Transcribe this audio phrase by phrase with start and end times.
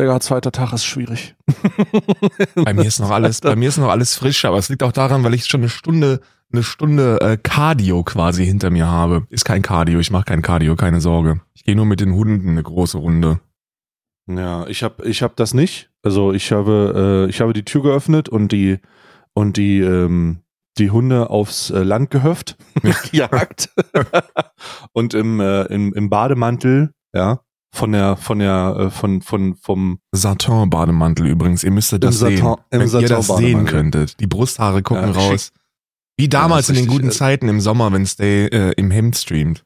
[0.00, 1.36] Der zweiter Tag ist schwierig.
[2.54, 4.92] bei mir ist noch alles, bei mir ist noch alles frisch, aber es liegt auch
[4.92, 9.26] daran, weil ich schon eine Stunde, eine Stunde äh, Cardio quasi hinter mir habe.
[9.28, 11.42] Ist kein Cardio, ich mache kein Cardio, keine Sorge.
[11.52, 13.40] Ich gehe nur mit den Hunden eine große Runde.
[14.26, 15.90] Ja, ich habe ich hab das nicht.
[16.02, 18.78] Also ich habe äh, ich habe die Tür geöffnet und die
[19.34, 20.38] und die ähm,
[20.78, 22.56] die Hunde aufs äh, Land gehöft,
[23.10, 23.68] gejagt
[24.92, 27.40] und im, äh, im im Bademantel, ja,
[27.72, 31.64] von der von der äh, von von vom Satin Bademantel übrigens.
[31.64, 34.20] Ihr müsstet das Satin, sehen, wenn Satin ihr das sehen könntet.
[34.20, 35.52] Die Brusthaare gucken ja, raus.
[36.16, 39.16] Wie damals ja, in den guten äh, Zeiten im Sommer, wenn Stay äh, im Hemd
[39.16, 39.64] streamt.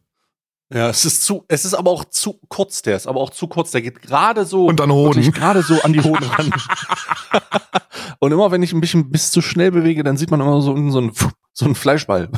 [0.73, 3.47] Ja, es ist zu, es ist aber auch zu kurz, der ist aber auch zu
[3.49, 5.31] kurz, der geht gerade so und an Hoden.
[5.33, 6.53] gerade so an die Hoden ran.
[8.19, 10.75] und immer wenn ich ein bisschen bis zu schnell bewege, dann sieht man immer so,
[10.91, 11.13] so einen
[11.53, 12.29] so einen Fleischball.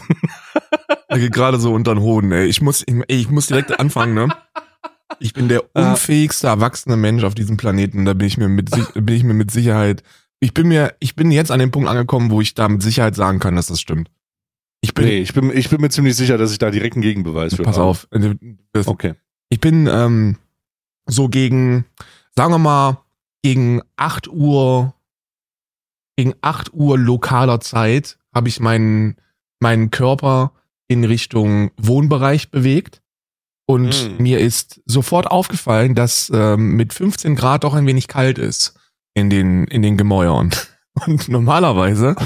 [1.10, 2.46] der geht gerade so unter den Hoden, ey.
[2.46, 4.28] Ich muss, ich, ich muss direkt anfangen, ne?
[5.18, 8.04] Ich bin der unfähigste erwachsene Mensch auf diesem Planeten.
[8.04, 10.02] Da bin ich mir mit, bin ich mir mit Sicherheit.
[10.40, 13.14] Ich bin mir, ich bin jetzt an dem Punkt angekommen, wo ich da mit Sicherheit
[13.14, 14.10] sagen kann, dass das stimmt.
[14.82, 17.02] Ich bin, nee, ich bin, ich bin mir ziemlich sicher, dass ich da direkt einen
[17.02, 17.86] Gegenbeweis für Pass habe.
[17.86, 18.08] auf.
[18.74, 19.14] Okay.
[19.48, 20.36] Ich bin ähm,
[21.06, 21.86] so gegen,
[22.36, 23.02] sagen wir mal,
[23.42, 24.94] gegen 8 Uhr,
[26.16, 29.16] gegen 8 Uhr lokaler Zeit habe ich meinen,
[29.60, 30.52] meinen Körper
[30.88, 33.02] in Richtung Wohnbereich bewegt.
[33.68, 34.22] Und mm.
[34.22, 38.78] mir ist sofort aufgefallen, dass ähm, mit 15 Grad doch ein wenig kalt ist
[39.14, 40.50] in den, in den Gemäuern.
[41.06, 42.16] Und normalerweise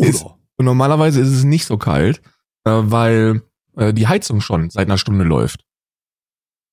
[0.00, 0.24] ist,
[0.56, 2.20] und normalerweise ist es nicht so kalt,
[2.64, 3.42] äh, weil
[3.76, 5.64] äh, die Heizung schon seit einer Stunde läuft.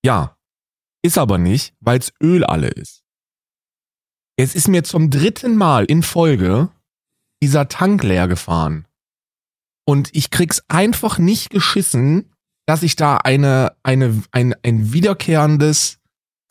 [0.04, 0.36] Ja,
[1.04, 3.04] ist aber nicht, weil es Öl alle ist.
[4.36, 6.70] Es ist mir zum dritten Mal in Folge
[7.42, 8.88] dieser Tank leer gefahren.
[9.86, 12.34] Und ich krieg's einfach nicht geschissen,
[12.68, 15.98] dass ich da eine, eine, ein, ein wiederkehrendes,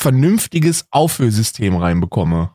[0.00, 2.50] vernünftiges Auffüllsystem reinbekomme.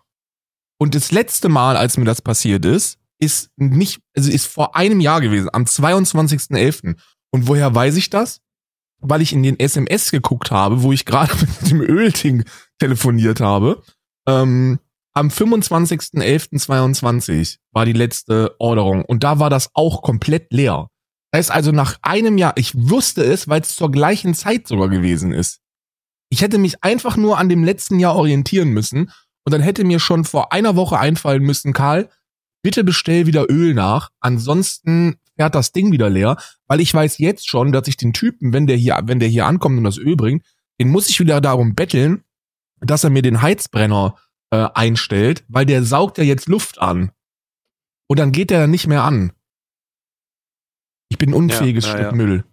[0.79, 4.99] Und das letzte Mal, als mir das passiert ist, ist nicht, also ist vor einem
[4.99, 6.95] Jahr gewesen, am 22.11.
[7.31, 8.41] Und woher weiß ich das?
[8.99, 12.45] Weil ich in den SMS geguckt habe, wo ich gerade mit dem Ölding
[12.79, 13.83] telefoniert habe.
[14.27, 14.79] Ähm,
[15.13, 20.90] am 25.11.22 war die letzte Orderung und da war das auch komplett leer.
[21.31, 24.89] Das heißt also nach einem Jahr, ich wusste es, weil es zur gleichen Zeit sogar
[24.89, 25.61] gewesen ist.
[26.29, 29.11] Ich hätte mich einfach nur an dem letzten Jahr orientieren müssen
[29.45, 32.09] und dann hätte mir schon vor einer Woche einfallen müssen, Karl,
[32.63, 36.37] bitte bestell wieder Öl nach, ansonsten fährt das Ding wieder leer,
[36.67, 39.45] weil ich weiß jetzt schon, dass ich den Typen, wenn der hier, wenn der hier
[39.45, 40.45] ankommt und das Öl bringt,
[40.79, 42.23] den muss ich wieder darum betteln,
[42.79, 44.15] dass er mir den Heizbrenner
[44.51, 47.11] äh, einstellt, weil der saugt ja jetzt Luft an.
[48.07, 49.31] Und dann geht der nicht mehr an.
[51.11, 52.11] Ich bin unfähiges ja, Stück ja.
[52.13, 52.45] Müll.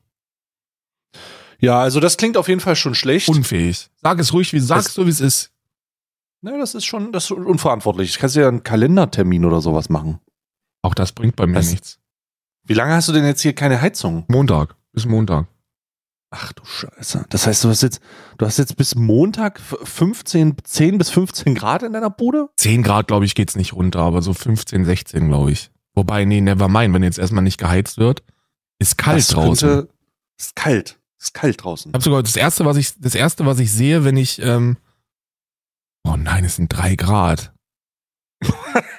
[1.60, 3.28] Ja, also das klingt auf jeden Fall schon schlecht.
[3.28, 3.88] Unfähig.
[4.02, 5.52] Sag es ruhig, wie sagst du, wie es ist.
[6.40, 8.10] Ne, das ist schon das ist unverantwortlich.
[8.10, 10.18] Ich kann ja einen Kalendertermin oder sowas machen.
[10.82, 12.00] Auch das bringt bei mir das, nichts.
[12.64, 14.24] Wie lange hast du denn jetzt hier keine Heizung?
[14.26, 14.74] Montag.
[14.92, 15.46] Bis Montag.
[16.30, 17.26] Ach du Scheiße.
[17.28, 18.00] Das heißt, du hast jetzt,
[18.38, 22.48] du hast jetzt bis Montag 15, 10 bis 15 Grad in deiner Bude?
[22.56, 25.70] 10 Grad, glaube ich, geht's nicht runter, aber so 15, 16, glaube ich.
[25.94, 28.22] Wobei, nee, never mind, wenn jetzt erstmal nicht geheizt wird,
[28.78, 29.68] ist kalt das draußen.
[29.68, 29.92] Könnte,
[30.38, 30.98] ist kalt.
[31.18, 31.90] Ist kalt draußen.
[31.90, 34.76] Ich habe sogar das erste, was ich, das erste, was ich sehe, wenn ich ähm,
[36.08, 37.52] Oh nein, es sind drei Grad.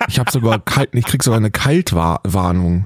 [0.08, 2.86] Ich habe sogar kalt, ich krieg sogar eine Kaltwarnung.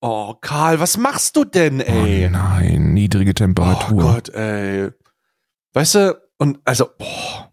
[0.00, 2.26] Oh, Karl, was machst du denn, ey?
[2.26, 4.04] Oh nein, niedrige Temperatur.
[4.04, 4.90] Oh Gott, ey.
[5.74, 7.52] Weißt du, und also, boah.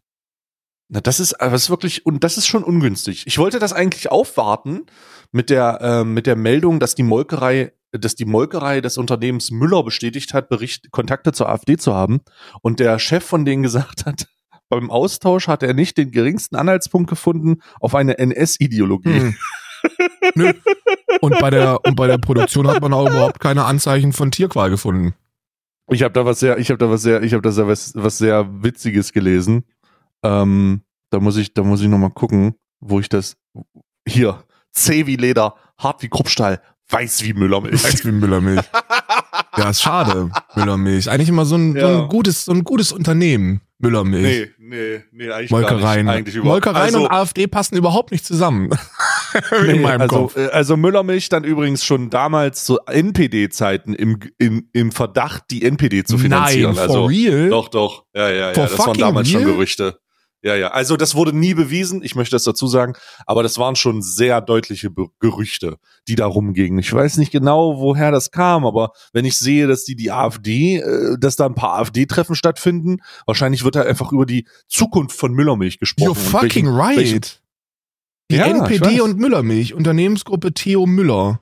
[0.90, 3.26] Na, das ist, das ist wirklich, und das ist schon ungünstig.
[3.28, 4.86] Ich wollte das eigentlich aufwarten
[5.34, 9.84] mit der, äh, mit der Meldung, dass die Molkerei, dass die Molkerei des Unternehmens Müller
[9.84, 12.22] bestätigt hat, Bericht, Kontakte zur AfD zu haben.
[12.62, 14.28] Und der Chef von denen gesagt hat,
[14.70, 19.20] beim Austausch hat er nicht den geringsten Anhaltspunkt gefunden auf eine NS-Ideologie.
[19.20, 19.36] Hm.
[20.36, 20.54] Nö.
[21.20, 24.70] Und bei der und bei der Produktion hat man auch überhaupt keine Anzeichen von Tierqual
[24.70, 25.14] gefunden.
[25.90, 27.94] Ich habe da was sehr, ich habe da was sehr, ich habe da sehr was,
[27.96, 29.66] was sehr witziges gelesen.
[30.24, 33.36] Ähm, da muss ich, da muss ich noch mal gucken, wo ich das
[34.08, 37.84] hier zäh wie Leder, hart wie Kruppstahl, weiß wie Müllermilch.
[37.84, 38.66] Weiß wie Müllermilch.
[39.58, 41.10] ja, ist schade, Müllermilch.
[41.10, 41.82] Eigentlich immer so ein, ja.
[41.82, 43.62] so ein gutes, so ein gutes Unternehmen.
[43.80, 44.50] Müllermilch.
[44.58, 46.06] Nee, nee, nee, eigentlich Molkereien.
[46.06, 48.70] Gar nicht, eigentlich Molkereien also, und AfD passen überhaupt nicht zusammen.
[49.68, 50.38] In meinem also, Kopf.
[50.38, 56.04] Äh, also Müllermilch dann übrigens schon damals zu NPD-Zeiten im, im, im Verdacht, die NPD
[56.04, 56.76] zu finanzieren.
[56.76, 57.50] Nein, for also, real?
[57.50, 58.06] Doch, doch.
[58.16, 58.54] Ja, ja, ja.
[58.54, 59.42] For das waren damals real?
[59.42, 60.00] schon Gerüchte.
[60.44, 60.68] Ja, ja.
[60.68, 62.94] Also das wurde nie bewiesen, ich möchte das dazu sagen,
[63.26, 66.80] aber das waren schon sehr deutliche Be Gerüchte, die da rumgingen.
[66.80, 70.78] Ich weiß nicht genau, woher das kam, aber wenn ich sehe, dass die die AfD,
[70.78, 75.34] äh, dass da ein paar AfD-Treffen stattfinden, wahrscheinlich wird da einfach über die Zukunft von
[75.34, 76.12] Müllermilch gesprochen.
[76.12, 76.98] You're fucking welchen, right.
[76.98, 77.22] Welchen,
[78.30, 81.40] die ja, NPD und Müllermilch, Unternehmensgruppe Theo Müller.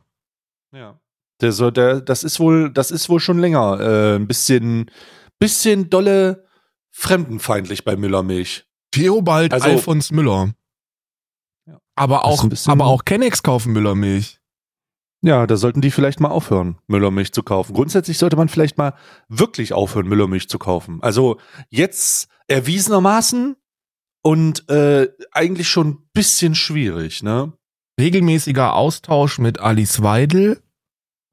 [0.71, 0.99] Ja.
[1.41, 4.91] Der, so, der, das ist wohl, das ist wohl schon länger äh, ein bisschen,
[5.39, 6.45] bisschen dolle
[6.91, 8.65] fremdenfeindlich bei Müllermilch.
[8.91, 10.53] Theobald also, Alfons Müller.
[11.95, 14.39] Aber auch, aber auch Kennex kaufen Müllermilch.
[15.23, 17.73] Ja, da sollten die vielleicht mal aufhören, Müllermilch zu kaufen.
[17.73, 18.95] Grundsätzlich sollte man vielleicht mal
[19.27, 20.97] wirklich aufhören, Müllermilch zu kaufen.
[21.03, 21.37] Also
[21.69, 23.55] jetzt erwiesenermaßen
[24.23, 27.53] und äh, eigentlich schon ein bisschen schwierig, ne?
[27.99, 30.59] Regelmäßiger Austausch mit Alice Weidel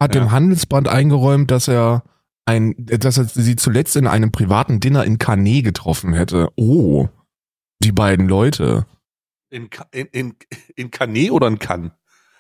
[0.00, 0.20] hat ja.
[0.20, 2.05] dem Handelsband eingeräumt, dass er
[2.44, 6.50] ein, dass er sie zuletzt in einem privaten Dinner in Cannes getroffen hätte.
[6.56, 7.08] Oh
[7.82, 8.86] die beiden Leute.
[9.50, 10.36] In, in, in,
[10.76, 11.92] in Cannes oder in Cannes?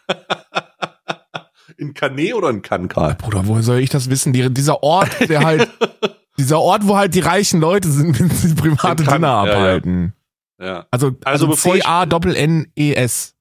[1.76, 3.14] in Cannes oder in Cannes, Karl?
[3.14, 4.32] Bruder, woher soll ich das wissen?
[4.32, 5.68] Die, dieser Ort, der halt,
[6.38, 10.12] dieser Ort, wo halt die reichen Leute sind, wenn sie private Dinner abhalten.
[10.58, 10.86] Ja, ja.
[10.90, 13.34] Also, also, also C-A-N-N-E-S.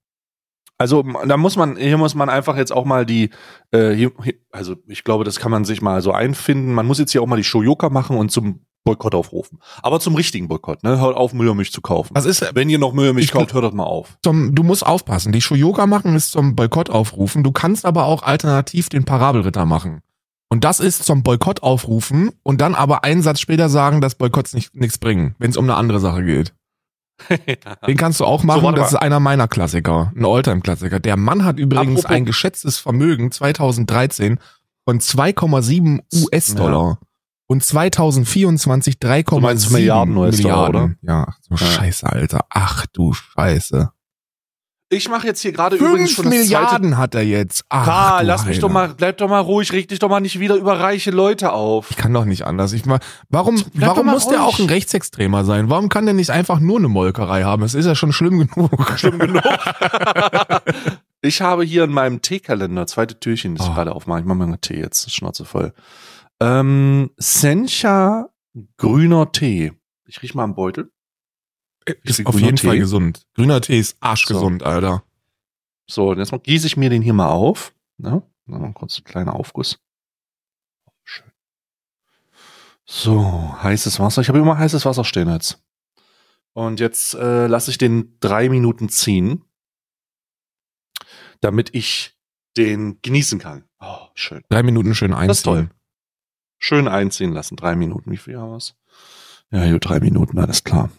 [0.79, 3.31] Also da muss man, hier muss man einfach jetzt auch mal die,
[3.71, 4.11] äh, hier,
[4.51, 6.71] also ich glaube, das kann man sich mal so einfinden.
[6.73, 9.59] Man muss jetzt hier auch mal die Shoyoka machen und zum Boykott aufrufen.
[9.83, 10.99] Aber zum richtigen Boykott, ne?
[10.99, 12.15] Hört auf, Müllermilch zu kaufen.
[12.15, 14.17] Was ist, Wenn ihr noch Müllermilch kauft, hört doch mal auf.
[14.23, 15.31] Zum, du musst aufpassen.
[15.31, 17.43] Die Shoyoga machen ist zum Boykott aufrufen.
[17.43, 20.01] Du kannst aber auch alternativ den Parabelritter machen.
[20.49, 24.53] Und das ist zum Boykott aufrufen und dann aber einen Satz später sagen, dass Boykotts
[24.53, 26.53] nichts bringen, wenn es um eine andere Sache geht.
[27.87, 30.99] Den kannst du auch machen, so, das ist einer meiner Klassiker, ein Alltime-Klassiker.
[30.99, 32.15] Der Mann hat übrigens Apropos.
[32.15, 34.39] ein geschätztes Vermögen 2013
[34.85, 36.99] von 2,7 US-Dollar.
[37.01, 37.06] Ja
[37.47, 40.91] und 2024 3,7 Milliarden US-Dollar, oder?
[41.01, 41.71] Ja, so ja.
[41.71, 42.41] Scheiße, Alter.
[42.49, 43.91] Ach du Scheiße.
[44.89, 46.97] Ich mache jetzt hier gerade übrigens schon das Milliarden zweite.
[46.97, 47.65] hat er jetzt.
[47.67, 50.39] Ach, Karl, lass mich doch mal, bleib doch mal ruhig, reg dich doch mal nicht
[50.39, 51.91] wieder über reiche Leute auf.
[51.91, 52.71] Ich kann doch nicht anders.
[52.71, 54.35] Ich mal, warum, warum muss ruhig.
[54.35, 55.69] der auch ein Rechtsextremer sein?
[55.69, 57.63] Warum kann der nicht einfach nur eine Molkerei haben?
[57.63, 58.93] Es ist ja schon schlimm genug.
[58.97, 59.43] Schlimm genug.
[61.21, 63.69] ich habe hier in meinem Teekalender zweite Türchen, das oh.
[63.69, 64.21] ich gerade aufmache.
[64.21, 65.73] Ich mache mir mal Tee jetzt, Schnauze voll.
[66.39, 68.29] Ähm, Sencha
[68.77, 69.73] grüner Tee.
[70.05, 70.91] Ich riech mal am Beutel.
[71.85, 72.67] Äh, ist auf jeden Tee.
[72.67, 73.25] Fall gesund.
[73.33, 74.67] Grüner Tee ist arschgesund, so.
[74.67, 75.03] Alter.
[75.89, 77.73] So, und jetzt gieße ich mir den hier mal auf.
[77.97, 78.21] Ne?
[78.45, 79.79] Mal kurz ein kleiner Aufguss.
[81.03, 81.31] Schön.
[82.85, 84.21] So, heißes Wasser.
[84.21, 85.63] Ich habe immer heißes Wasser stehen jetzt.
[86.53, 89.45] Und jetzt äh, lasse ich den drei Minuten ziehen,
[91.39, 92.17] damit ich
[92.57, 93.65] den genießen kann.
[93.79, 94.43] Oh, schön.
[94.49, 95.27] Drei Minuten schön einziehen.
[95.27, 95.69] Das ist toll.
[96.59, 97.55] Schön einziehen lassen.
[97.55, 98.11] Drei Minuten.
[98.11, 98.75] Wie viel haben wir's?
[99.51, 100.89] Ja, gut, drei Minuten, alles klar.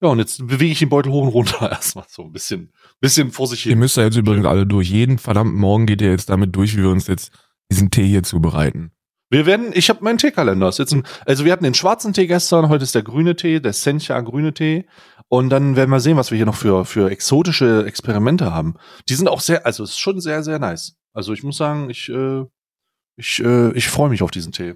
[0.00, 3.30] Ja, und jetzt bewege ich den Beutel hoch und runter erstmal so ein bisschen, bisschen
[3.30, 3.70] vor sich hin.
[3.70, 4.90] Ihr müsst ja jetzt übrigens alle durch.
[4.90, 7.32] Jeden verdammten Morgen geht ihr jetzt damit durch, wie wir uns jetzt
[7.70, 8.92] diesen Tee hier zubereiten.
[9.30, 10.66] Wir werden, ich habe meinen Teekalender.
[10.66, 14.52] also wir hatten den schwarzen Tee gestern, heute ist der grüne Tee, der Sencha grüne
[14.52, 14.86] Tee.
[15.28, 18.74] Und dann werden wir sehen, was wir hier noch für, für exotische Experimente haben.
[19.08, 20.98] Die sind auch sehr, also es ist schon sehr, sehr nice.
[21.14, 22.44] Also ich muss sagen, ich, äh,
[23.16, 24.74] ich, äh, ich freue mich auf diesen Tee.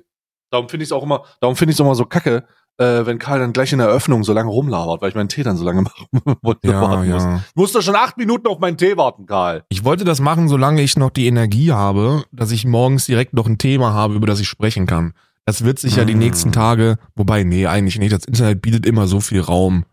[0.51, 2.45] Darum finde ich es auch immer, darum finde ich es immer so kacke,
[2.79, 5.43] äh, wenn Karl dann gleich in der Eröffnung so lange rumlabert, weil ich meinen Tee
[5.43, 5.83] dann so lange
[6.43, 7.15] machen ja, ja.
[7.15, 7.43] muss.
[7.49, 9.65] Ich musste schon acht Minuten auf meinen Tee warten, Karl.
[9.69, 13.47] Ich wollte das machen, solange ich noch die Energie habe, dass ich morgens direkt noch
[13.47, 15.15] ein Thema habe, über das ich sprechen kann.
[15.47, 16.53] Das wird sich ja die nächsten mm.
[16.53, 18.13] Tage, wobei, nee, eigentlich nicht.
[18.13, 19.85] Das Internet bietet immer so viel Raum.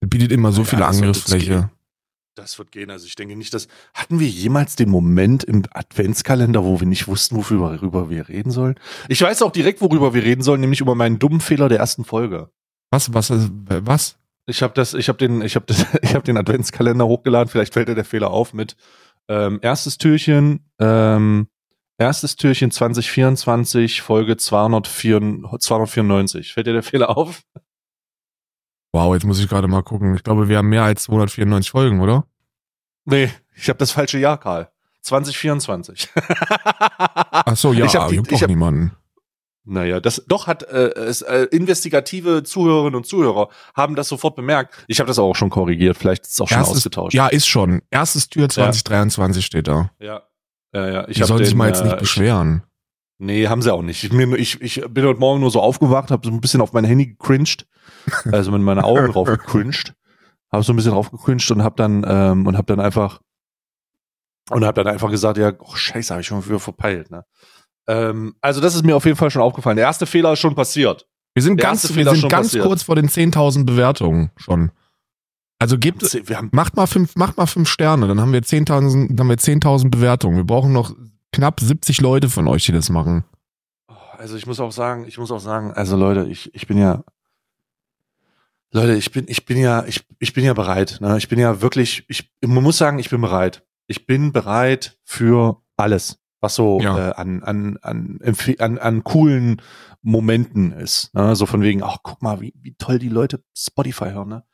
[0.00, 1.70] Es bietet immer so ja, viele Angriffsfläche.
[2.34, 2.90] Das wird gehen.
[2.90, 7.06] Also ich denke nicht, dass hatten wir jemals den Moment im Adventskalender, wo wir nicht
[7.06, 8.74] wussten, worüber wir reden sollen.
[9.08, 12.04] Ich weiß auch direkt, worüber wir reden sollen, nämlich über meinen dummen Fehler der ersten
[12.04, 12.50] Folge.
[12.90, 13.14] Was?
[13.14, 13.30] Was?
[13.30, 14.18] Was?
[14.46, 15.66] Ich habe das, ich habe den, ich habe
[16.02, 17.48] ich habe den Adventskalender hochgeladen.
[17.48, 18.76] Vielleicht fällt dir der Fehler auf mit
[19.28, 21.46] ähm, erstes Türchen, ähm,
[21.98, 26.52] erstes Türchen 2024 Folge 204, 294.
[26.52, 27.42] Fällt dir der Fehler auf?
[28.94, 30.14] Wow, jetzt muss ich gerade mal gucken.
[30.14, 32.28] Ich glaube, wir haben mehr als 294 Folgen, oder?
[33.04, 34.70] Nee, ich habe das falsche Jahr, Karl.
[35.00, 36.10] 2024.
[36.14, 38.92] Ach so, ja, ich hab die, ich hab, niemanden.
[39.64, 44.84] Naja, das doch hat äh, es, äh, investigative Zuhörerinnen und Zuhörer haben das sofort bemerkt.
[44.86, 47.14] Ich habe das auch schon korrigiert, vielleicht ist es auch schon Erstes, ausgetauscht.
[47.14, 47.82] Ja, ist schon.
[47.90, 49.44] Erstes Tür 2023 ja.
[49.44, 49.90] steht da.
[49.98, 50.22] Ja.
[50.72, 51.08] Ja, ja.
[51.08, 52.62] Ich Die sollen sich mal jetzt nicht äh, beschweren.
[53.18, 54.04] Nee, haben sie auch nicht.
[54.04, 56.84] Ich, ich, ich bin heute Morgen nur so aufgewacht, habe so ein bisschen auf mein
[56.84, 57.66] Handy gecringed
[58.32, 59.94] also mit meinen Augen drauf gecringed,
[60.52, 63.20] habe so ein bisschen drauf gecringed und habe dann ähm, und habe dann einfach
[64.50, 67.10] und habe dann einfach gesagt, ja, oh, Scheiße, habe ich schon wieder verpeilt.
[67.10, 67.24] Ne?
[67.86, 69.76] Ähm, also das ist mir auf jeden Fall schon aufgefallen.
[69.76, 71.06] Der erste Fehler ist schon passiert.
[71.34, 74.70] Wir sind Der ganz, wir sind ganz kurz vor den 10.000 Bewertungen schon.
[75.58, 79.08] Also gebt, wir haben, macht mal fünf, macht mal fünf Sterne, dann haben wir 10.000,
[79.08, 80.36] dann haben wir 10.000 Bewertungen.
[80.36, 80.94] Wir brauchen noch
[81.32, 83.24] knapp 70 Leute von euch, die das machen.
[84.18, 87.02] Also ich muss auch sagen, ich muss auch sagen, also Leute, ich, ich bin ja,
[88.74, 90.98] Leute, ich bin, ich bin ja, ich, ich bin ja bereit.
[91.00, 91.16] Ne?
[91.16, 93.64] Ich bin ja wirklich, ich, man muss sagen, ich bin bereit.
[93.86, 97.10] Ich bin bereit für alles, was so ja.
[97.10, 98.18] äh, an, an, an,
[98.58, 99.62] an, an coolen
[100.02, 101.14] Momenten ist.
[101.14, 101.36] Ne?
[101.36, 104.28] So von wegen, ach, guck mal, wie, wie toll die Leute Spotify hören.
[104.30, 104.44] Ne?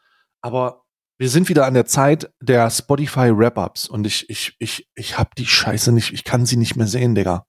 [0.42, 0.82] Aber
[1.16, 5.34] wir sind wieder an der Zeit der Spotify Wrap-Ups und ich, ich, ich, ich hab
[5.34, 7.46] die Scheiße nicht, ich kann sie nicht mehr sehen, Digga.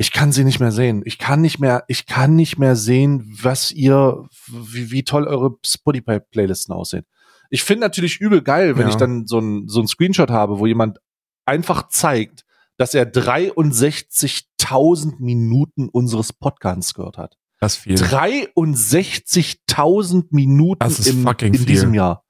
[0.00, 1.02] Ich kann sie nicht mehr sehen.
[1.04, 5.56] Ich kann nicht mehr, ich kann nicht mehr sehen, was ihr, wie, wie toll eure
[5.66, 7.04] Spotify-Playlisten aussehen.
[7.50, 8.90] Ich finde natürlich übel geil, wenn ja.
[8.90, 10.98] ich dann so ein, so ein Screenshot habe, wo jemand
[11.46, 12.44] einfach zeigt,
[12.76, 17.36] dass er 63.000 Minuten unseres Podcasts gehört hat.
[17.58, 17.96] Das viel.
[17.96, 21.66] 63.000 Minuten das ist im, fucking in viel.
[21.66, 22.24] diesem Jahr.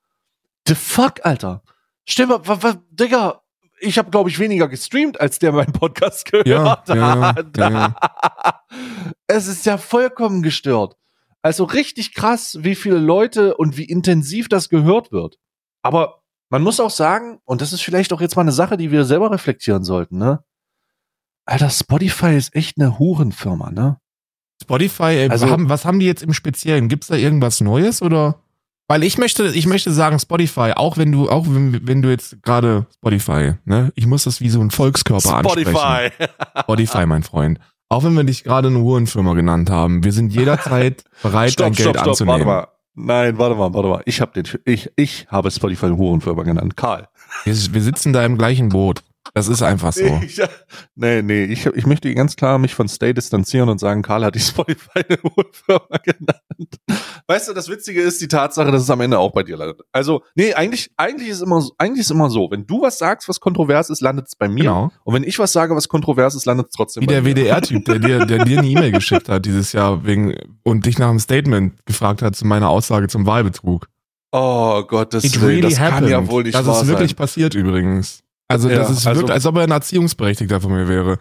[0.66, 1.62] The fuck, Alter.
[2.16, 3.42] Was, was, Digga,
[3.80, 6.88] ich habe, glaube ich, weniger gestreamt, als der meinen Podcast gehört ja, hat.
[6.88, 8.62] Ja, ja.
[9.26, 10.96] es ist ja vollkommen gestört.
[11.42, 15.38] Also richtig krass, wie viele Leute und wie intensiv das gehört wird.
[15.82, 18.90] Aber man muss auch sagen, und das ist vielleicht auch jetzt mal eine Sache, die
[18.90, 20.42] wir selber reflektieren sollten, ne?
[21.44, 23.98] Alter, Spotify ist echt eine Hurenfirma, ne?
[24.60, 26.88] Spotify, ey, also, haben, was haben die jetzt im Speziellen?
[26.88, 28.42] Gibt's da irgendwas Neues oder?
[28.90, 32.42] Weil ich möchte, ich möchte sagen, Spotify, auch wenn du, auch wenn, wenn du jetzt
[32.42, 35.76] gerade Spotify, ne, ich muss das wie so ein Volkskörper Spotify.
[35.76, 36.32] ansprechen.
[36.62, 37.58] Spotify, mein Freund.
[37.90, 41.72] Auch wenn wir dich gerade eine Hurenfirma genannt haben, wir sind jederzeit bereit, stopp, dein
[41.74, 42.46] Geld stopp, anzunehmen.
[42.46, 42.68] Warte mal.
[42.94, 44.02] Nein, warte mal, warte mal.
[44.06, 46.76] Ich habe den, ich, ich habe Spotify eine Hurenfirma genannt.
[46.76, 47.08] Karl.
[47.44, 49.02] Wir, wir sitzen da im gleichen Boot.
[49.34, 50.04] Das ist einfach so.
[50.28, 50.40] Ich,
[50.94, 54.34] nee, nee, ich, ich möchte ganz klar mich von Stay distanzieren und sagen, Karl hat
[54.34, 55.18] die Spotify eine
[56.02, 56.76] genannt.
[57.26, 59.80] Weißt du, das Witzige ist die Tatsache, dass es am Ende auch bei dir landet.
[59.92, 63.40] Also, nee, eigentlich, eigentlich ist immer, eigentlich ist immer so, wenn du was sagst, was
[63.40, 64.64] kontrovers ist, landet es bei mir.
[64.64, 64.90] Genau.
[65.04, 67.34] Und wenn ich was sage, was kontrovers ist, landet es trotzdem Wie bei der mir.
[67.34, 71.08] WDR-Typ, der dir, der dir eine E-Mail geschickt hat dieses Jahr wegen und dich nach
[71.08, 73.88] einem Statement gefragt hat zu meiner Aussage zum Wahlbetrug.
[74.30, 77.16] Oh Gott, das, It really das kann ja wohl nicht Das ist wirklich sein.
[77.16, 78.22] passiert übrigens.
[78.48, 81.18] Also Ja, das ist also- wirklich, als ob er ein Erziehungsberechtigter von mir wäre.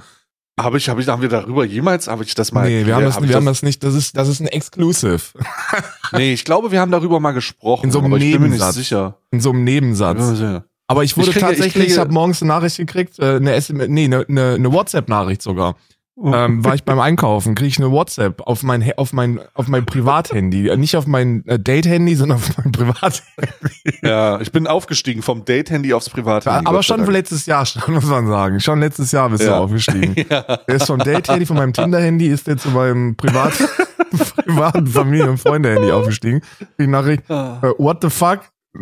[0.60, 2.68] Habe ich, habe ich, haben wir darüber jemals, habe ich das mal?
[2.68, 4.48] nee, wir haben das, hab ich wir haben das nicht, das ist, das ist ein
[4.48, 5.20] Exclusive.
[6.14, 7.88] Nee, ich glaube, wir haben darüber mal gesprochen.
[7.88, 8.76] In so einem aber ich bin mir nicht Nebensatz.
[8.76, 9.18] sicher.
[9.30, 10.40] In so einem Nebensatz.
[10.40, 10.64] Ja.
[10.88, 13.36] Aber ich wurde Ich kriege- ich tatsächlich, ich, kriege- habe morgens eine Nachricht gekriegt, äh,
[13.36, 15.76] eine SMS, nee, eine, eine, eine WhatsApp-Nachricht sogar.
[16.20, 19.86] Ähm, war ich beim Einkaufen, kriege ich eine WhatsApp auf mein auf mein auf mein
[19.86, 24.00] Privathandy, Äh, nicht auf mein äh, Date-Handy, sondern auf mein Privathandy.
[24.02, 26.66] Ja, ich bin aufgestiegen vom Date-Handy aufs Privathandy.
[26.66, 28.60] Aber Gott schon letztes Jahr, schon, muss man sagen.
[28.60, 29.60] Schon letztes Jahr bist du Ja.
[29.60, 30.16] aufgestiegen.
[30.30, 30.42] Ja.
[30.68, 33.54] Der ist vom Date-Handy, von meinem Tinder-Handy, ist der zu meinem Privat
[34.46, 36.42] privaten Familien- und Freunde-Handy aufgestiegen.
[36.80, 37.60] Die Nachricht, Ah.
[37.62, 38.40] äh, what the fuck?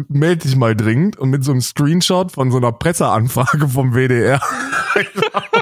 [0.09, 4.39] Meld dich mal dringend und mit so einem Screenshot von so einer Presseanfrage vom WDR.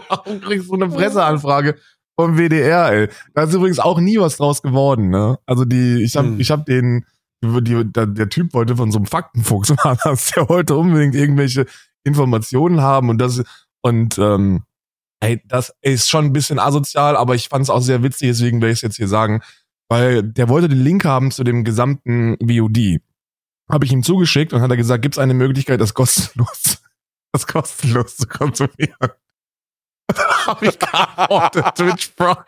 [0.09, 1.75] Warum kriegst du eine Presseanfrage
[2.19, 3.09] vom WDR, ey?
[3.33, 5.37] Da ist übrigens auch nie was draus geworden, ne?
[5.45, 6.39] Also die, ich hab, Hm.
[6.39, 7.05] ich hab den,
[7.43, 11.65] die, der, der Typ wollte von so einem Faktenfuchs war das, der wollte unbedingt irgendwelche
[12.03, 13.43] Informationen haben und das,
[13.81, 14.63] und, ähm,
[15.21, 18.61] ey, das ist schon ein bisschen asozial, aber ich fand es auch sehr witzig, deswegen
[18.61, 19.41] will ich es jetzt hier sagen,
[19.89, 22.99] weil der wollte den Link haben zu dem gesamten VOD.
[23.71, 26.81] Habe ich ihm zugeschickt und hat er gesagt, gibt es eine Möglichkeit, das kostenlos,
[27.31, 29.11] das kostenlos zu konsumieren?
[30.45, 32.45] Habe ich geantwortet, Twitch Prime.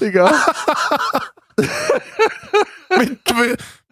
[0.00, 0.32] Digga.
[2.98, 3.18] Mit,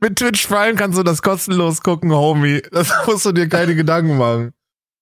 [0.01, 2.63] mit Twitch Prime kannst du das kostenlos gucken, Homie.
[2.73, 4.53] Das musst du dir keine Gedanken machen.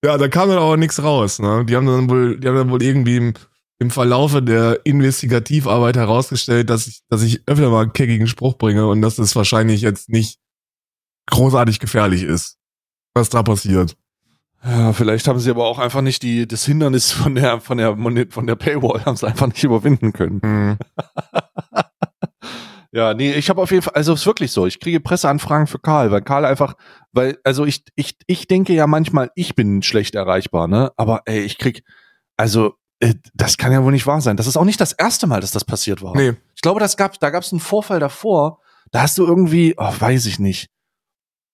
[0.03, 1.39] Ja, da kam dann aber nichts raus.
[1.39, 1.65] Ne?
[1.65, 3.33] Die haben dann wohl, die haben dann wohl irgendwie im,
[3.79, 8.87] im Verlaufe der Investigativarbeit herausgestellt, dass ich, dass ich öfter mal einen keckigen Spruch bringe
[8.87, 10.39] und dass das wahrscheinlich jetzt nicht
[11.27, 12.57] großartig gefährlich ist,
[13.13, 13.95] was da passiert.
[14.65, 17.97] Ja, vielleicht haben sie aber auch einfach nicht die, das Hindernis von der, von der,
[18.29, 20.41] von der Paywall haben sie einfach nicht überwinden können.
[20.41, 20.77] Hm.
[22.95, 25.65] Ja, nee, ich habe auf jeden Fall, also es ist wirklich so, ich kriege Presseanfragen
[25.65, 26.75] für Karl, weil Karl einfach,
[27.11, 30.91] weil, also ich, ich, ich denke ja manchmal, ich bin schlecht erreichbar, ne?
[30.95, 31.83] Aber ey, ich krieg,
[32.37, 34.37] also, äh, das kann ja wohl nicht wahr sein.
[34.37, 36.15] Das ist auch nicht das erste Mal, dass das passiert war.
[36.15, 36.33] Nee.
[36.53, 38.59] Ich glaube, das gab, da gab es einen Vorfall davor,
[38.91, 40.69] da hast du irgendwie, oh, weiß ich nicht.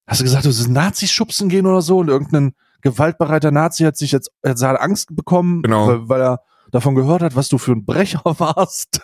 [0.10, 3.98] Hast du gesagt, du sollst Nazis schubsen gehen oder so und irgendein gewaltbereiter Nazi hat
[3.98, 5.88] sich jetzt, jetzt hat Angst bekommen, Genau.
[5.88, 9.02] weil, weil er davon gehört hat, was du für ein Brecher warst.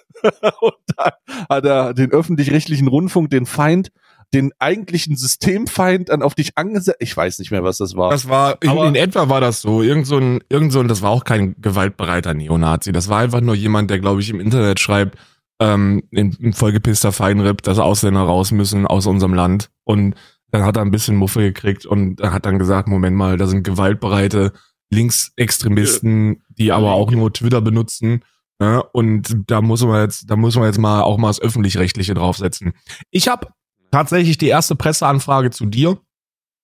[0.61, 1.11] und dann
[1.49, 3.91] hat er den öffentlich-rechtlichen Rundfunk, den Feind,
[4.33, 6.97] den eigentlichen Systemfeind dann auf dich angesetzt.
[6.99, 8.09] Ich weiß nicht mehr, was das war.
[8.09, 9.81] Das war, in, in etwa war das so.
[9.81, 12.91] Irgend so ein, irgend so ein, das war auch kein gewaltbereiter Neonazi.
[12.91, 15.17] Das war einfach nur jemand, der, glaube ich, im Internet schreibt,
[15.59, 19.69] ähm, ein vollgepisster Feinripp, dass Ausländer raus müssen aus unserem Land.
[19.83, 20.15] Und
[20.51, 23.47] dann hat er ein bisschen Muffe gekriegt und er hat dann gesagt, Moment mal, da
[23.47, 24.53] sind gewaltbereite
[24.91, 28.23] Linksextremisten, die aber auch nur Twitter benutzen.
[28.61, 32.13] Ja, und da muss man jetzt, da muss man jetzt mal auch mal das Öffentlich-Rechtliche
[32.13, 32.73] draufsetzen.
[33.11, 33.49] Ich habe
[33.91, 35.99] tatsächlich die erste Presseanfrage zu dir.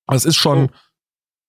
[0.07, 0.73] Es ist schon, oh.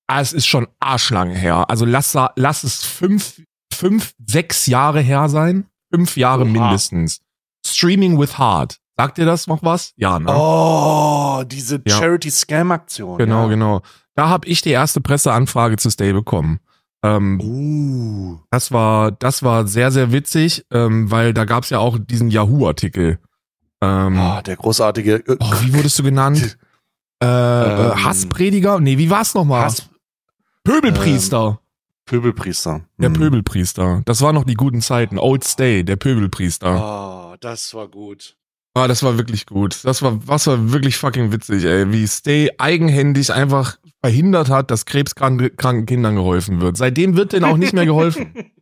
[0.08, 1.70] es ist schon arschlange her.
[1.70, 5.66] Also lass, lass es fünf, fünf, sechs Jahre her sein.
[5.92, 6.50] Fünf Jahre Oha.
[6.50, 7.20] mindestens.
[7.64, 8.80] Streaming with Heart.
[8.96, 9.92] Sagt dir das noch was?
[9.96, 10.26] Ja, ne?
[10.28, 11.96] Oh, diese ja.
[11.96, 13.18] Charity-Scam-Aktion.
[13.18, 13.48] Genau, ja.
[13.48, 13.82] genau.
[14.14, 16.60] Da habe ich die erste Presseanfrage zu Stay bekommen.
[17.02, 18.38] Ähm, uh.
[18.50, 23.18] Das war, das war sehr, sehr witzig, ähm, weil da gab's ja auch diesen Yahoo-Artikel.
[23.80, 25.16] Ähm, oh, der großartige.
[25.26, 26.58] Äh, oh, wie wurdest du genannt?
[27.22, 28.78] äh, äh ähm, Hassprediger?
[28.78, 29.64] Nee, wie war's nochmal?
[29.64, 29.88] Hass
[30.64, 31.48] Pöbelpriester.
[31.48, 31.58] Ähm,
[32.04, 32.82] Pöbelpriester.
[32.98, 33.14] Der hm.
[33.14, 34.02] Pöbelpriester.
[34.04, 35.18] Das waren noch die guten Zeiten.
[35.18, 37.32] Old Stay, der Pöbelpriester.
[37.32, 38.36] Oh, das war gut.
[38.74, 39.84] Ah, das war wirklich gut.
[39.84, 41.92] Das war, was war wirklich fucking witzig, ey.
[41.92, 46.78] Wie Stay eigenhändig einfach verhindert hat, dass krebskranken Kindern geholfen wird.
[46.78, 48.32] Seitdem wird denen auch nicht mehr geholfen.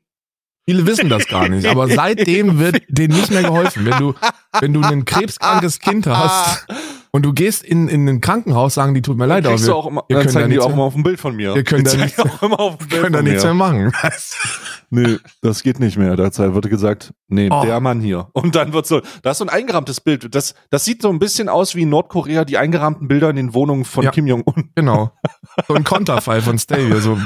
[0.66, 3.86] Viele wissen das gar nicht, aber seitdem wird denen nicht mehr geholfen.
[3.86, 4.14] Wenn du,
[4.60, 6.66] wenn du ein krebskrankes Kind hast
[7.12, 9.86] und du gehst in, in ein Krankenhaus, sagen die, tut mir leid, aber wir, auch
[9.86, 11.54] immer, wir können da nichts auch mal auf dem Bild von mir.
[11.54, 13.92] Wir können da nichts, auch immer auf dem Bild können da nichts mehr machen.
[14.90, 16.14] nee, das geht nicht mehr.
[16.16, 17.62] Derzeit wird gesagt, nee, oh.
[17.64, 18.28] der Mann hier.
[18.32, 20.34] Und dann wird so, da ist so ein eingerahmtes Bild.
[20.34, 23.54] Das, das sieht so ein bisschen aus wie in Nordkorea, die eingerahmten Bilder in den
[23.54, 24.70] Wohnungen von ja, Kim Jong-un.
[24.74, 25.12] Genau.
[25.66, 27.18] So ein Konterfei von Stavia, so,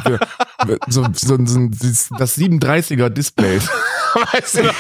[0.88, 1.68] so, so, so,
[2.18, 3.58] das 37er Display.
[4.14, 4.70] weißt du?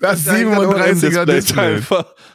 [0.00, 1.80] Das 37er Display.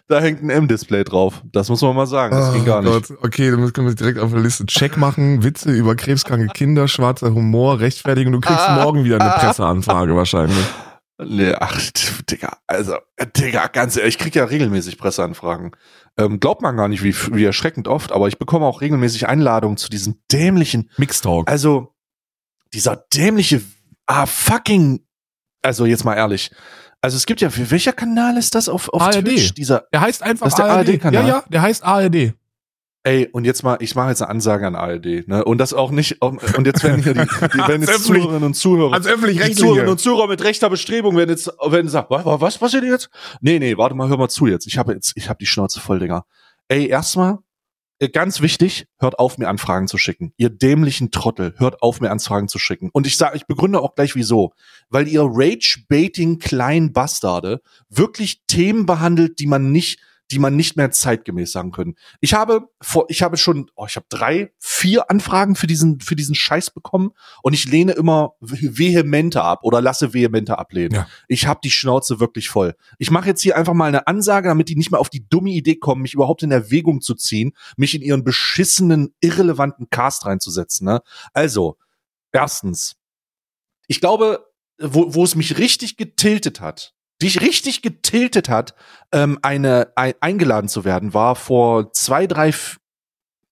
[0.07, 1.41] Da hängt ein M-Display drauf.
[1.51, 2.35] Das muss man mal sagen.
[2.35, 2.91] Das oh ging gar nicht.
[2.91, 3.17] Gott.
[3.23, 5.43] Okay, dann können wir direkt auf der Liste Check machen.
[5.43, 8.31] Witze über krebskranke Kinder, schwarzer Humor, rechtfertigen.
[8.31, 10.65] Du kriegst ah, morgen wieder eine Presseanfrage wahrscheinlich.
[11.17, 11.79] Nee, ach,
[12.29, 12.97] Digga, also,
[13.37, 15.71] Digga, ganz ehrlich, ich krieg ja regelmäßig Presseanfragen.
[16.17, 19.77] Ähm, glaubt man gar nicht, wie, wie erschreckend oft, aber ich bekomme auch regelmäßig Einladungen
[19.77, 21.49] zu diesem dämlichen Mixtalk.
[21.49, 21.95] Also,
[22.73, 23.61] dieser dämliche,
[24.07, 25.05] ah, fucking,
[25.61, 26.51] also jetzt mal ehrlich,
[27.01, 29.25] also es gibt ja, welcher Kanal ist das auf, auf ARD.
[29.25, 29.53] Twitch?
[29.53, 31.13] Dieser, der heißt einfach das der ARD-Kanal.
[31.13, 32.33] Ja, ja, der heißt ARD.
[33.03, 35.45] Ey, und jetzt mal, ich mache jetzt eine Ansage an ARD, ne?
[35.45, 38.93] Und das auch nicht, und jetzt werden hier die, die werden jetzt Zuhörerinnen und Zuhörer,
[38.93, 42.41] als öffentlich die Zuhörerinnen und Zuhörer mit rechter Bestrebung werden jetzt, werden sagen, was, was,
[42.41, 43.11] was passiert jetzt?
[43.41, 44.65] Nee, nee, warte mal, hör mal zu jetzt.
[44.65, 46.25] Ich habe jetzt, ich habe die Schnauze voll, Digga.
[46.67, 47.37] Ey, erstmal,
[48.11, 50.33] ganz wichtig, hört auf, mir Anfragen zu schicken.
[50.37, 52.89] Ihr dämlichen Trottel, hört auf, mir Anfragen zu schicken.
[52.91, 54.53] Und ich sage, ich begründe auch gleich wieso.
[54.89, 59.99] Weil ihr Rage-Baiting kleinen Bastarde wirklich Themen behandelt, die man nicht
[60.31, 61.95] die man nicht mehr zeitgemäß sagen können.
[62.19, 66.15] Ich habe vor, ich habe schon, oh, ich habe drei, vier Anfragen für diesen, für
[66.15, 67.11] diesen Scheiß bekommen
[67.43, 70.95] und ich lehne immer vehementer ab oder lasse vehementer ablehnen.
[70.95, 71.07] Ja.
[71.27, 72.75] Ich habe die Schnauze wirklich voll.
[72.97, 75.51] Ich mache jetzt hier einfach mal eine Ansage, damit die nicht mehr auf die dumme
[75.51, 80.85] Idee kommen, mich überhaupt in Erwägung zu ziehen, mich in ihren beschissenen, irrelevanten Cast reinzusetzen.
[80.85, 81.01] Ne?
[81.33, 81.77] Also,
[82.31, 82.95] erstens,
[83.87, 84.45] ich glaube,
[84.79, 88.75] wo, wo es mich richtig getiltet hat, dich richtig getiltet hat,
[89.11, 92.53] ähm, eine ein, eingeladen zu werden, war vor zwei, drei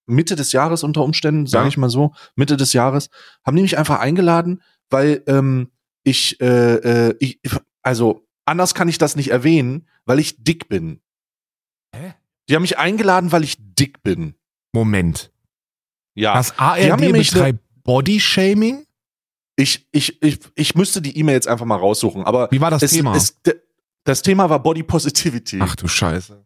[0.06, 1.70] Mitte des Jahres unter Umständen, sage ja.
[1.70, 3.10] ich mal so, Mitte des Jahres,
[3.46, 5.72] haben die mich einfach eingeladen, weil ähm,
[6.04, 6.76] ich, äh,
[7.08, 7.40] äh, ich,
[7.82, 11.02] also anders kann ich das nicht erwähnen, weil ich dick bin.
[11.96, 12.16] Hä?
[12.50, 14.36] Die haben mich eingeladen, weil ich dick bin.
[14.74, 15.32] Moment.
[16.16, 16.34] Ja.
[16.34, 18.86] Das ARD betreibt Bodyshaming?
[19.56, 22.50] Ich, ich, ich, ich müsste die E-Mail jetzt einfach mal raussuchen, aber.
[22.52, 23.16] Wie war das es, Thema?
[23.16, 23.40] Es,
[24.04, 25.60] das Thema war Body Positivity.
[25.62, 26.46] Ach du Scheiße.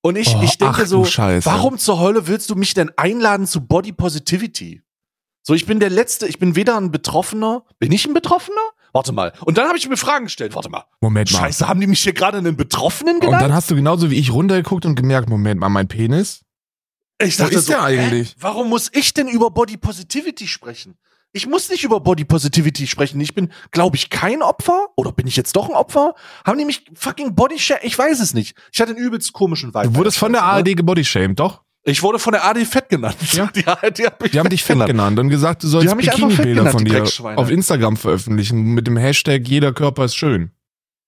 [0.00, 3.66] Und ich, oh, ich denke so, warum zur Hölle willst du mich denn einladen zu
[3.66, 4.82] Body Positivity?
[5.42, 8.60] So, ich bin der Letzte, ich bin weder ein Betroffener, bin ich ein Betroffener?
[8.92, 9.32] Warte mal.
[9.40, 10.54] Und dann habe ich mir Fragen gestellt.
[10.54, 10.84] Warte mal.
[11.00, 11.38] Moment mal.
[11.38, 13.42] Scheiße, haben die mich hier gerade einen Betroffenen genannt?
[13.42, 16.44] Und dann hast du genauso wie ich runtergeguckt und gemerkt, Moment mal, mein Penis?
[17.20, 18.30] Ich dachte Wo ist so, der eigentlich?
[18.30, 18.36] Hä?
[18.40, 20.96] Warum muss ich denn über Body Positivity sprechen?
[21.36, 23.20] Ich muss nicht über Body Positivity sprechen.
[23.20, 24.86] Ich bin, glaube ich, kein Opfer.
[24.96, 26.14] Oder bin ich jetzt doch ein Opfer?
[26.46, 27.82] Haben die mich fucking Bodyshamed?
[27.82, 28.56] Ich weiß es nicht.
[28.72, 29.88] Ich hatte einen übelst komischen Vibe.
[29.88, 30.74] Du wurdest von der ARD ne?
[30.76, 31.62] gebodyshamed, doch?
[31.82, 33.16] Ich wurde von der ARD fett genannt.
[33.32, 33.46] Ja.
[33.54, 35.18] Die, ARD hat mich die haben dich fett genannt.
[35.18, 37.04] und gesagt, du sollst Bikini-Bilder von dir
[37.36, 40.52] auf Instagram veröffentlichen mit dem Hashtag jeder Körper ist schön.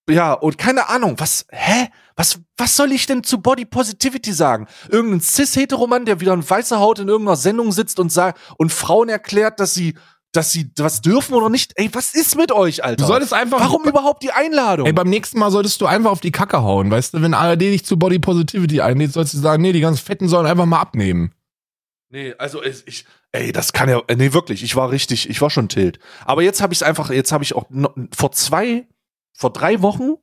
[0.08, 1.88] Ja, und keine Ahnung, was, hä?
[2.14, 4.66] Was, was soll ich denn zu Body Positivity sagen?
[4.88, 9.08] Irgendein Cis-Heteromann, der wieder in weißer Haut in irgendeiner Sendung sitzt und sagt, und Frauen
[9.08, 9.94] erklärt, dass sie
[10.32, 11.72] dass sie was dürfen oder nicht.
[11.76, 13.02] Ey, was ist mit euch, Alter?
[13.02, 13.60] Du solltest einfach.
[13.60, 14.86] Warum überhaupt die Einladung?
[14.86, 17.22] Ey, beim nächsten Mal solltest du einfach auf die Kacke hauen, weißt du?
[17.22, 20.46] Wenn ARD dich zu Body Positivity einlädt, sollst du sagen, nee, die ganz Fetten sollen
[20.46, 21.32] einfach mal abnehmen.
[22.08, 25.68] Nee, also ich, ey, das kann ja, nee, wirklich, ich war richtig, ich war schon
[25.68, 25.98] tilt.
[26.24, 28.86] Aber jetzt habe ich es einfach, jetzt habe ich auch noch, vor zwei,
[29.32, 30.14] vor drei Wochen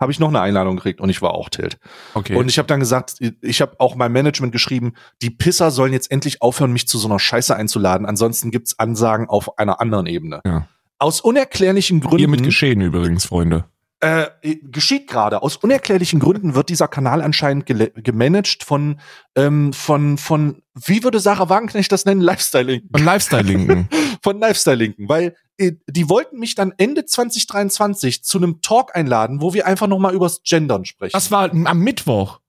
[0.00, 1.78] habe ich noch eine Einladung gekriegt und ich war auch tilt.
[2.14, 2.34] Okay.
[2.34, 6.10] Und ich habe dann gesagt, ich habe auch mein Management geschrieben, die Pisser sollen jetzt
[6.10, 8.06] endlich aufhören, mich zu so einer Scheiße einzuladen.
[8.06, 10.40] Ansonsten gibt's Ansagen auf einer anderen Ebene.
[10.46, 10.66] Ja.
[10.98, 12.18] Aus unerklärlichen Gründen.
[12.18, 13.64] Hiermit geschehen übrigens, Freunde.
[14.02, 14.30] Äh,
[14.62, 15.42] geschieht gerade.
[15.42, 18.98] Aus unerklärlichen Gründen wird dieser Kanal anscheinend gemanagt von,
[19.36, 22.22] ähm, von, von, wie würde Sarah Wagenknecht das nennen?
[22.22, 22.88] Lifestyle-Linken.
[22.90, 23.88] Von Lifestyle-Linken.
[24.22, 29.52] von Lifestyle-Linken, weil äh, die wollten mich dann Ende 2023 zu einem Talk einladen, wo
[29.52, 31.12] wir einfach noch mal übers Gendern sprechen.
[31.12, 32.40] Das war am Mittwoch.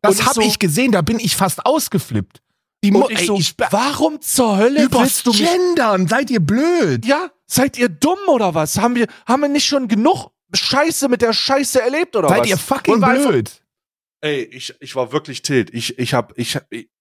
[0.00, 2.40] Das habe so, ich gesehen, da bin ich fast ausgeflippt.
[2.82, 6.08] Die Mo ich so, ich, warum zur Hölle willst du gendern?
[6.08, 7.04] Seid ihr blöd?
[7.04, 8.78] Ja, seid ihr dumm oder was?
[8.78, 12.48] Haben wir haben wir nicht schon genug Scheiße mit der Scheiße erlebt oder seid was?
[12.48, 13.34] Seid ihr fucking blöd?
[13.34, 13.60] Einfach,
[14.22, 15.72] ey, ich ich war wirklich tilt.
[15.74, 16.58] Ich ich habe ich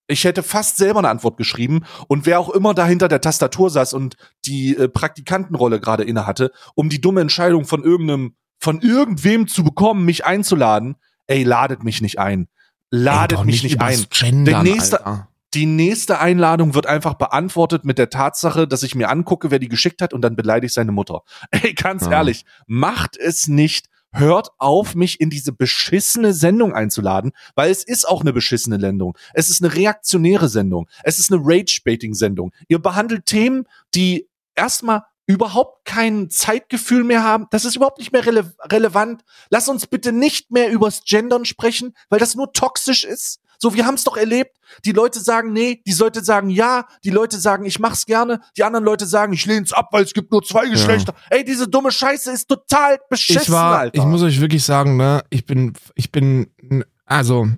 [0.08, 3.70] ich hätte fast selber eine Antwort geschrieben und wer auch immer da hinter der Tastatur
[3.70, 8.82] saß und die äh, Praktikantenrolle gerade inne hatte, um die dumme Entscheidung von irgendeinem von
[8.82, 12.50] irgendwem zu bekommen, mich einzuladen, ey, ladet mich nicht ein.
[12.92, 14.06] Ladet mich nicht, nicht ein.
[14.10, 15.29] Gendern, der nächste Alter.
[15.54, 19.68] Die nächste Einladung wird einfach beantwortet mit der Tatsache, dass ich mir angucke, wer die
[19.68, 21.22] geschickt hat und dann beleidige ich seine Mutter.
[21.52, 22.12] Ey, ganz ja.
[22.12, 23.88] ehrlich, macht es nicht.
[24.12, 29.16] Hört auf, mich in diese beschissene Sendung einzuladen, weil es ist auch eine beschissene Sendung.
[29.36, 30.90] Es ist eine reaktionäre Sendung.
[31.04, 32.52] Es ist eine Rage-Baiting-Sendung.
[32.68, 37.46] Ihr behandelt Themen, die erstmal überhaupt kein Zeitgefühl mehr haben.
[37.52, 39.22] Das ist überhaupt nicht mehr rele relevant.
[39.52, 43.40] Lass uns bitte nicht mehr übers Gendern sprechen, weil das nur toxisch ist.
[43.60, 44.58] So, wir haben es doch erlebt.
[44.86, 48.64] Die Leute sagen nee, die Leute sagen ja, die Leute sagen, ich mach's gerne, die
[48.64, 51.14] anderen Leute sagen, ich lehne es ab, weil es gibt nur zwei Geschlechter.
[51.30, 51.38] Ja.
[51.38, 54.00] Ey, diese dumme Scheiße ist total beschissen, ich war, Alter.
[54.00, 56.50] Ich muss euch wirklich sagen, ne, ich bin, ich bin,
[57.06, 57.50] also,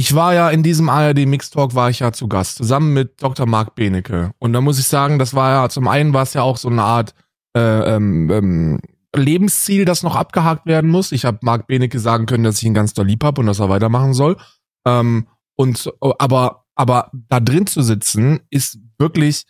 [0.00, 3.22] ich war ja in diesem ARD Mix Talk war ich ja zu Gast, zusammen mit
[3.22, 3.44] Dr.
[3.44, 4.32] Marc Benecke.
[4.38, 6.68] Und da muss ich sagen, das war ja, zum einen war es ja auch so
[6.68, 7.14] eine Art,
[7.54, 8.80] äh, ähm, ähm,
[9.14, 11.12] Lebensziel, das noch abgehakt werden muss.
[11.12, 13.60] Ich habe Marc Benecke sagen können, dass ich ihn ganz doll lieb habe und dass
[13.60, 14.38] er weitermachen soll.
[14.86, 19.44] Ähm, und aber aber da drin zu sitzen ist wirklich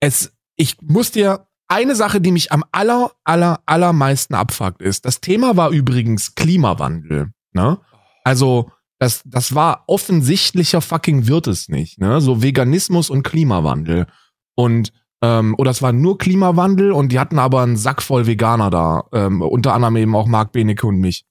[0.00, 0.32] es.
[0.56, 5.04] Ich muss dir eine Sache, die mich am aller aller allermeisten abfuckt, ist.
[5.04, 7.30] Das Thema war übrigens Klimawandel.
[7.52, 7.78] Ne?
[8.24, 12.00] Also das das war offensichtlicher fucking wird es nicht.
[12.00, 12.20] Ne?
[12.20, 14.06] So Veganismus und Klimawandel
[14.54, 18.70] und ähm, oder es war nur Klimawandel und die hatten aber einen Sack voll Veganer
[18.70, 21.24] da, ähm, unter anderem eben auch Marc Benecke und mich.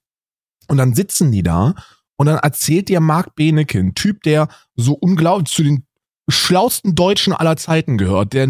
[0.68, 1.74] Und dann sitzen die da
[2.16, 5.86] und dann erzählt dir Marc Benecke, ein Typ, der so unglaublich zu den
[6.28, 8.46] schlausten Deutschen aller Zeiten gehört, der,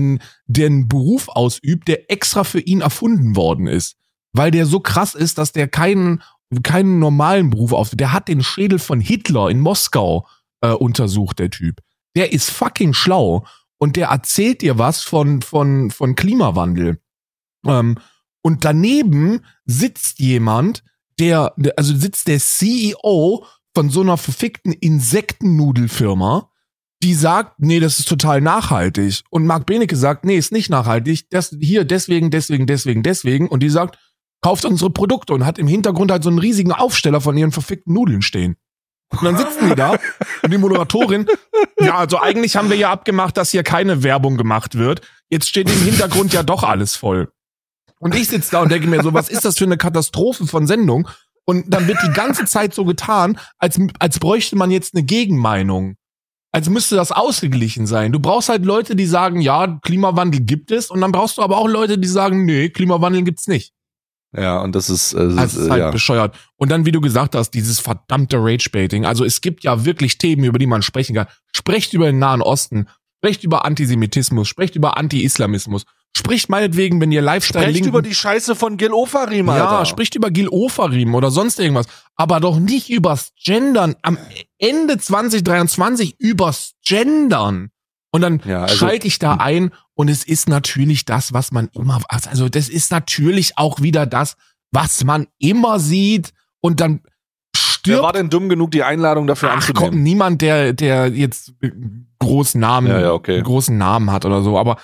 [0.46, 3.96] der einen Beruf ausübt, der extra für ihn erfunden worden ist.
[4.32, 6.22] Weil der so krass ist, dass der keinen,
[6.62, 8.00] keinen normalen Beruf ausübt.
[8.00, 10.26] Der hat den Schädel von Hitler in Moskau
[10.60, 11.80] äh, untersucht, der Typ.
[12.16, 13.46] Der ist fucking schlau
[13.78, 17.00] und der erzählt dir was von, von, von Klimawandel.
[17.66, 17.98] Ähm,
[18.42, 20.84] und daneben sitzt jemand,
[21.18, 26.50] der, also sitzt der CEO von so einer verfickten Insektennudelfirma,
[27.02, 29.22] die sagt, nee, das ist total nachhaltig.
[29.30, 31.30] Und Marc Benecke sagt, nee, ist nicht nachhaltig.
[31.30, 33.48] Das hier deswegen, deswegen, deswegen, deswegen.
[33.48, 33.98] Und die sagt,
[34.40, 37.94] kauft unsere Produkte und hat im Hintergrund halt so einen riesigen Aufsteller von ihren verfickten
[37.94, 38.56] Nudeln stehen.
[39.10, 39.96] Und dann sitzen die da
[40.42, 41.26] und die Moderatorin,
[41.80, 45.00] ja, also eigentlich haben wir ja abgemacht, dass hier keine Werbung gemacht wird.
[45.30, 47.32] Jetzt steht im Hintergrund ja doch alles voll.
[48.00, 50.66] Und ich sitze da und denke mir so, was ist das für eine Katastrophe von
[50.66, 51.08] Sendung?
[51.44, 55.96] Und dann wird die ganze Zeit so getan, als, als bräuchte man jetzt eine Gegenmeinung.
[56.52, 58.12] Als müsste das ausgeglichen sein.
[58.12, 60.90] Du brauchst halt Leute, die sagen, ja, Klimawandel gibt es.
[60.90, 63.72] Und dann brauchst du aber auch Leute, die sagen, nee, Klimawandel gibt's nicht.
[64.36, 65.90] Ja, und das ist, äh, das also ist halt ja.
[65.90, 66.36] bescheuert.
[66.56, 69.06] Und dann, wie du gesagt hast, dieses verdammte Rage-Baiting.
[69.06, 71.26] Also es gibt ja wirklich Themen, über die man sprechen kann.
[71.52, 72.88] Sprecht über den Nahen Osten,
[73.18, 75.84] sprecht über Antisemitismus, sprecht über Anti-Islamismus,
[76.16, 79.64] Spricht meinetwegen, wenn ihr Lifestyle Spricht über die Scheiße von Gil Ofarim, Alter.
[79.64, 81.86] Ja, spricht über Gil Ofarim oder sonst irgendwas.
[82.16, 83.94] Aber doch nicht übers Gendern.
[84.02, 84.18] Am
[84.58, 87.70] Ende 2023 übers Gendern.
[88.10, 91.68] Und dann ja, also, schalte ich da ein und es ist natürlich das, was man
[91.74, 94.36] immer, also das ist natürlich auch wieder das,
[94.72, 97.02] was man immer sieht und dann
[97.54, 97.98] stirbt.
[97.98, 99.90] Wer war denn dumm genug, die Einladung dafür Ach, anzunehmen?
[99.90, 101.52] Komm, niemand, der, der jetzt
[102.18, 103.42] großen Namen, ja, ja, okay.
[103.42, 104.78] großen Namen hat oder so, aber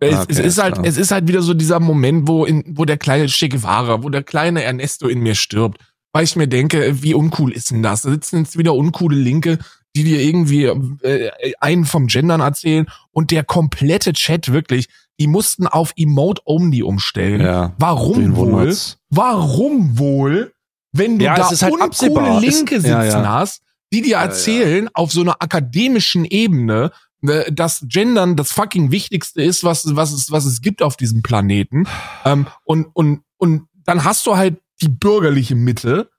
[0.00, 0.86] es, okay, es, ist halt, klar.
[0.86, 4.08] es ist halt wieder so dieser Moment, wo, in, wo der kleine Che Guevara, wo
[4.08, 5.78] der kleine Ernesto in mir stirbt.
[6.12, 8.02] Weil ich mir denke, wie uncool ist denn das?
[8.02, 9.58] Da sitzen jetzt wieder uncoole Linke,
[9.96, 11.30] die dir irgendwie äh,
[11.60, 14.88] einen vom Gendern erzählen und der komplette Chat wirklich,
[15.20, 17.40] die mussten auf Emote Only umstellen.
[17.40, 18.76] Ja, Warum wohl?
[19.10, 20.52] Warum wohl?
[20.92, 22.40] Wenn du ja, da halt uncoole.
[22.40, 26.90] Linke sitzen ja, hast, die dir erzählen auf so einer akademischen Ebene,
[27.22, 31.22] äh, dass Gendern das fucking Wichtigste ist, was, was, es, was es gibt auf diesem
[31.22, 31.86] Planeten.
[32.24, 36.10] Ähm, und, und, und dann hast du halt die bürgerliche Mitte,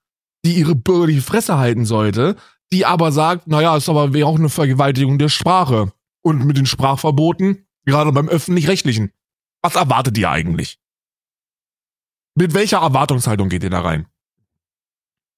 [0.46, 2.36] die ihre bürgerliche Fresse halten sollte,
[2.72, 5.92] die aber sagt, naja, ist aber auch eine Vergewaltigung der Sprache.
[6.22, 9.12] Und mit den Sprachverboten, gerade beim öffentlich-rechtlichen.
[9.62, 10.80] Was erwartet ihr eigentlich?
[12.36, 14.08] Mit welcher Erwartungshaltung geht ihr da rein?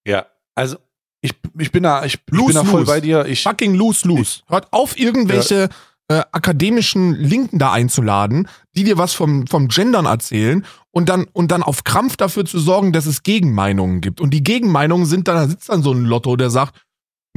[0.06, 0.78] Ja, also
[1.22, 2.92] ich, ich bin da, ich, lose, ich bin da voll lose.
[2.92, 3.26] bei dir.
[3.26, 4.42] Ich, Fucking lose, lose.
[4.48, 5.70] Hört auf, irgendwelche
[6.10, 6.20] ja.
[6.20, 11.52] äh, akademischen Linken da einzuladen, die dir was vom, vom Gendern erzählen und dann, und
[11.52, 14.22] dann auf Krampf dafür zu sorgen, dass es Gegenmeinungen gibt.
[14.22, 16.87] Und die Gegenmeinungen sind dann, da sitzt dann so ein Lotto, der sagt,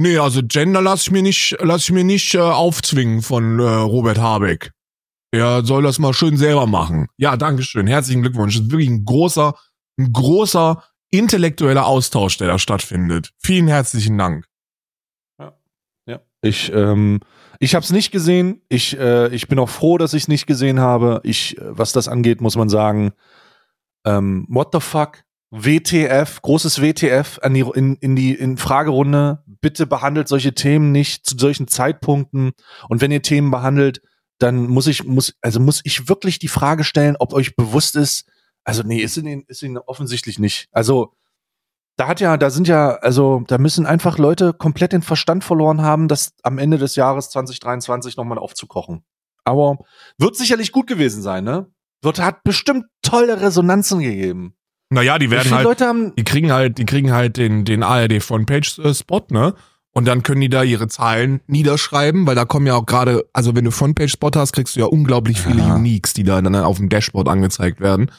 [0.01, 3.63] nee, also Gender lass ich mir nicht, lass ich mir nicht äh, aufzwingen von äh,
[3.63, 4.71] Robert Habeck.
[5.31, 7.07] Er soll das mal schön selber machen.
[7.17, 7.87] Ja, Dankeschön.
[7.87, 8.55] Herzlichen Glückwunsch.
[8.55, 9.53] Das ist wirklich ein großer,
[9.97, 13.31] ein großer intellektueller Austausch, der da stattfindet.
[13.37, 14.45] Vielen herzlichen Dank.
[15.39, 15.53] Ja,
[16.05, 16.19] ja.
[16.41, 17.21] Ich, ähm,
[17.59, 18.61] ich habe es nicht gesehen.
[18.67, 21.21] Ich, äh, ich bin auch froh, dass ich es nicht gesehen habe.
[21.23, 23.13] Ich, äh, was das angeht, muss man sagen,
[24.05, 25.23] ähm, what the fuck?
[25.51, 29.43] WTF, großes WTF an die, in, in die in Fragerunde.
[29.45, 32.51] Bitte behandelt solche Themen nicht zu solchen Zeitpunkten.
[32.87, 34.01] Und wenn ihr Themen behandelt,
[34.39, 38.27] dann muss ich, muss, also muss ich wirklich die Frage stellen, ob euch bewusst ist,
[38.63, 40.67] also nee, ist ihnen, ist ihnen offensichtlich nicht.
[40.71, 41.13] Also
[41.97, 45.81] da hat ja, da sind ja, also da müssen einfach Leute komplett den Verstand verloren
[45.81, 49.03] haben, das am Ende des Jahres 2023 nochmal aufzukochen.
[49.43, 49.79] Aber
[50.17, 51.67] wird sicherlich gut gewesen sein, ne?
[52.01, 54.55] Wird, hat bestimmt tolle Resonanzen gegeben.
[54.93, 58.21] Naja, die werden halt, Leute haben die kriegen halt, die kriegen halt den, den ARD
[58.21, 59.55] Frontpage-Spot, ne?
[59.93, 63.55] Und dann können die da ihre Zahlen niederschreiben, weil da kommen ja auch gerade, also
[63.55, 65.75] wenn du Frontpage-Spot hast, kriegst du ja unglaublich viele ja.
[65.75, 68.11] Uniques, die da dann auf dem Dashboard angezeigt werden.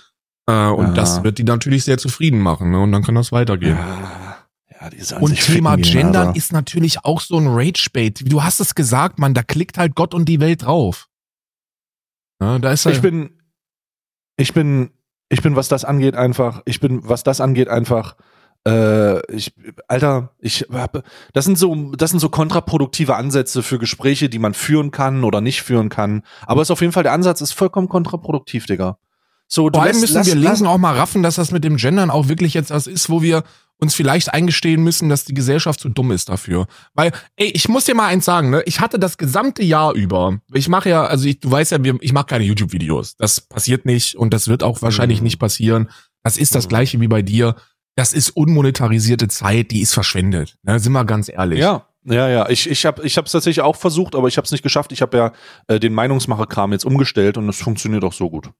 [0.47, 0.93] Äh, und ja.
[0.95, 2.81] das wird die natürlich sehr zufrieden machen, ne?
[2.81, 3.77] Und dann kann das weitergehen.
[3.77, 4.33] Ja.
[4.91, 8.25] Ja, und Thema Gendern ist natürlich auch so ein Rage-Bait.
[8.33, 11.09] Du hast es gesagt, man, da klickt halt Gott und die Welt drauf.
[12.41, 13.39] Ja, da ist halt ich bin,
[14.37, 14.91] ich bin,
[15.33, 18.17] ich bin, was das angeht, einfach, ich bin, was das angeht, einfach,
[18.67, 19.55] äh, ich,
[19.89, 24.53] Alter, ich hab, das sind so, das sind so kontraproduktive Ansätze für Gespräche, die man
[24.53, 26.23] führen kann oder nicht führen kann.
[26.47, 28.99] Aber es ist auf jeden Fall der Ansatz ist vollkommen kontraproduktiv, Digga.
[29.55, 32.29] So, Vor allem müssen wir Linken auch mal raffen, dass das mit dem Gendern auch
[32.29, 33.45] wirklich jetzt was ist, wo wir
[33.77, 36.67] uns vielleicht eingestehen müssen, dass die Gesellschaft zu dumm ist dafür.
[36.95, 38.63] Weil, ey, ich muss dir mal eins sagen, ne?
[38.65, 42.15] Ich hatte das gesamte Jahr über, ich mache ja, also ich, du weißt ja, ich
[42.15, 43.17] mache keine YouTube-Videos.
[43.19, 45.25] Das passiert nicht und das wird auch wahrscheinlich mhm.
[45.25, 45.91] nicht passieren.
[46.23, 46.69] Das ist das mhm.
[46.71, 47.55] gleiche wie bei dir.
[47.95, 50.57] Das ist unmonetarisierte Zeit, die ist verschwendet.
[50.63, 50.81] Ne?
[50.81, 51.59] Sind wir ganz ehrlich.
[51.59, 51.87] Ja.
[52.05, 54.63] Ja, ja, ich, ich habe ich hab's tatsächlich auch versucht, aber ich habe es nicht
[54.63, 54.91] geschafft.
[54.91, 55.33] Ich habe ja
[55.69, 58.51] äh, den Meinungsmacher-Kram jetzt umgestellt und es funktioniert auch so gut.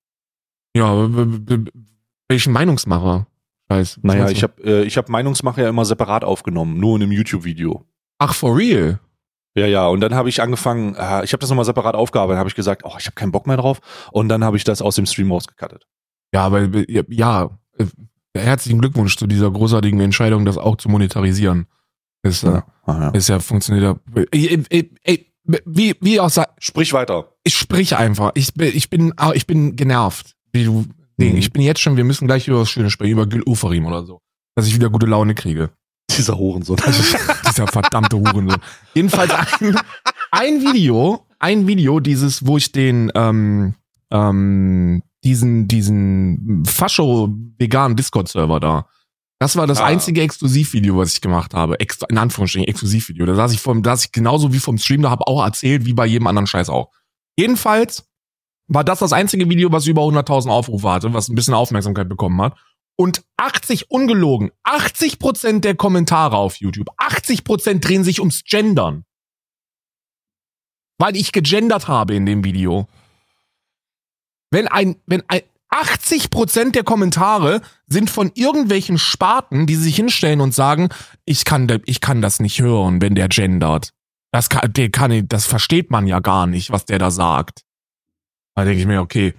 [0.75, 1.09] Ja,
[2.29, 3.27] welchen Meinungsmacher?
[3.71, 4.01] Scheiß.
[4.03, 7.85] Naja, ich habe äh, ich hab Meinungsmacher ja immer separat aufgenommen, nur in einem YouTube-Video.
[8.19, 9.01] Ach, for real?
[9.55, 12.49] Ja, ja, und dann habe ich angefangen, äh, ich habe das nochmal separat aufgearbeitet, habe
[12.49, 13.81] ich gesagt, oh, ich habe keinen Bock mehr drauf
[14.11, 15.87] und dann habe ich das aus dem Stream rausgekattet.
[16.33, 16.69] Ja, aber
[17.09, 17.85] ja, äh,
[18.35, 21.67] herzlichen Glückwunsch zu dieser großartigen Entscheidung, das auch zu monetarisieren.
[22.23, 23.11] Ist, ja, ah, ja.
[23.11, 23.99] ist ja funktioniert.
[24.31, 26.63] Ey, ey, ey, wie, wie auch sagt.
[26.65, 27.35] Sprich weiter.
[27.43, 28.31] Ich sprich einfach.
[28.35, 30.87] Ich, ich bin, ich bin genervt wie du
[31.19, 31.33] Ding.
[31.33, 31.39] Mhm.
[31.39, 34.05] Ich bin jetzt schon, wir müssen gleich über was Schönes sprechen, über Gül Uferim oder
[34.05, 34.21] so.
[34.55, 35.71] Dass ich wieder gute Laune kriege.
[36.11, 36.77] Dieser Hurensohn.
[37.49, 38.61] dieser verdammte Hurensohn.
[38.95, 39.77] Jedenfalls ein,
[40.31, 43.75] ein Video, ein Video, dieses, wo ich den, ähm,
[44.11, 48.87] ähm, diesen, diesen Fascho-veganen Discord-Server da.
[49.39, 49.87] Das war das ah.
[49.87, 51.81] einzige Exklusivvideo, was ich gemacht habe.
[51.81, 53.27] Ex in Anführungsstrichen Exklusivvideo.
[53.27, 55.85] Da saß ich vom, da saß ich genauso wie vom Stream, da habe auch erzählt,
[55.85, 56.91] wie bei jedem anderen Scheiß auch.
[57.37, 58.05] Jedenfalls
[58.75, 62.41] war das das einzige Video, was über 100.000 Aufrufe hatte, was ein bisschen Aufmerksamkeit bekommen
[62.41, 62.57] hat.
[62.97, 69.05] Und 80, ungelogen, 80 Prozent der Kommentare auf YouTube, 80 Prozent drehen sich ums Gendern.
[70.99, 72.87] Weil ich gegendert habe in dem Video.
[74.51, 80.43] Wenn ein, wenn ein, 80 Prozent der Kommentare sind von irgendwelchen Sparten, die sich hinstellen
[80.43, 80.91] und sagen,
[81.25, 83.91] ich kann, ich kann das nicht hören, wenn der gendert.
[84.33, 87.63] Das kann, der kann, das versteht man ja gar nicht, was der da sagt.
[88.55, 89.35] Da denke ich mir, okay,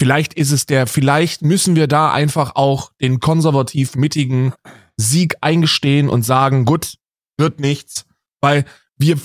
[0.00, 4.52] vielleicht ist es der, vielleicht müssen wir da einfach auch den konservativ mittigen
[4.96, 6.96] Sieg eingestehen und sagen, gut,
[7.38, 8.04] wird nichts,
[8.40, 8.64] weil
[8.98, 9.18] wir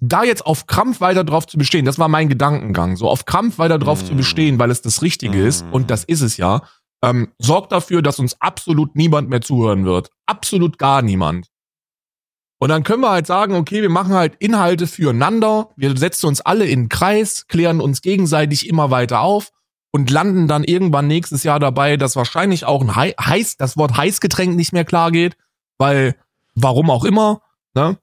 [0.00, 3.58] da jetzt auf Krampf weiter drauf zu bestehen, das war mein Gedankengang, so auf Krampf
[3.58, 4.06] weiter drauf mm.
[4.06, 5.46] zu bestehen, weil es das Richtige mm.
[5.46, 6.62] ist und das ist es ja,
[7.04, 11.48] ähm, sorgt dafür, dass uns absolut niemand mehr zuhören wird, absolut gar niemand.
[12.60, 16.42] Und dann können wir halt sagen, okay, wir machen halt Inhalte füreinander, wir setzen uns
[16.42, 19.50] alle in den Kreis, klären uns gegenseitig immer weiter auf
[19.92, 24.54] und landen dann irgendwann nächstes Jahr dabei, dass wahrscheinlich auch ein heiß, das Wort Heißgetränk
[24.54, 25.38] nicht mehr klar geht,
[25.78, 26.16] weil
[26.54, 27.40] warum auch immer,
[27.74, 27.98] ne?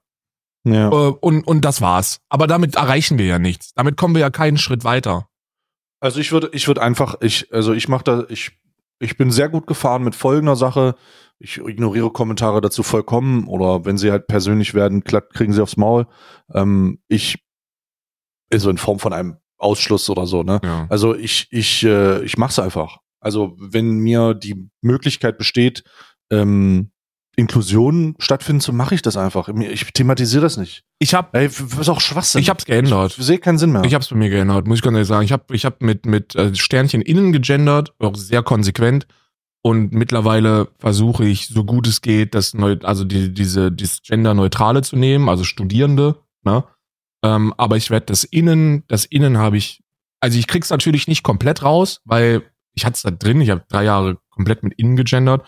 [0.64, 0.90] Ja.
[0.90, 2.20] Äh, und, und das war's.
[2.28, 3.74] Aber damit erreichen wir ja nichts.
[3.76, 5.28] Damit kommen wir ja keinen Schritt weiter.
[6.00, 8.52] Also ich würde, ich würde einfach, ich, also ich mache da, ich,
[9.00, 10.96] ich bin sehr gut gefahren mit folgender Sache.
[11.40, 16.08] Ich ignoriere Kommentare dazu vollkommen oder wenn sie halt persönlich werden, kriegen sie aufs Maul.
[16.54, 17.44] Ähm, ich,
[18.52, 20.60] also in Form von einem Ausschluss oder so, ne?
[20.64, 20.88] Ja.
[20.90, 22.98] Also ich, ich, äh, ich mach's einfach.
[23.20, 25.84] Also wenn mir die Möglichkeit besteht,
[26.32, 26.92] ähm,
[27.36, 29.48] Inklusion stattfinden zu, mache ich das einfach.
[29.48, 30.84] Ich thematisiere das nicht.
[30.98, 32.42] Ich habe, ist auch Schwachsinn.
[32.42, 33.16] Ich habe es geändert.
[33.16, 33.84] Ich sehe keinen Sinn mehr.
[33.84, 35.24] Ich habe es bei mir geändert, muss ich ganz ehrlich sagen.
[35.24, 39.06] Ich habe, ich habe mit mit äh, Sternchen innen gegendert, auch sehr konsequent.
[39.68, 44.82] Und mittlerweile versuche ich, so gut es geht, das neu, also die, diese dieses Gender-neutrale
[44.82, 46.22] zu nehmen, also Studierende.
[46.44, 46.64] Ne?
[47.24, 49.84] Ähm, aber ich werde das Innen, das Innen habe ich,
[50.22, 52.44] also ich krieg's natürlich nicht komplett raus, weil
[52.76, 53.42] ich hatte es da drin.
[53.42, 55.46] Ich habe drei Jahre komplett mit Innen gegendert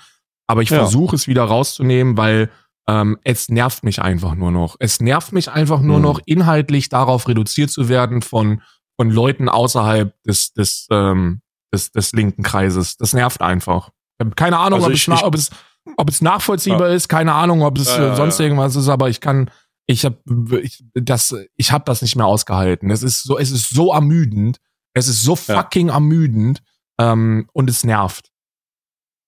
[0.49, 0.79] aber ich ja.
[0.79, 2.49] versuche es wieder rauszunehmen, weil
[2.87, 4.77] ähm, es nervt mich einfach nur noch.
[4.79, 6.03] Es nervt mich einfach nur mhm.
[6.03, 8.63] noch, inhaltlich darauf reduziert zu werden von,
[8.99, 12.97] von Leuten außerhalb des, des, ähm, des, des linken Kreises.
[12.97, 13.91] Das nervt einfach.
[14.19, 15.49] Habe keine Ahnung, also ob, ich, es, ich, ob, es,
[15.97, 16.95] ob es nachvollziehbar ja.
[16.95, 19.49] ist, keine Ahnung, ob es ja, sonst irgendwas ist, aber ich kann,
[19.85, 20.17] ich habe
[20.61, 22.91] ich, das, ich habe das nicht mehr ausgehalten.
[22.91, 24.59] Es ist so, es ist so ermüdend.
[24.93, 26.61] Es ist so fucking ermüdend
[26.99, 28.31] ähm, und es nervt.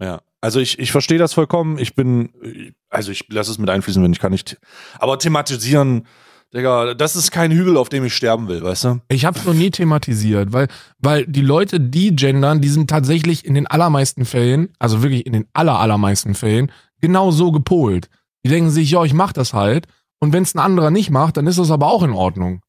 [0.01, 0.21] Ja.
[0.41, 1.77] Also ich, ich verstehe das vollkommen.
[1.77, 4.57] Ich bin, also ich lasse es mit einfließen, wenn ich kann nicht.
[4.97, 6.07] Aber thematisieren,
[6.53, 9.01] Digga, das ist kein Hügel, auf dem ich sterben will, weißt du?
[9.07, 10.67] Ich habe noch nie thematisiert, weil,
[10.99, 15.31] weil die Leute, die gendern, die sind tatsächlich in den allermeisten Fällen, also wirklich in
[15.31, 18.09] den aller, allermeisten Fällen, genau so gepolt.
[18.43, 19.87] Die denken sich, ja, ich mach das halt.
[20.19, 22.61] Und wenn es ein anderer nicht macht, dann ist das aber auch in Ordnung.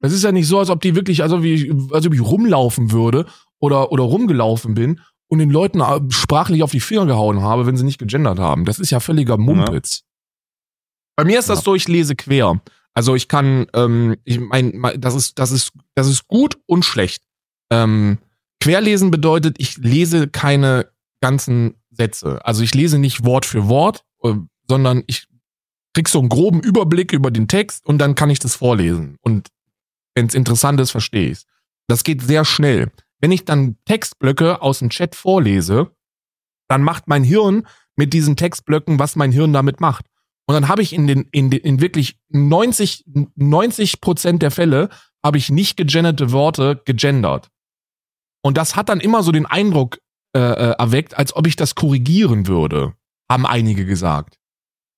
[0.00, 2.20] Das ist ja nicht so, als ob die wirklich, also wie ich, als ob ich
[2.20, 3.26] rumlaufen würde
[3.58, 7.76] oder, oder rumgelaufen bin und den Leuten äh, sprachlich auf die Finger gehauen habe, wenn
[7.76, 8.64] sie nicht gegendert haben.
[8.64, 10.00] Das ist ja völliger Mumpitz.
[10.00, 10.04] Ja.
[11.16, 11.64] Bei mir ist das ja.
[11.64, 12.60] so, ich lese quer.
[12.98, 17.22] Also ich kann, ähm, ich mein, das ist, das ist, das ist gut und schlecht.
[17.70, 18.18] Ähm,
[18.58, 22.44] querlesen bedeutet, ich lese keine ganzen Sätze.
[22.44, 24.34] Also ich lese nicht Wort für Wort, äh,
[24.66, 25.28] sondern ich
[25.94, 29.16] krieg so einen groben Überblick über den Text und dann kann ich das vorlesen.
[29.20, 29.46] Und
[30.16, 31.42] wenn es interessant ist, verstehe ich
[31.86, 32.90] Das geht sehr schnell.
[33.20, 35.92] Wenn ich dann Textblöcke aus dem Chat vorlese,
[36.66, 40.06] dann macht mein Hirn mit diesen Textblöcken, was mein Hirn damit macht.
[40.48, 43.04] Und dann habe ich in den, in den, in wirklich 90,
[43.36, 44.88] 90 Prozent der Fälle
[45.22, 47.50] habe ich nicht gegenderte Worte gegendert.
[48.42, 49.98] Und das hat dann immer so den Eindruck
[50.34, 52.94] äh, äh, erweckt, als ob ich das korrigieren würde,
[53.30, 54.38] haben einige gesagt.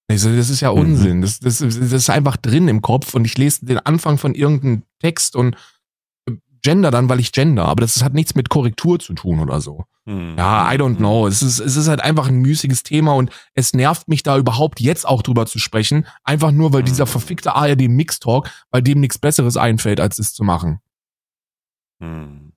[0.09, 0.79] Ich so, das ist ja mhm.
[0.79, 1.21] Unsinn.
[1.21, 4.85] Das, das, das ist einfach drin im Kopf und ich lese den Anfang von irgendeinem
[5.01, 5.57] Text und
[6.63, 9.85] gender dann, weil ich gender, aber das hat nichts mit Korrektur zu tun oder so.
[10.11, 10.35] Hm.
[10.37, 11.29] Ja, I don't know.
[11.29, 14.81] Es ist, es ist halt einfach ein müßiges Thema und es nervt mich da überhaupt
[14.81, 16.05] jetzt auch drüber zu sprechen.
[16.25, 16.87] Einfach nur, weil hm.
[16.87, 20.81] dieser verfickte ARD Mix Talk, bei dem nichts Besseres einfällt, als es zu machen.
[22.03, 22.53] Hm.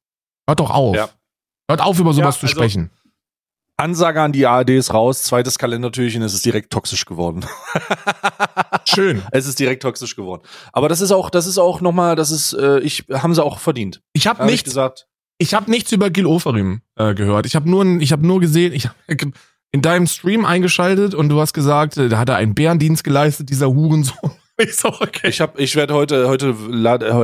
[0.47, 0.95] Hört doch auf.
[0.95, 1.09] Ja.
[1.69, 2.89] Hört auf, über sowas ja, zu also, sprechen.
[3.77, 7.45] Ansage an die ARD ist raus, zweites Kalendertürchen, es ist direkt toxisch geworden.
[8.85, 9.21] Schön.
[9.31, 10.41] Es ist direkt toxisch geworden.
[10.71, 13.59] Aber das ist auch, das ist auch nochmal, das ist, äh, ich, haben sie auch
[13.59, 14.01] verdient.
[14.13, 15.07] Ich habe nichts gesagt.
[15.43, 17.45] Ich habe nichts über Gil Oferim äh, gehört.
[17.45, 18.95] Ich habe nur, ich habe nur gesehen, ich habe
[19.73, 23.49] in deinem Stream eingeschaltet und du hast gesagt, äh, da hat er einen Bärendienst geleistet,
[23.49, 24.31] dieser Hurensohn.
[24.59, 25.29] Ich so, okay.
[25.29, 26.55] Ich ich werde heute, heute,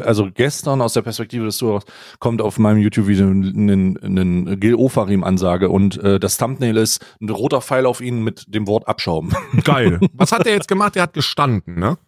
[0.03, 1.83] also gestern aus der Perspektive des Zuhörers
[2.17, 7.85] kommt auf meinem YouTube-Video eine Gil Ofarim-Ansage und äh, das Thumbnail ist ein roter Pfeil
[7.85, 9.31] auf ihn mit dem Wort Abschaum.
[9.63, 9.99] Geil.
[10.13, 10.95] Was hat er jetzt gemacht?
[10.95, 11.99] Er hat gestanden, ne?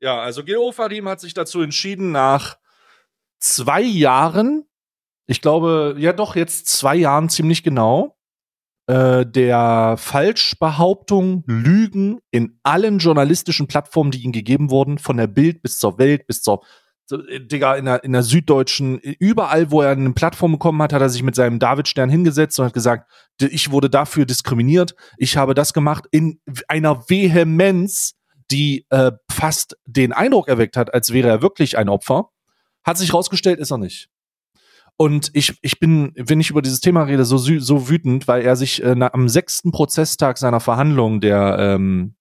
[0.00, 2.56] Ja, also Gil Ofarim hat sich dazu entschieden, nach
[3.38, 4.64] zwei Jahren,
[5.26, 8.16] ich glaube, ja doch, jetzt zwei Jahren ziemlich genau,
[8.86, 15.62] äh, der Falschbehauptung, Lügen in allen journalistischen Plattformen, die ihm gegeben wurden, von der Bild
[15.62, 16.62] bis zur Welt, bis zur
[17.10, 21.00] äh, Digga, in der, in der Süddeutschen, überall, wo er eine Plattform bekommen hat, hat
[21.00, 25.54] er sich mit seinem Davidstern hingesetzt und hat gesagt, ich wurde dafür diskriminiert, ich habe
[25.54, 28.16] das gemacht in einer Vehemenz,
[28.50, 32.28] die äh, fast den Eindruck erweckt hat, als wäre er wirklich ein Opfer.
[32.84, 34.10] Hat sich rausgestellt, ist er nicht.
[34.96, 38.54] Und ich, ich bin, wenn ich über dieses Thema rede, so, so wütend, weil er
[38.54, 42.14] sich äh, am sechsten Prozesstag seiner Verhandlung der, ähm,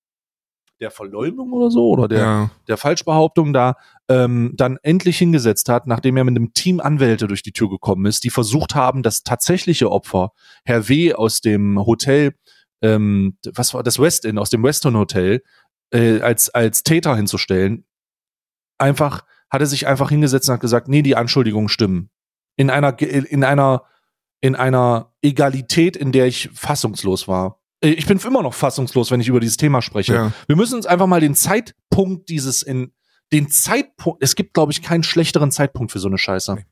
[0.80, 2.52] der Verleumdung oder so oder der, ja.
[2.68, 3.76] der Falschbehauptung da
[4.10, 8.08] ähm, dann endlich hingesetzt hat, nachdem er mit einem Team Anwälte durch die Tür gekommen
[8.08, 10.32] ist, die versucht haben, das tatsächliche Opfer,
[10.66, 11.14] Herr W.
[11.14, 12.34] aus dem Hotel,
[12.82, 15.44] ähm, was war das West Inn, aus dem Western Hotel,
[15.92, 17.86] äh, als, als Täter hinzustellen.
[18.80, 22.10] Einfach, hat er sich einfach hingesetzt und hat gesagt, nee, die Anschuldigungen stimmen
[22.56, 23.84] in einer, in einer,
[24.42, 27.60] in einer Egalität, in der ich fassungslos war.
[27.84, 30.14] Äh, ich bin immer noch fassungslos, wenn ich über dieses Thema spreche.
[30.14, 30.32] Ja.
[30.48, 32.92] Wir müssen uns einfach mal den Zeitpunkt dieses in
[33.32, 36.56] den Zeitpunkt, es gibt glaube ich keinen schlechteren Zeitpunkt für so eine Scheiße.
[36.56, 36.66] Nee.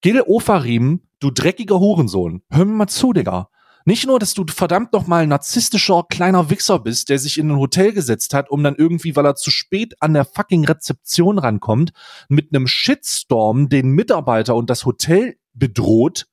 [0.00, 3.48] Gil Ofarim, du dreckiger Hurensohn, hör mir mal zu, Digga.
[3.88, 7.50] Nicht nur, dass du verdammt noch mal ein narzisstischer kleiner Wichser bist, der sich in
[7.50, 11.38] ein Hotel gesetzt hat, um dann irgendwie, weil er zu spät an der fucking Rezeption
[11.38, 11.92] rankommt,
[12.28, 16.26] mit einem Shitstorm den Mitarbeiter und das Hotel bedroht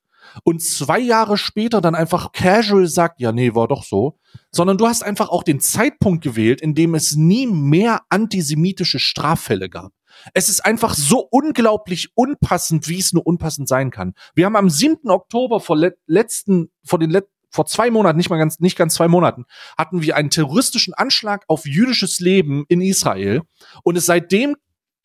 [0.44, 4.20] und zwei Jahre später dann einfach casual sagt, ja, nee, war doch so,
[4.52, 9.70] sondern du hast einfach auch den Zeitpunkt gewählt, in dem es nie mehr antisemitische Straffälle
[9.70, 9.94] gab.
[10.34, 14.14] Es ist einfach so unglaublich unpassend, wie es nur unpassend sein kann.
[14.34, 15.10] Wir haben am 7.
[15.10, 19.08] Oktober vor letzten, vor den letzten vor zwei Monaten, nicht mal ganz, nicht ganz zwei
[19.08, 19.46] Monaten,
[19.78, 23.42] hatten wir einen terroristischen Anschlag auf jüdisches Leben in Israel.
[23.84, 24.56] Und es seitdem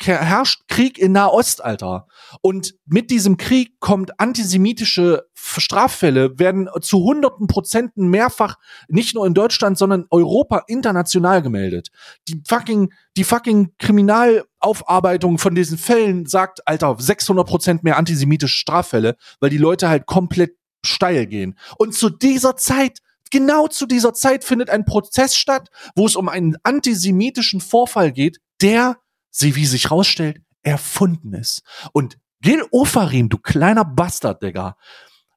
[0.03, 2.07] herrscht Krieg in Nahost, Alter.
[2.40, 8.57] Und mit diesem Krieg kommt antisemitische Straffälle, werden zu hunderten Prozenten mehrfach
[8.88, 11.90] nicht nur in Deutschland, sondern Europa international gemeldet.
[12.28, 19.16] Die fucking, die fucking Kriminalaufarbeitung von diesen Fällen sagt, Alter, 600 Prozent mehr antisemitische Straffälle,
[19.40, 21.59] weil die Leute halt komplett steil gehen.
[21.78, 22.99] Und zu dieser Zeit
[23.31, 28.39] Genau zu dieser Zeit findet ein Prozess statt, wo es um einen antisemitischen Vorfall geht,
[28.61, 28.99] der
[29.31, 31.62] sie, wie sich rausstellt, erfunden ist.
[31.93, 34.76] Und Gil Ofarim, du kleiner Bastard, Digga,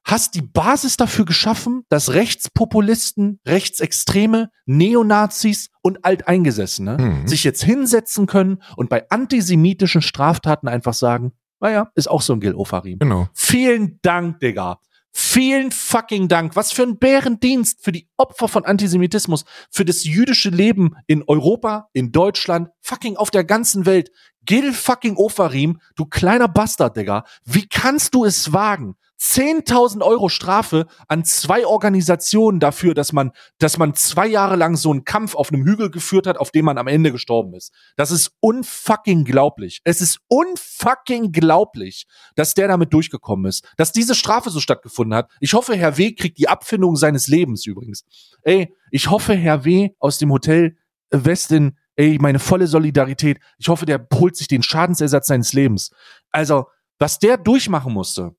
[0.04, 7.28] hast die Basis dafür geschaffen, dass Rechtspopulisten, Rechtsextreme, Neonazis und Alteingesessene mhm.
[7.28, 12.40] sich jetzt hinsetzen können und bei antisemitischen Straftaten einfach sagen, naja, ist auch so ein
[12.40, 12.98] Gil Ofarim.
[12.98, 13.28] Genau.
[13.32, 14.80] Vielen Dank, Digga.
[15.16, 16.56] Vielen fucking Dank.
[16.56, 21.88] Was für ein Bärendienst für die Opfer von Antisemitismus, für das jüdische Leben in Europa,
[21.92, 24.10] in Deutschland, fucking auf der ganzen Welt.
[24.44, 27.24] Gil fucking Ofarim, du kleiner Bastard, Digga.
[27.44, 33.78] Wie kannst du es wagen, 10.000 Euro Strafe an zwei Organisationen dafür, dass man, dass
[33.78, 36.78] man zwei Jahre lang so einen Kampf auf einem Hügel geführt hat, auf dem man
[36.78, 37.72] am Ende gestorben ist.
[37.96, 39.80] Das ist unfucking glaublich.
[39.84, 45.30] Es ist unfucking glaublich, dass der damit durchgekommen ist, dass diese Strafe so stattgefunden hat.
[45.40, 46.12] Ich hoffe, Herr W.
[46.14, 48.04] kriegt die Abfindung seines Lebens übrigens.
[48.42, 49.90] Ey, ich hoffe, Herr W.
[49.98, 50.76] aus dem Hotel
[51.10, 53.38] Westin, ey, meine volle Solidarität.
[53.58, 55.90] Ich hoffe, der holt sich den Schadensersatz seines Lebens.
[56.30, 56.66] Also,
[56.98, 58.34] was der durchmachen musste,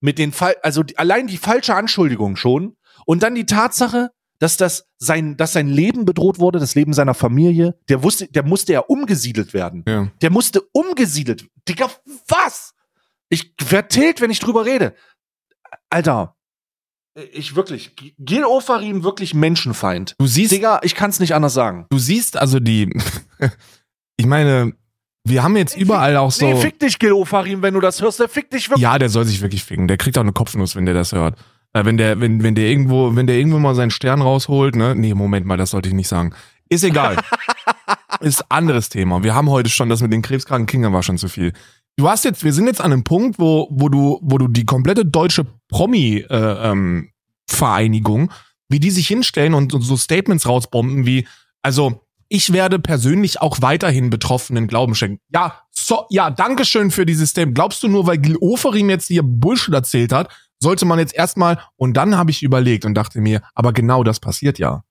[0.00, 2.76] mit den Fall, also die, allein die falsche Anschuldigung schon
[3.06, 7.14] und dann die Tatsache, dass das sein, dass sein Leben bedroht wurde, das Leben seiner
[7.14, 9.84] Familie, der wusste, der musste ja umgesiedelt werden.
[9.86, 10.10] Ja.
[10.20, 11.46] Der musste umgesiedelt.
[11.68, 11.90] Digga,
[12.28, 12.74] was?
[13.28, 14.94] Ich vertilgt, wenn ich drüber rede.
[15.88, 16.36] Alter,
[17.32, 20.14] ich wirklich, Gil Ofarim wirklich Menschenfeind.
[20.18, 21.86] Du siehst, Digga, ich kann es nicht anders sagen.
[21.90, 22.90] Du siehst also die,
[24.16, 24.74] ich meine,
[25.26, 26.46] wir haben jetzt überall auch so.
[26.46, 28.82] Nee, fick dich, Gil Ofarim, wenn du das hörst, der fick dich wirklich.
[28.82, 29.88] Ja, der soll sich wirklich ficken.
[29.88, 31.38] Der kriegt auch eine Kopfnuss, wenn der das hört.
[31.72, 34.94] Äh, wenn der, wenn, wenn der irgendwo, wenn der irgendwo mal seinen Stern rausholt, ne?
[34.94, 36.34] Nee, Moment mal, das sollte ich nicht sagen.
[36.68, 37.16] Ist egal.
[38.20, 39.22] ist anderes Thema.
[39.22, 41.52] Wir haben heute schon das mit den krebskranken Kindern war schon zu viel.
[41.96, 44.66] Du hast jetzt, wir sind jetzt an einem Punkt, wo, wo du, wo du die
[44.66, 47.10] komplette deutsche Promi äh, ähm,
[47.48, 48.30] Vereinigung,
[48.68, 51.26] wie die sich hinstellen und, und so Statements rausbomben wie,
[51.62, 55.20] also ich werde persönlich auch weiterhin Betroffenen Glauben schenken.
[55.32, 57.54] Ja, so, ja, Dankeschön für dieses Statement.
[57.54, 61.60] Glaubst du nur, weil Gil Oferim jetzt hier Bullshit erzählt hat, sollte man jetzt erstmal,
[61.76, 64.84] und dann habe ich überlegt und dachte mir, aber genau das passiert ja.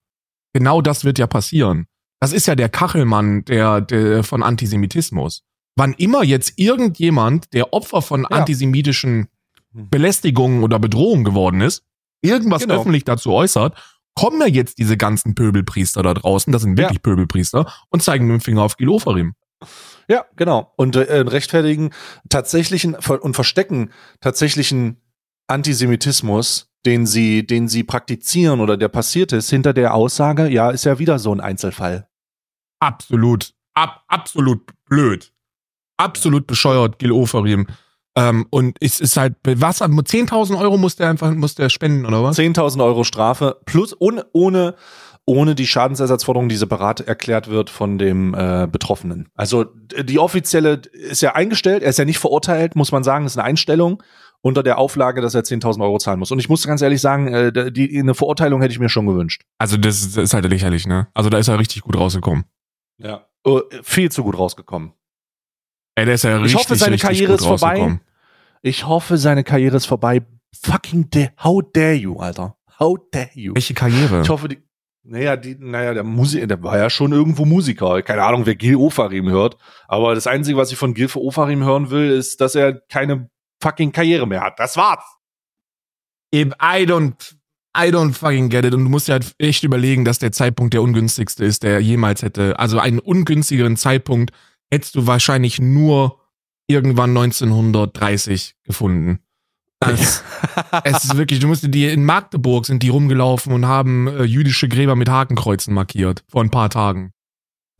[0.53, 1.87] Genau das wird ja passieren.
[2.19, 5.43] Das ist ja der Kachelmann der, der von Antisemitismus.
[5.75, 8.27] Wann immer jetzt irgendjemand, der Opfer von ja.
[8.29, 9.27] antisemitischen
[9.71, 11.83] Belästigungen oder Bedrohungen geworden ist,
[12.21, 12.79] irgendwas genau.
[12.79, 13.75] öffentlich dazu äußert
[14.15, 17.01] kommen ja jetzt diese ganzen Pöbelpriester da draußen, das sind wirklich ja.
[17.01, 19.33] Pöbelpriester, und zeigen mit dem Finger auf Gilofarim.
[20.07, 20.73] Ja, genau.
[20.75, 21.91] Und äh, rechtfertigen
[22.29, 25.01] tatsächlichen und verstecken tatsächlichen
[25.47, 30.83] Antisemitismus, den sie, den sie praktizieren oder der passiert ist, hinter der Aussage, ja, ist
[30.85, 32.07] ja wieder so ein Einzelfall.
[32.79, 33.53] Absolut.
[33.73, 35.33] Ab, absolut blöd.
[35.97, 37.67] Absolut bescheuert, Gil Oferim.
[38.15, 42.23] Ähm, und es ist halt, was, 10.000 Euro muss der einfach, muss der spenden, oder
[42.23, 42.37] was?
[42.37, 44.75] 10.000 Euro Strafe, plus ohne, ohne,
[45.25, 49.29] ohne die Schadensersatzforderung, die separat erklärt wird von dem äh, Betroffenen.
[49.35, 53.37] Also die offizielle ist ja eingestellt, er ist ja nicht verurteilt, muss man sagen, ist
[53.37, 54.03] eine Einstellung
[54.41, 56.31] unter der Auflage, dass er 10.000 Euro zahlen muss.
[56.31, 59.43] Und ich muss ganz ehrlich sagen, äh, die, eine Verurteilung hätte ich mir schon gewünscht.
[59.57, 61.07] Also das, ist halt lächerlich, ne?
[61.13, 62.43] Also da ist er richtig gut rausgekommen.
[62.97, 64.93] Ja, oh, viel zu gut rausgekommen.
[65.95, 67.99] Ey, der ist ja richtig, ich hoffe, seine Karriere ist vorbei.
[68.61, 70.21] Ich hoffe, seine Karriere ist vorbei.
[70.63, 72.55] Fucking de how dare you, Alter.
[72.79, 73.53] How dare you.
[73.53, 74.21] Welche Karriere?
[74.21, 74.63] Ich hoffe, die,
[75.03, 78.01] naja, die, naja, der Musik, der war ja schon irgendwo Musiker.
[78.01, 79.57] Keine Ahnung, wer Gil Ofarim hört.
[79.87, 83.29] Aber das Einzige, was ich von Gil Ofarim hören will, ist, dass er keine
[83.61, 84.59] fucking Karriere mehr hat.
[84.59, 85.03] Das war's.
[86.31, 87.35] Eben, I don't,
[87.77, 88.73] I don't fucking get it.
[88.73, 92.21] Und du musst dir halt echt überlegen, dass der Zeitpunkt der ungünstigste ist, der jemals
[92.21, 92.57] hätte.
[92.57, 94.31] Also einen ungünstigeren Zeitpunkt
[94.73, 96.19] hättest du wahrscheinlich nur
[96.67, 99.19] irgendwann 1930 gefunden.
[99.79, 100.23] Das,
[100.83, 104.67] es ist wirklich, du musst die in Magdeburg sind die rumgelaufen und haben äh, jüdische
[104.69, 107.11] Gräber mit Hakenkreuzen markiert vor ein paar Tagen.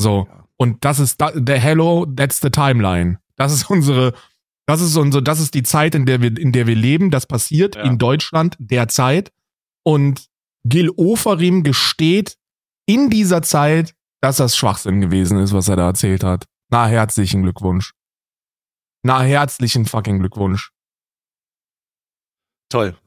[0.01, 0.27] So.
[0.57, 3.19] Und das ist der Hello, that's the timeline.
[3.35, 4.13] Das ist unsere,
[4.65, 7.09] das ist unsere, das ist die Zeit, in der wir, in der wir leben.
[7.09, 7.83] Das passiert ja.
[7.83, 9.31] in Deutschland derzeit.
[9.83, 10.27] Und
[10.65, 12.37] Gil Oferim gesteht
[12.85, 16.45] in dieser Zeit, dass das Schwachsinn gewesen ist, was er da erzählt hat.
[16.73, 17.93] Na, herzlichen Glückwunsch.
[19.03, 20.71] Na, herzlichen fucking Glückwunsch.
[22.67, 22.97] Toll.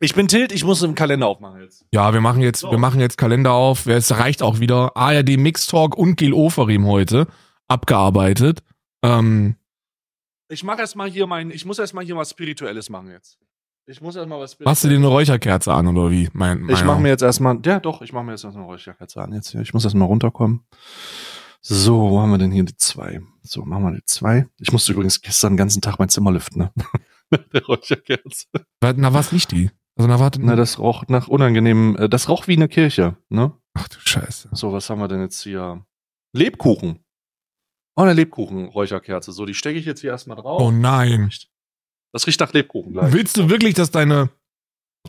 [0.00, 1.86] Ich bin Tilt, ich muss im Kalender aufmachen jetzt.
[1.92, 2.72] Ja, wir machen jetzt, so.
[2.72, 3.86] wir machen jetzt Kalender auf.
[3.86, 4.96] Es reicht auch wieder.
[4.96, 7.28] ARD Mix Talk und Gil Oferim heute
[7.68, 8.64] abgearbeitet.
[9.00, 9.54] Ähm,
[10.48, 13.38] ich mache erstmal hier mein, ich muss erstmal hier was Spirituelles machen jetzt.
[13.86, 14.72] Ich muss erstmal was Spirituelles.
[14.72, 16.30] Machst du dir eine Räucherkerze an oder wie?
[16.32, 19.22] Mein, ich mache mir jetzt erstmal, ja doch, ich mache mir jetzt erstmal eine Räucherkerze
[19.22, 19.60] an jetzt hier.
[19.60, 20.66] Ich muss erstmal runterkommen.
[21.60, 23.20] So, wo haben wir denn hier die zwei?
[23.42, 24.46] So, machen wir die zwei.
[24.58, 26.72] Ich musste übrigens gestern den ganzen Tag mein Zimmer lüften, ne?
[27.52, 28.46] der Räucherkerze.
[28.82, 29.70] Na, was nicht die?
[29.96, 30.40] Also, na, warte.
[30.40, 33.52] Na, das roch nach unangenehm, äh, das roch wie eine Kirche, ne?
[33.74, 34.50] Ach du Scheiße.
[34.52, 35.84] So, was haben wir denn jetzt hier?
[36.32, 37.00] Lebkuchen.
[37.96, 39.32] Oh, eine Lebkuchen-Räucherkerze.
[39.32, 40.60] So, die stecke ich jetzt hier erstmal drauf.
[40.60, 41.30] Oh nein.
[42.12, 43.12] Das riecht nach Lebkuchen gleich.
[43.12, 44.30] Willst du wirklich, dass deine.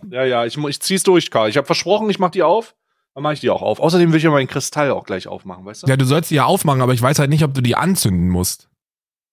[0.09, 1.49] Ja, ja, ich, ich zieh's durch, Karl.
[1.49, 2.75] Ich habe versprochen, ich mach die auf.
[3.17, 3.79] Dann mache ich die auch auf.
[3.79, 5.87] Außerdem will ich ja meinen Kristall auch gleich aufmachen, weißt du?
[5.87, 8.29] Ja, du sollst die ja aufmachen, aber ich weiß halt nicht, ob du die anzünden
[8.29, 8.69] musst.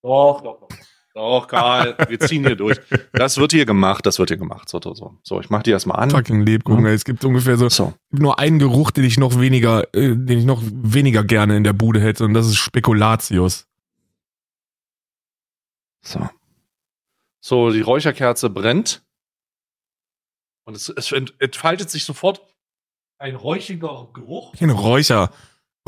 [0.02, 0.68] Doch, doch, doch.
[1.12, 2.80] Doch, Karl, wir ziehen hier durch.
[3.12, 4.70] Das wird hier gemacht, das wird hier gemacht.
[4.70, 5.38] So, so, so.
[5.38, 6.10] ich mach die erstmal an.
[6.10, 6.86] Fucking Lebkuchen, mhm.
[6.86, 7.92] Es gibt ungefähr so, so.
[8.10, 11.74] nur einen Geruch, den ich noch weniger, äh, den ich noch weniger gerne in der
[11.74, 13.68] Bude hätte, und das ist Spekulatius.
[16.00, 16.26] So.
[17.42, 19.04] So, die Räucherkerze brennt.
[20.64, 22.40] Und es, es entfaltet sich sofort
[23.18, 24.54] ein räuchiger Geruch.
[24.60, 25.30] Ein Räucher.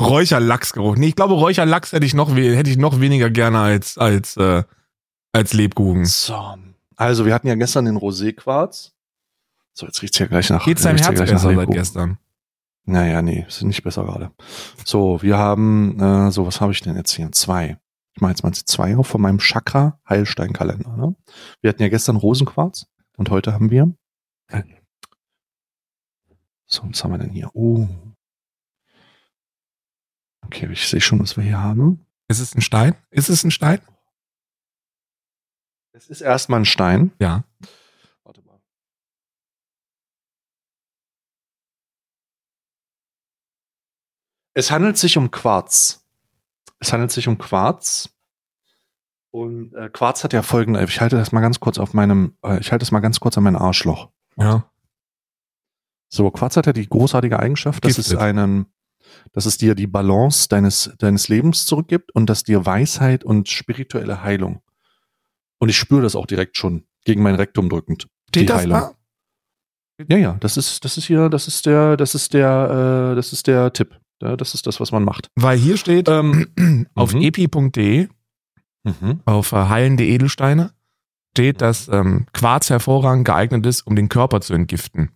[0.01, 0.95] Räucherlachsgeruch.
[0.95, 4.63] Nee, ich glaube, Räucherlachs hätte ich noch, hätte ich noch weniger gerne als, als, äh,
[5.31, 6.05] als Lebkuchen.
[6.05, 6.55] So.
[6.95, 8.93] Also, wir hatten ja gestern den Rosé-Quarz.
[9.73, 10.65] So, jetzt riecht's ja gleich nach.
[10.65, 12.17] Geht's deinem Herz besser seit gestern?
[12.85, 14.31] Naja, nee, ist nicht besser gerade.
[14.85, 17.31] So, wir haben, äh, so, was habe ich denn jetzt hier?
[17.31, 17.77] Zwei.
[18.13, 20.95] Ich mache jetzt mal zwei auf von meinem Chakra-Heilsteinkalender.
[20.95, 21.15] Ne?
[21.61, 23.93] Wir hatten ja gestern Rosenquarz und heute haben wir.
[26.77, 27.49] So, was haben wir denn hier?
[27.55, 27.87] Oh.
[30.45, 32.05] Okay, ich sehe schon, was wir hier haben.
[32.27, 32.95] Ist es ein Stein?
[33.09, 33.81] Ist es ein Stein?
[35.93, 37.11] Es ist erstmal ein Stein.
[37.19, 37.45] Ja.
[38.23, 38.61] Warte mal.
[44.53, 46.05] Es handelt sich um Quarz.
[46.77, 48.15] Es handelt sich um Quarz.
[49.31, 52.59] Und äh, Quarz hat ja folgende, ich halte das mal ganz kurz auf meinem, äh,
[52.59, 54.11] ich halte das mal ganz kurz an mein Arschloch.
[54.35, 54.69] Ja.
[56.09, 58.13] So, Quarz hat ja die großartige Eigenschaft, dass Gifted.
[58.13, 58.67] es einen,
[59.33, 64.23] dass es dir die Balance deines, deines Lebens zurückgibt und dass dir Weisheit und spirituelle
[64.23, 64.61] Heilung
[65.59, 68.07] und ich spüre das auch direkt schon gegen mein Rektum drückend.
[68.29, 68.79] Steht die das Heilung.
[68.79, 68.93] Da?
[70.09, 73.33] Ja, ja, das ist, das ist hier, das ist der, das ist der, äh, das
[73.33, 73.99] ist der Tipp.
[74.21, 75.29] Ja, das ist das, was man macht.
[75.35, 77.21] Weil hier steht ähm, auf mhm.
[77.21, 78.07] epi.de,
[78.83, 79.21] mhm.
[79.25, 80.71] auf äh, heilende Edelsteine,
[81.35, 85.11] steht, dass ähm, Quarz hervorragend geeignet ist, um den Körper zu entgiften.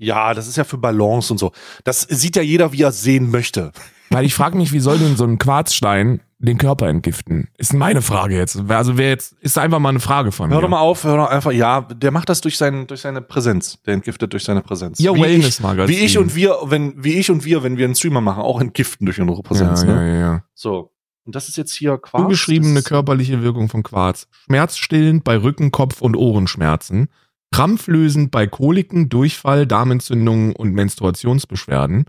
[0.00, 1.52] Ja, das ist ja für Balance und so.
[1.84, 3.70] Das sieht ja jeder, wie er sehen möchte.
[4.08, 7.48] Weil ich frage mich, wie soll denn so ein Quarzstein den Körper entgiften?
[7.58, 8.58] Ist meine Frage jetzt.
[8.70, 10.54] Also wer jetzt, ist einfach mal eine Frage von mir.
[10.54, 13.20] Hör doch mal auf, hör doch einfach, ja, der macht das durch, sein, durch seine
[13.20, 13.78] Präsenz.
[13.84, 14.98] Der entgiftet durch seine Präsenz.
[15.00, 15.94] Ihr Wellness Magazin.
[15.94, 18.58] Wie ich und wir, wenn, wie ich und wir, wenn wir einen Streamer machen, auch
[18.58, 19.82] entgiften durch unsere Präsenz.
[19.82, 19.94] Ja, ne?
[19.94, 20.44] ja, ja, ja.
[20.54, 20.92] So.
[21.26, 22.22] Und das ist jetzt hier Quarz.
[22.22, 24.26] Unbeschriebene körperliche Wirkung von Quarz.
[24.46, 27.10] Schmerzstillend bei Rücken, Kopf und Ohrenschmerzen.
[27.52, 32.06] Krampflösend bei Koliken, Durchfall, Darmentzündungen und Menstruationsbeschwerden.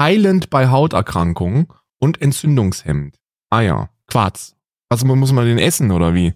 [0.00, 1.66] Heilend bei Hauterkrankungen
[1.98, 3.18] und entzündungshemmend.
[3.50, 4.56] Ah ja, Quarz.
[4.88, 6.34] Also muss man den essen oder wie?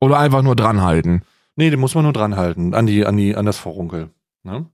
[0.00, 1.22] Oder einfach nur dranhalten?
[1.56, 4.10] Nee, den muss man nur dranhalten, an die, an die, an das Vorunkel.
[4.42, 4.66] Ne?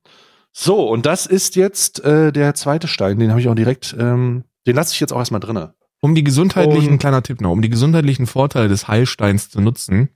[0.53, 4.45] So, und das ist jetzt äh, der zweite Stein, den habe ich auch direkt, ähm,
[4.67, 5.75] den lasse ich jetzt auch erstmal drinne.
[6.01, 10.09] Um die gesundheitlichen, und, kleiner Tipp noch, um die gesundheitlichen Vorteile des Heilsteins zu nutzen,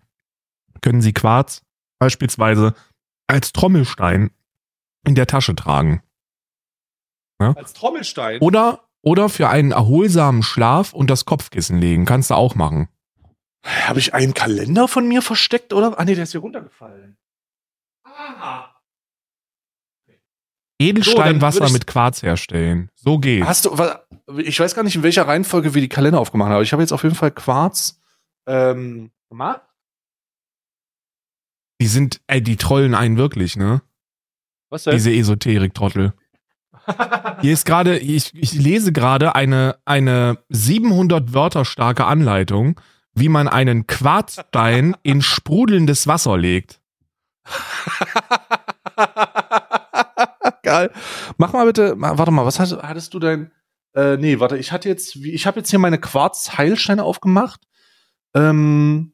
[0.80, 1.62] können Sie Quarz
[1.98, 2.74] beispielsweise
[3.26, 4.30] als Trommelstein
[5.06, 6.02] in der Tasche tragen.
[7.40, 7.52] Ja?
[7.52, 8.40] Als Trommelstein?
[8.40, 12.06] Oder oder für einen erholsamen Schlaf und das Kopfkissen legen.
[12.06, 12.88] Kannst du auch machen.
[13.62, 15.98] Habe ich einen Kalender von mir versteckt oder?
[15.98, 17.16] Ah nee, der ist hier runtergefallen.
[18.04, 18.70] Ah.
[20.80, 22.90] Edelsteinwasser so, mit Quarz herstellen.
[22.94, 23.46] So geht's.
[23.46, 23.76] Hast du,
[24.38, 26.82] ich weiß gar nicht, in welcher Reihenfolge wir die Kalender aufgemacht haben, aber ich habe
[26.82, 28.00] jetzt auf jeden Fall Quarz
[28.46, 29.62] ähm, gemacht.
[31.80, 33.82] Die sind, ey, die trollen einen wirklich, ne?
[34.70, 34.94] Was denn?
[34.94, 36.12] Diese Esoterik-Trottel.
[37.40, 42.80] Hier ist gerade, ich, ich lese gerade eine, eine 700 Wörter starke Anleitung,
[43.14, 46.80] wie man einen Quarzstein in sprudelndes Wasser legt.
[50.62, 50.90] Geil.
[51.36, 53.50] Mach mal bitte, warte mal, was hast, hattest du denn?
[53.94, 57.60] Äh, nee, warte, ich hatte jetzt, ich habe jetzt hier meine Quarz-Heilsteine aufgemacht.
[58.34, 59.13] Ähm,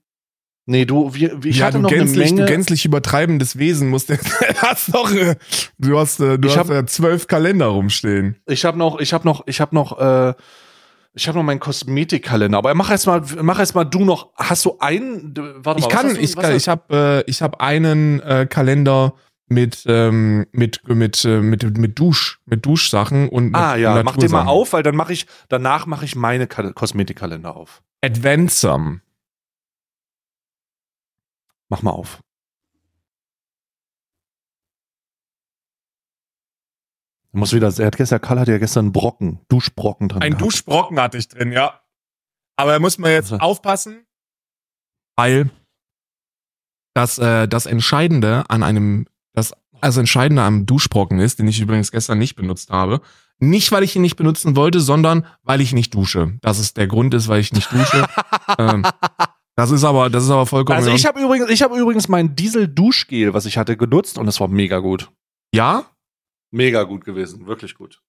[0.67, 2.47] nee, du, wie, wie ich ja, hatte du noch gänzlich, eine Menge.
[2.47, 4.17] Du gänzlich übertreibendes Wesen musst du,
[4.59, 5.37] hast doch, äh,
[5.79, 8.37] du hast, äh, du Ich hast hab- ja zwölf Kalender rumstehen.
[8.47, 10.35] Ich habe noch, ich habe noch, ich habe noch, äh,
[11.13, 12.57] ich habe noch meinen Kosmetikkalender.
[12.59, 14.31] Aber mach erst mal, mach erst mal du noch.
[14.37, 15.35] Hast du einen?
[15.57, 15.91] Warte Ich mal.
[15.91, 19.15] kann, du, ich kann, ich habe, äh, ich habe einen äh, Kalender
[19.49, 24.17] mit, ähm, mit, mit, äh, mit, mit Dusch, mit Duschsachen und Ah mit ja, mach
[24.19, 27.83] den mal auf, weil dann mache ich, danach mache ich meine Kal- Kosmetikkalender auf.
[28.05, 29.01] Adventsum.
[31.71, 32.21] Mach mal auf.
[37.33, 40.21] Er muss wieder, er hat gestern, Karl hatte ja gestern einen Brocken, Duschbrocken drin.
[40.21, 40.43] Ein gehabt.
[40.45, 41.81] Duschbrocken hatte ich drin, ja.
[42.57, 44.05] Aber da muss man jetzt Also- aufpassen,
[45.17, 45.51] weil
[46.95, 51.91] das, äh, das Entscheidende an einem, das das Entscheidende am Duschbrocken ist, den ich übrigens
[51.91, 53.01] gestern nicht benutzt habe.
[53.39, 56.37] Nicht, weil ich ihn nicht benutzen wollte, sondern weil ich nicht dusche.
[56.43, 58.07] Das ist der Grund ist, weil ich nicht dusche.
[58.59, 58.85] ähm,
[59.61, 60.79] das ist aber, das ist aber vollkommen.
[60.79, 64.41] Also ich habe übrigens, ich habe übrigens mein Diesel-Duschgel, was ich hatte, genutzt und es
[64.41, 65.11] war mega gut.
[65.55, 65.85] ja,
[66.51, 68.01] Mega gut gewesen, wirklich gut.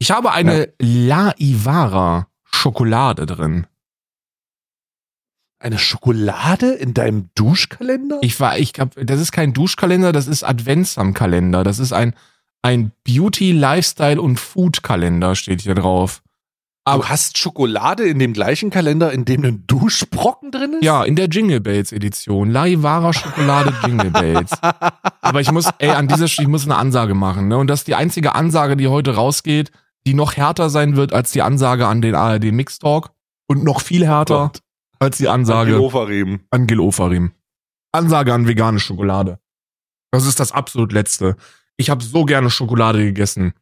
[0.00, 3.66] ich habe eine La Ivara Schokolade drin.
[5.60, 8.18] Eine Schokolade in deinem Duschkalender?
[8.22, 11.62] Ich war, ich hab, das ist kein Duschkalender, das ist Adventsam-Kalender.
[11.64, 12.14] Das ist ein,
[12.62, 16.22] ein Beauty, Lifestyle und Food-Kalender, steht hier drauf.
[16.96, 20.84] Du hast Schokolade in dem gleichen Kalender, in dem ein Duschbrocken drin ist?
[20.84, 22.50] Ja, in der Jingle Bells Edition.
[22.50, 24.50] Laivara Schokolade Jingle Bells.
[25.20, 27.56] Aber ich muss, ey, an dieser Stelle, ich muss eine Ansage machen, ne?
[27.58, 29.70] Und das ist die einzige Ansage, die heute rausgeht,
[30.06, 33.10] die noch härter sein wird als die Ansage an den ARD Mix Talk
[33.46, 34.62] und noch viel härter Gott.
[34.98, 35.74] als die Ansage
[36.50, 37.32] an Gil Ofarim.
[37.92, 39.38] Ansage an vegane Schokolade.
[40.10, 41.36] Das ist das absolut letzte.
[41.76, 43.52] Ich habe so gerne Schokolade gegessen.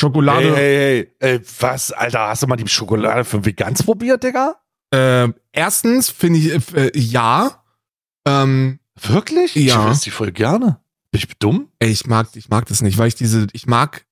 [0.00, 1.34] Schokolade, Hey, hey, hey.
[1.36, 4.56] Äh, was, Alter, hast du mal die Schokolade für Vegans probiert, Digga?
[4.92, 7.62] Äh, erstens finde ich, äh, ja.
[8.26, 9.54] Ähm, Wirklich?
[9.54, 9.84] Ja.
[9.86, 10.78] Ich esse die voll gerne.
[11.10, 11.68] Bin ich dumm?
[11.78, 14.04] ey, ich mag, ich mag das nicht, weil ich diese, ich mag,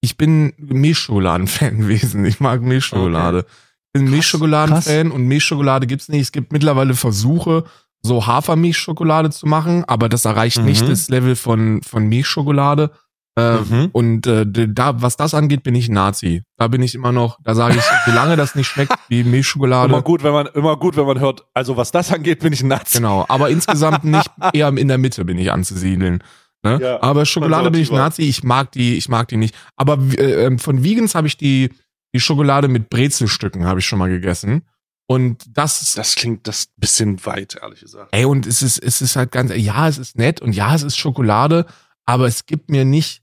[0.00, 2.24] ich bin Milchschokoladen-Fan gewesen.
[2.24, 3.44] Ich mag Milchschokolade.
[3.94, 6.22] Ich bin Milchschokoladen-Fan und Milchschokolade gibt's nicht.
[6.22, 7.64] Es gibt mittlerweile Versuche,
[8.02, 10.64] so Hafermilchschokolade zu machen, aber das erreicht Mhm.
[10.66, 12.90] nicht das Level von, von Milchschokolade.
[13.38, 13.88] Äh, Mhm.
[13.92, 16.42] Und äh, da, was das angeht, bin ich Nazi.
[16.56, 19.92] Da bin ich immer noch, da sage ich, solange das nicht schmeckt wie Milchschokolade.
[19.92, 22.62] Immer gut, wenn man, immer gut, wenn man hört, also was das angeht, bin ich
[22.62, 22.96] ein Nazi.
[22.98, 26.22] Genau, aber insgesamt nicht eher in der Mitte bin ich anzusiedeln.
[26.62, 26.78] Ne?
[26.82, 27.92] Ja, aber Schokolade bin ich.
[27.92, 29.54] Nazi, ich mag die, ich mag die nicht.
[29.76, 31.70] Aber äh, ähm, von Vegans habe ich die,
[32.14, 34.62] die Schokolade mit Brezelstücken habe ich schon mal gegessen.
[35.08, 38.08] Und das Das klingt das bisschen weit, ehrlich gesagt.
[38.12, 40.82] ey, und es ist, es ist halt ganz, ja, es ist nett und ja, es
[40.82, 41.66] ist Schokolade,
[42.06, 43.22] aber es gibt mir nicht,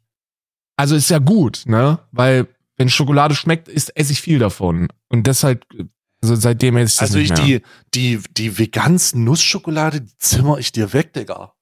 [0.75, 1.99] also ist ja gut, ne?
[2.11, 2.47] Weil
[2.77, 4.87] wenn Schokolade schmeckt, ist, esse ich viel davon.
[5.09, 5.65] Und deshalb,
[6.21, 7.61] also seitdem esse ich das Also ich, die,
[7.93, 11.53] die, die vegans Nussschokolade, die zimmer ich dir weg, Digga.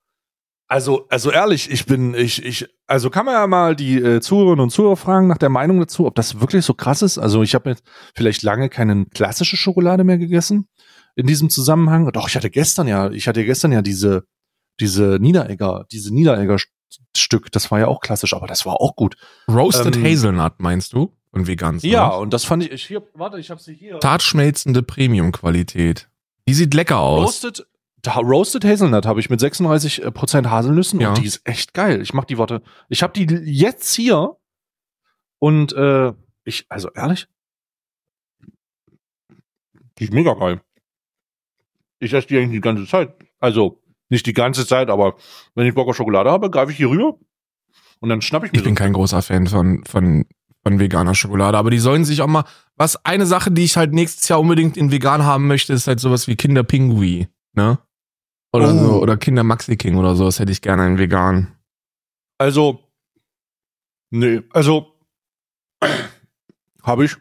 [0.72, 4.64] Also, also ehrlich, ich bin, ich, ich, also kann man ja mal die äh, Zuhörerinnen
[4.64, 7.18] und Zuhörer fragen nach der Meinung dazu, ob das wirklich so krass ist.
[7.18, 7.84] Also ich habe jetzt
[8.16, 10.70] vielleicht lange keine klassische Schokolade mehr gegessen
[11.18, 12.10] in diesem Zusammenhang.
[12.14, 14.24] Doch, ich hatte gestern ja, ich hatte gestern ja diese,
[14.80, 16.58] diese Niederegger, diese Niederegger
[17.16, 19.16] Stück, das war ja auch klassisch, aber das war auch gut.
[19.48, 21.16] Roasted ähm, Hazelnut meinst du?
[21.32, 21.84] Und Vegans.
[21.84, 22.16] Ja, ne?
[22.18, 24.00] und das fand ich, ich hier, warte, ich habe sie hier.
[24.02, 26.10] Zartschmelzende Premium-Qualität.
[26.48, 27.26] Die sieht lecker aus.
[27.26, 27.66] Roasted,
[28.18, 31.10] Roasted Hazelnut habe ich mit 36% Haselnüssen Ja.
[31.10, 32.02] und die ist echt geil.
[32.02, 32.62] Ich mach die Worte.
[32.90, 34.36] Ich habe die jetzt hier
[35.40, 36.12] und äh,
[36.44, 37.28] ich, also ehrlich,
[39.98, 40.62] die ist mega geil.
[42.00, 43.14] Ich esse die eigentlich die ganze Zeit.
[43.40, 43.82] Also
[44.12, 45.16] nicht die ganze Zeit, aber
[45.56, 47.16] wenn ich Bock auf Schokolade habe, greife ich hier rüber
[48.00, 48.78] und dann schnapp ich mir Ich bin so.
[48.78, 50.26] kein großer Fan von, von,
[50.64, 52.44] von veganer Schokolade, aber die sollen sich auch mal.
[52.76, 56.00] Was eine Sache, die ich halt nächstes Jahr unbedingt in vegan haben möchte, ist halt
[56.00, 57.80] sowas wie Kinder Pingui, ne?
[58.54, 58.78] Oder Oh.
[58.78, 61.56] so, oder Kinder Maxi King oder so, das hätte ich gerne in vegan.
[62.38, 62.80] Also,
[64.10, 64.88] nee, also
[66.84, 67.16] habe ich,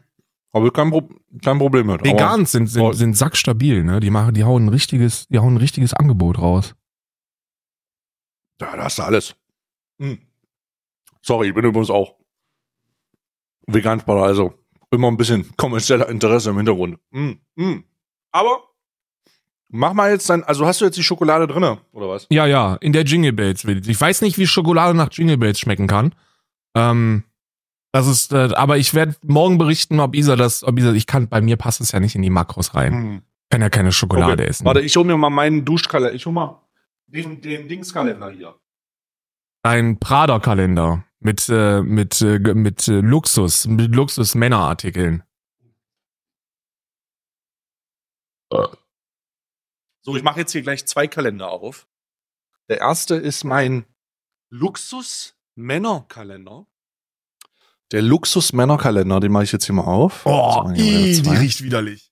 [0.52, 1.08] habe ich kein, Pro
[1.44, 2.04] kein Problem mit.
[2.04, 2.90] Vegans sind, Oh.
[2.90, 4.00] sind, sind sackstabil, ne?
[4.00, 6.74] Die machen, die hauen ein richtiges, die hauen ein richtiges Angebot raus.
[8.60, 9.34] Ja, da hast du alles.
[10.00, 10.18] Hm.
[11.22, 12.14] Sorry, ich bin übrigens auch
[13.66, 14.54] Vegansballer, also
[14.90, 16.98] immer ein bisschen kommerzieller Interesse im Hintergrund.
[17.12, 17.40] Hm.
[17.56, 17.84] Hm.
[18.32, 18.70] Aber
[19.72, 22.26] Mach mal jetzt dann, also hast du jetzt die Schokolade drin, oder was?
[22.30, 23.64] Ja, ja, in der Jingle Bells.
[23.64, 26.12] Ich weiß nicht, wie Schokolade nach Jingle Bells schmecken kann.
[26.74, 27.22] Ähm,
[27.92, 31.28] das ist, äh, aber ich werde morgen berichten, ob Isa das, ob Isa, ich kann,
[31.28, 32.92] bei mir passt es ja nicht in die Makros rein.
[32.92, 33.22] Hm.
[33.48, 34.46] Kann ja keine Schokolade okay.
[34.46, 34.64] essen.
[34.64, 36.14] Warte, ich hole mir mal meinen Duschkalender.
[36.14, 36.60] Ich hole mal
[37.10, 38.60] den, den Dingskalender hier.
[39.62, 45.22] Ein Prada-Kalender mit, äh, mit, äh, mit äh, Luxus, mit Luxus-Männerartikeln.
[50.02, 51.86] So, ich mache jetzt hier gleich zwei Kalender auf.
[52.68, 53.84] Der erste ist mein
[54.48, 56.66] Luxus-Männerkalender.
[57.92, 60.24] Der Luxus-Männerkalender, den mache ich jetzt hier mal auf.
[60.24, 62.09] Oh, so, ii, die riecht widerlich.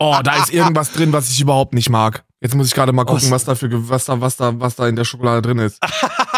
[0.00, 2.24] Oh, da ist irgendwas drin, was ich überhaupt nicht mag.
[2.40, 4.88] Jetzt muss ich gerade mal gucken, was da, für, was da, was da, was da
[4.88, 5.78] in der Schokolade drin ist.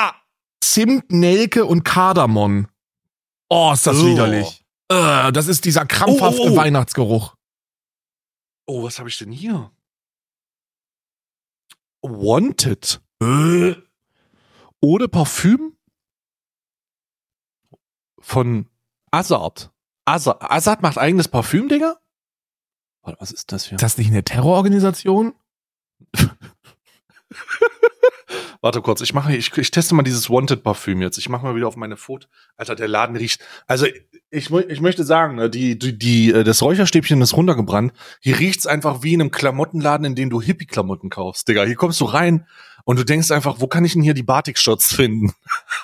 [0.63, 2.67] Zimt, Nelke und Kardamom.
[3.49, 4.07] Oh, ist das oh.
[4.07, 4.65] widerlich.
[4.93, 6.57] Uh, das ist dieser krampfhafte oh, oh, oh.
[6.57, 7.35] Weihnachtsgeruch.
[8.67, 9.71] Oh, was habe ich denn hier?
[12.03, 13.01] Wanted.
[13.23, 13.75] Äh.
[14.81, 15.77] Ohne Parfüm
[18.19, 18.69] von
[19.11, 19.71] Azad.
[20.05, 21.97] Azad, Azad macht eigenes Parfüm, Digga?
[23.03, 23.77] Was ist das hier?
[23.77, 25.35] Ist das nicht eine Terrororganisation?
[28.61, 31.19] Warte kurz, ich mache, ich, ich teste mal dieses Wanted Parfüm jetzt.
[31.19, 32.29] Ich mache mal wieder auf meine Foto.
[32.57, 33.43] Alter, der Laden riecht.
[33.67, 33.87] Also
[34.31, 37.93] ich, ich möchte sagen, ne, die, die, die, äh, das Räucherstäbchen ist runtergebrannt.
[38.21, 41.65] Hier riecht's einfach wie in einem Klamottenladen, in dem du Hippie-Klamotten kaufst, Digga.
[41.65, 42.47] Hier kommst du rein
[42.85, 45.33] und du denkst einfach, wo kann ich denn hier die Batik-Shots finden?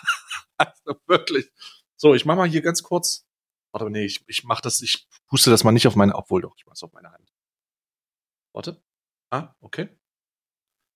[0.57, 1.51] also wirklich.
[1.97, 3.28] So, ich mach mal hier ganz kurz.
[3.73, 6.55] Warte, nee, ich, ich mach das, ich puste das mal nicht auf meine, obwohl doch,
[6.57, 7.33] ich mach's auf meine Hand.
[8.53, 8.83] Warte.
[9.31, 9.89] Ah, okay.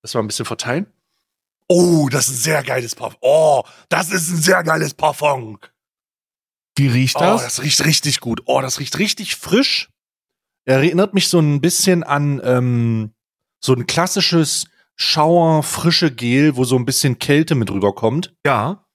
[0.03, 0.93] Das mal ein bisschen verteilen.
[1.69, 3.19] Oh, das ist ein sehr geiles Parfum.
[3.21, 5.59] Oh, das ist ein sehr geiles Parfum.
[6.77, 7.41] Wie riecht das?
[7.41, 8.43] Oh, das riecht richtig gut.
[8.47, 9.91] Oh, das riecht richtig frisch.
[10.65, 13.15] Erinnert mich so ein bisschen an ähm,
[13.61, 14.67] so ein klassisches
[14.97, 18.35] Schauer frische Gel, wo so ein bisschen Kälte mit rüberkommt.
[18.47, 18.87] Ja.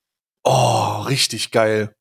[0.43, 1.97] Oh, richtig geil.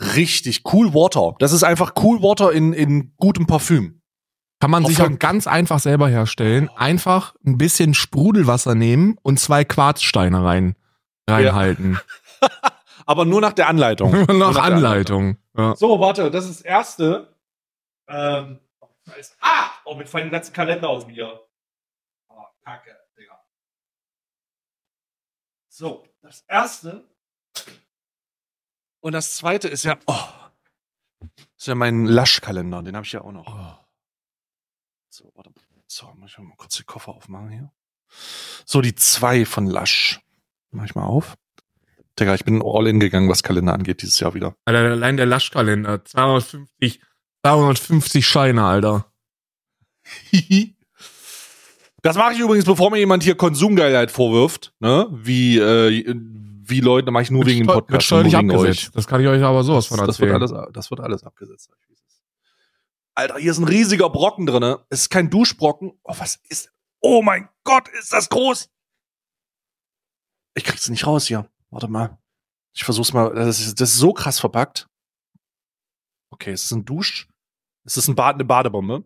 [0.00, 1.34] Richtig cool Water.
[1.38, 4.00] Das ist einfach cool Water in, in gutem Parfüm.
[4.60, 6.68] Kann man sich auch ganz einfach selber herstellen.
[6.76, 10.74] Einfach ein bisschen Sprudelwasser nehmen und zwei Quarzsteine rein,
[11.28, 12.00] reinhalten.
[12.40, 12.48] Ja.
[13.06, 14.10] Aber nur nach der Anleitung.
[14.28, 15.38] nach, nach Anleitung.
[15.56, 15.74] Ja.
[15.76, 17.34] So, warte, das ist das erste.
[18.08, 18.58] Ähm,
[19.40, 19.70] ah!
[19.84, 21.40] Oh, mit fallen ganzen Kalender auf mir.
[22.28, 23.40] Oh, kacke, Digga.
[25.68, 27.08] So, das erste.
[29.00, 30.24] Und das zweite ist ja, oh,
[31.56, 33.46] ist ja mein Laschkalender, den habe ich ja auch noch.
[33.46, 33.84] Oh.
[35.08, 35.50] So, warte.
[35.90, 37.72] So, muss ich mal kurz die Koffer aufmachen hier.
[38.66, 40.20] So, die zwei von Lasch.
[40.70, 41.36] Mach ich mal auf.
[42.18, 44.54] Digga, ich bin all in gegangen, was Kalender angeht, dieses Jahr wieder.
[44.64, 46.04] Alter, allein der Lasch-Kalender.
[46.04, 47.00] 250,
[47.42, 49.10] 250 Scheine, Alter.
[52.02, 55.08] das mache ich übrigens, bevor mir jemand hier Konsumgeilheit vorwirft, ne?
[55.10, 56.14] Wie, äh,
[56.68, 57.92] wie Leute, mache ich nur wegen dem Podcast.
[57.92, 58.88] Wird steuerlich abgesetzt.
[58.88, 58.90] Euch.
[58.92, 60.40] Das kann ich euch aber sowas von erzählen.
[60.40, 61.70] Das wird alles, das wird alles abgesetzt.
[63.14, 64.84] Alter, hier ist ein riesiger Brocken drinne.
[64.90, 65.98] Es ist kein Duschbrocken.
[66.04, 66.72] Oh, was ist?
[67.00, 68.70] Oh mein Gott, ist das groß!
[70.54, 71.48] Ich krieg's nicht raus hier.
[71.70, 72.18] Warte mal.
[72.74, 73.34] Ich versuch's mal.
[73.34, 74.88] Das ist, das ist so krass verpackt.
[76.30, 77.28] Okay, es ist ein Dusch.
[77.84, 79.04] Es ist ein Bad, eine Badebombe.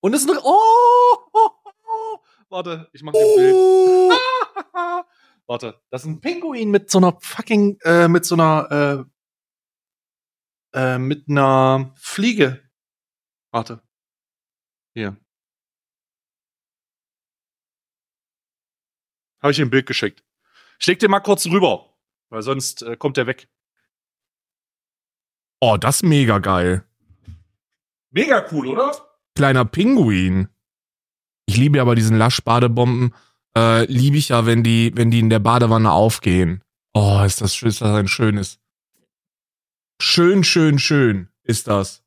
[0.00, 0.38] Und es ist ein.
[0.42, 1.50] Oh, oh,
[1.84, 2.18] oh.
[2.48, 4.12] Warte, ich mach dir ein Bild.
[5.50, 9.08] Warte, das ist ein Pinguin mit so einer fucking, äh, mit so einer,
[10.72, 12.62] äh, äh, mit einer Fliege
[13.50, 13.82] Warte.
[14.94, 15.16] Hier.
[19.42, 20.22] Habe ich dir ein Bild geschickt.
[20.78, 21.98] Ich leg dir mal kurz rüber,
[22.28, 23.48] weil sonst äh, kommt der weg.
[25.60, 26.86] Oh, das ist mega geil.
[28.10, 28.92] Mega cool, oder?
[29.34, 30.48] Kleiner Pinguin.
[31.46, 33.12] Ich liebe aber diesen Lasch-Badebomben.
[33.56, 36.62] Äh, liebe ich ja, wenn die, wenn die in der Badewanne aufgehen.
[36.94, 38.58] Oh, ist das, ist das ein schönes.
[40.00, 42.02] Schön, schön, schön ist das.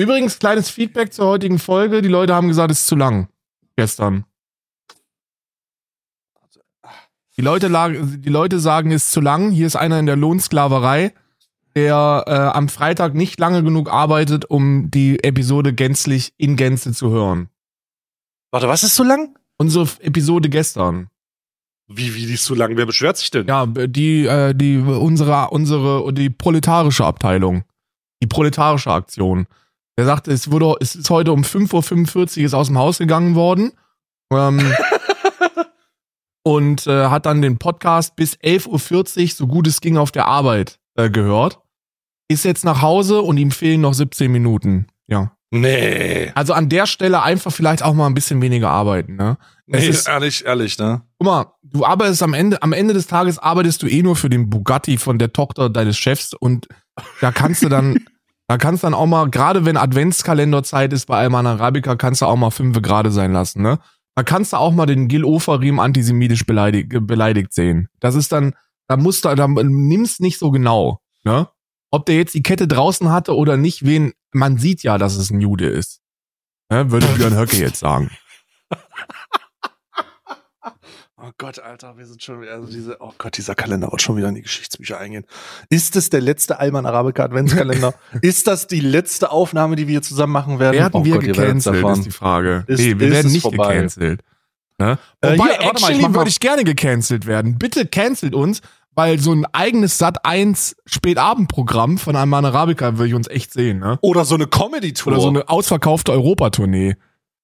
[0.00, 2.02] Übrigens, kleines Feedback zur heutigen Folge.
[2.02, 3.28] Die Leute haben gesagt, es ist zu lang.
[3.74, 4.24] Gestern.
[7.36, 9.50] Die Leute, die Leute sagen, es ist zu lang.
[9.50, 11.14] Hier ist einer in der Lohnsklaverei,
[11.78, 17.10] der äh, am Freitag nicht lange genug arbeitet, um die Episode gänzlich in Gänze zu
[17.10, 17.48] hören.
[18.50, 19.36] Warte, was ist zu lang?
[19.58, 21.08] Unsere Episode gestern.
[21.86, 22.76] Wie, wie die ist zu lang?
[22.76, 23.46] Wer beschwert sich denn?
[23.46, 27.64] Ja, die, äh, die, unsere, unsere, die proletarische Abteilung.
[28.22, 29.46] Die proletarische Aktion.
[29.96, 33.36] Er sagte, es wurde, es ist heute um 5.45 Uhr ist aus dem Haus gegangen
[33.36, 33.72] worden.
[34.32, 34.60] Ähm,
[36.42, 40.26] und äh, hat dann den Podcast bis 11.40 Uhr, so gut es ging, auf der
[40.26, 41.60] Arbeit äh, gehört.
[42.28, 44.86] Ist jetzt nach Hause und ihm fehlen noch 17 Minuten.
[45.06, 45.32] Ja.
[45.50, 46.30] Nee.
[46.34, 49.38] Also an der Stelle einfach vielleicht auch mal ein bisschen weniger arbeiten, ne?
[49.66, 51.02] Es Nee, ist, ehrlich, ehrlich, ne?
[51.18, 54.28] guck mal, du arbeitest am Ende, am Ende des Tages arbeitest du eh nur für
[54.28, 56.68] den Bugatti von der Tochter deines Chefs und
[57.20, 57.98] da kannst du dann,
[58.46, 62.36] da kannst dann auch mal, gerade wenn Adventskalenderzeit ist bei Alman Arabica, kannst du auch
[62.36, 63.78] mal fünfe gerade sein lassen, ne?
[64.16, 67.88] Da kannst du auch mal den Gil Oferim antisemitisch beleidigt, beleidigt sehen.
[68.00, 68.54] Das ist dann,
[68.88, 71.48] da musst du, da nimmst nicht so genau, ne?
[71.90, 75.30] Ob der jetzt die Kette draußen hatte oder nicht, wen, man sieht ja, dass es
[75.30, 76.00] ein Jude ist.
[76.70, 76.90] Ne?
[76.90, 78.10] Würde Björn Höcke jetzt sagen.
[81.20, 84.16] Oh Gott, Alter, wir sind schon wieder, also diese, oh Gott, dieser Kalender wird schon
[84.16, 85.24] wieder in die Geschichtsbücher eingehen.
[85.68, 87.92] Ist es der letzte Alman Arabica Adventskalender?
[88.22, 90.76] ist das die letzte Aufnahme, die wir zusammen machen werden?
[90.76, 92.62] Werden oh wir Gott, gecancelt, ist die Frage.
[92.68, 93.74] Ist- nee, wir werden nicht vorbei?
[93.74, 94.22] gecancelt.
[94.78, 94.96] Ne?
[95.20, 97.58] Äh, Wobei, hier, warte mal, ich actually würde ich gerne gecancelt werden.
[97.58, 98.60] Bitte cancelt uns,
[98.98, 103.78] weil so ein eigenes Sat 1 Spätabendprogramm von einem Arabica würde ich uns echt sehen,
[103.78, 103.96] ne?
[104.02, 105.12] Oder so eine Comedy-Tour.
[105.12, 106.96] Oder so eine ausverkaufte Europatournee.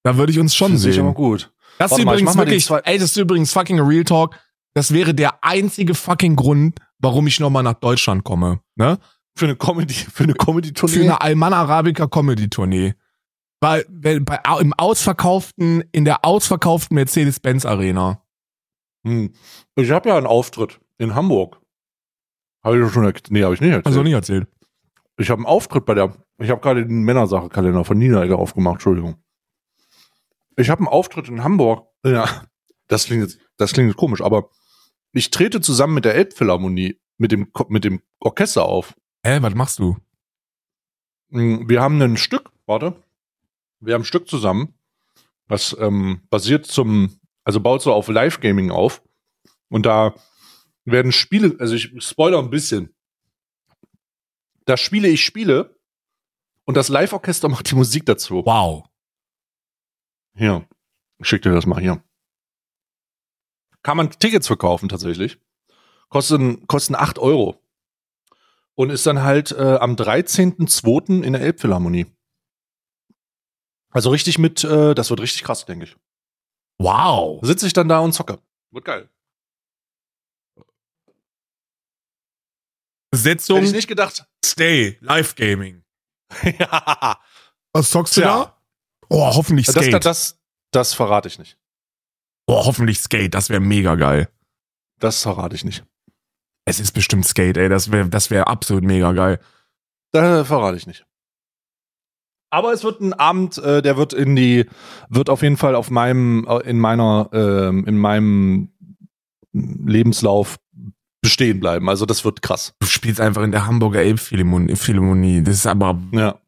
[0.02, 1.14] Da würde ich uns schon Sehe ich aber sehen.
[1.14, 1.52] gut.
[1.78, 4.02] Das ist Warte mal, übrigens mach mal den wirklich, ey, das ist übrigens fucking Real
[4.02, 4.36] Talk.
[4.74, 8.98] Das wäre der einzige fucking Grund, warum ich nochmal nach Deutschland komme, ne?
[9.36, 10.92] Für eine Comedy, für eine Comedy-Tournee.
[10.92, 12.94] für eine Alman Arabica Comedy Tournee.
[13.60, 18.24] Weil, bei, im ausverkauften, in der ausverkauften Mercedes-Benz Arena.
[19.06, 19.32] Hm.
[19.76, 21.60] Ich habe ja einen Auftritt in Hamburg.
[22.62, 23.30] Habe ich doch schon erzählt?
[23.30, 23.86] Nee, habe ich nicht erzählt.
[23.86, 24.48] Also nicht erzählt.
[25.16, 26.16] Ich habe einen Auftritt bei der.
[26.38, 29.22] Ich habe gerade den Männersache-Kalender von Nina Egger aufgemacht, Entschuldigung.
[30.56, 31.86] Ich habe einen Auftritt in Hamburg.
[32.04, 32.44] Ja,
[32.88, 34.50] das klingt jetzt, das klingt jetzt komisch, aber
[35.12, 38.94] ich trete zusammen mit der Elbphilharmonie, mit dem, mit dem Orchester auf.
[39.24, 39.96] Hä, was machst du?
[41.30, 42.94] Mm, Wir haben ein Stück, warte,
[43.80, 44.74] wir haben ein Stück zusammen,
[45.46, 49.02] was ähm, basiert zum, also baut so auf Live-Gaming auf.
[49.68, 50.14] Und da
[50.84, 52.94] werden Spiele, also ich spoiler ein bisschen.
[54.66, 55.78] Da spiele ich Spiele
[56.64, 58.42] und das Live-Orchester macht die Musik dazu.
[58.44, 58.88] Wow.
[60.36, 60.66] Hier,
[61.18, 62.02] ich schick dir das mal hier.
[63.82, 65.38] Kann man Tickets verkaufen tatsächlich.
[66.08, 67.60] Kosten, kosten 8 Euro.
[68.74, 71.22] Und ist dann halt äh, am 13.02.
[71.22, 72.06] in der Elbphilharmonie.
[73.90, 75.96] Also richtig mit, äh, das wird richtig krass, denke ich.
[76.78, 77.40] Wow.
[77.44, 78.40] Sitze ich dann da und zocke.
[78.72, 79.08] Wird geil.
[83.14, 84.26] Besetzung Hätte ich nicht gedacht.
[84.44, 85.82] Stay, Live Gaming.
[86.58, 87.18] ja.
[87.72, 88.44] Was zockst du Tja.
[88.44, 88.56] da?
[89.08, 89.92] Oh, hoffentlich Das, Skate.
[89.94, 90.40] das, das,
[90.72, 91.58] das verrate ich nicht.
[92.46, 94.28] oh, hoffentlich Skate, das wäre mega geil.
[94.98, 95.84] Das verrate ich nicht.
[96.66, 99.38] Es ist bestimmt Skate, ey, das wäre das wär absolut mega geil.
[100.12, 101.04] Da verrate ich nicht.
[102.50, 104.68] Aber es wird ein Abend, äh, der wird in die,
[105.08, 108.72] wird auf jeden Fall auf meinem, äh, in meiner, ähm, in meinem
[109.52, 110.58] Lebenslauf
[111.24, 111.88] bestehen bleiben.
[111.88, 112.74] Also das wird krass.
[112.80, 114.76] Du spielst einfach in der Hamburger Elbphilharmonie.
[114.76, 115.42] Philharmonie.
[115.42, 116.38] Das ist aber, Ja.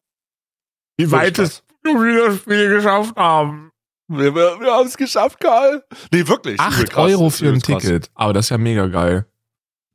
[0.97, 1.93] wie weit es du
[2.27, 3.71] das Spiel geschafft haben.
[4.09, 5.83] Wir, wir, wir haben es geschafft, Karl.
[6.13, 6.55] Nee, wirklich.
[6.55, 7.11] Übel Acht krass.
[7.11, 7.59] Euro Ist für ein.
[7.61, 8.09] Ticket.
[8.15, 9.25] Aber das ist ja mega geil.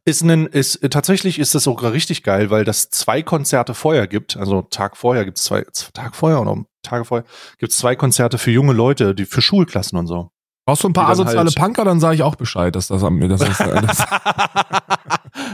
[0.05, 4.07] Ist ein, ist, äh, tatsächlich ist das sogar richtig geil, weil das zwei Konzerte vorher
[4.09, 4.37] gibt.
[4.37, 5.65] Also Tag vorher gibt es zwei,
[5.95, 7.25] Tag vorher oder Tage vorher
[7.59, 10.31] gibt es zwei Konzerte für junge Leute, die für Schulklassen und so.
[10.65, 13.19] Brauchst du ein paar asoziale halt- Punker, dann sage ich auch Bescheid, dass das am
[13.29, 14.05] das ist, das,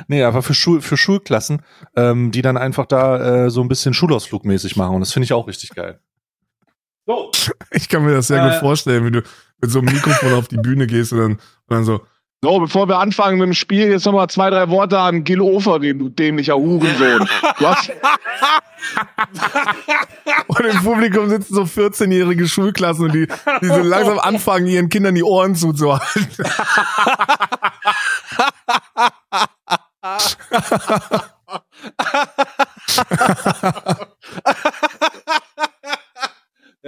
[0.06, 1.62] nee, aber für, Schul für Schulklassen,
[1.96, 4.94] ähm, die dann einfach da äh, so ein bisschen Schulausflugmäßig machen.
[4.96, 6.00] Und das finde ich auch richtig geil.
[7.06, 7.30] So.
[7.70, 8.50] Ich kann mir das sehr Äh.
[8.50, 9.22] gut vorstellen, wie du
[9.60, 12.00] mit so einem Mikrofon auf die Bühne gehst und dann, und dann so,
[12.40, 15.80] So, bevor wir anfangen mit dem Spiel, jetzt nochmal zwei, drei Worte an Gil Ofer,
[15.80, 17.28] den du dämlicher Hurensohn.
[17.58, 17.90] Du hast,
[20.46, 23.26] und im Publikum sitzen so 14-jährige Schulklassen und die,
[23.60, 26.28] die so langsam anfangen, ihren Kindern die Ohren zuzuhalten.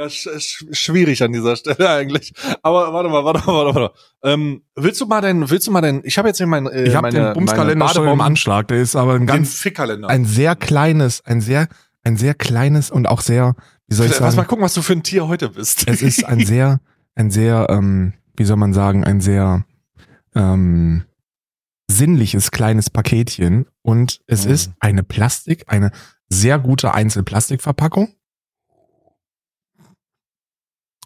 [0.01, 2.32] Ja, sch sch schwierig an dieser Stelle eigentlich.
[2.62, 3.90] Aber warte mal, warte mal, warte mal.
[4.24, 6.84] Ähm, willst du mal denn, willst du mal denn, ich habe jetzt hier mein, äh,
[6.84, 8.68] Ich habe den Bumskalender schon im Anschlag.
[8.68, 10.09] Der ist aber ein ganz, Fickkalender.
[10.09, 11.68] ein sehr kleines, ein sehr,
[12.03, 13.57] ein sehr kleines und auch sehr,
[13.88, 15.86] wie soll ich Lass mal sagen, gucken, was du für ein Tier heute bist.
[15.86, 16.80] es ist ein sehr,
[17.14, 19.64] ein sehr, ähm, wie soll man sagen, ein sehr
[20.34, 21.05] ähm,
[21.90, 24.53] sinnliches kleines Paketchen und es Mhm.
[24.53, 25.90] ist eine Plastik, eine
[26.28, 28.14] sehr gute Einzelplastikverpackung.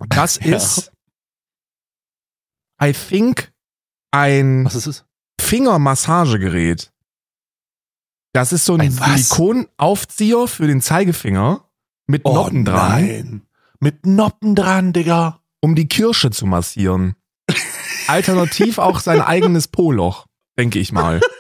[0.09, 0.93] Das ist,
[2.83, 3.53] I think,
[4.11, 4.69] ein?
[5.41, 6.91] Fingermassagegerät.
[8.33, 8.91] Das ist so ein, Ein?
[9.19, 11.69] Silikonaufzieher für den Zeigefinger
[12.07, 13.43] mit Noppen dran, Oh nein.
[13.81, 15.41] Mit Noppen dran, Digga.
[15.61, 17.15] um die Kirsche zu massieren.
[18.09, 20.27] alternativ auch sein eigenes Po-Loch,
[20.59, 21.21] denke ich mal.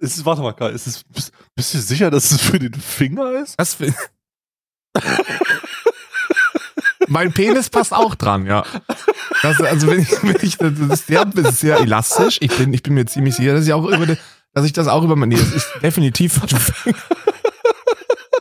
[0.00, 3.32] Ist, warte mal, Karl, ist es, bist, bist du sicher, dass es für den Finger
[3.42, 3.58] ist?
[3.58, 3.92] Das für
[7.08, 8.64] mein Penis passt auch dran, ja.
[9.42, 12.38] Das, also wenn ich, wenn ich das ist sehr, das ist sehr elastisch.
[12.40, 14.16] Ich bin, ich bin mir ziemlich sicher, dass ich auch über,
[14.54, 16.40] dass ich das auch über mein, nee, das ist definitiv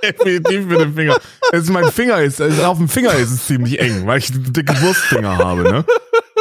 [0.03, 1.18] definitiv für den Finger.
[1.51, 4.80] Ist mein Finger ist, also auf dem Finger ist es ziemlich eng, weil ich dicke
[4.82, 5.86] Wurstfinger habe, ne?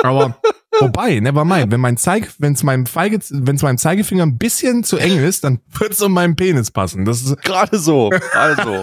[0.03, 0.39] Aber
[0.81, 4.39] Wobei, never mind, wenn mein Zeig, wenn es meinem Feige, wenn es meinem Zeigefinger ein
[4.39, 7.05] bisschen zu eng ist, dann wird es um meinen Penis passen.
[7.05, 8.11] Das ist gerade so.
[8.33, 8.83] Also.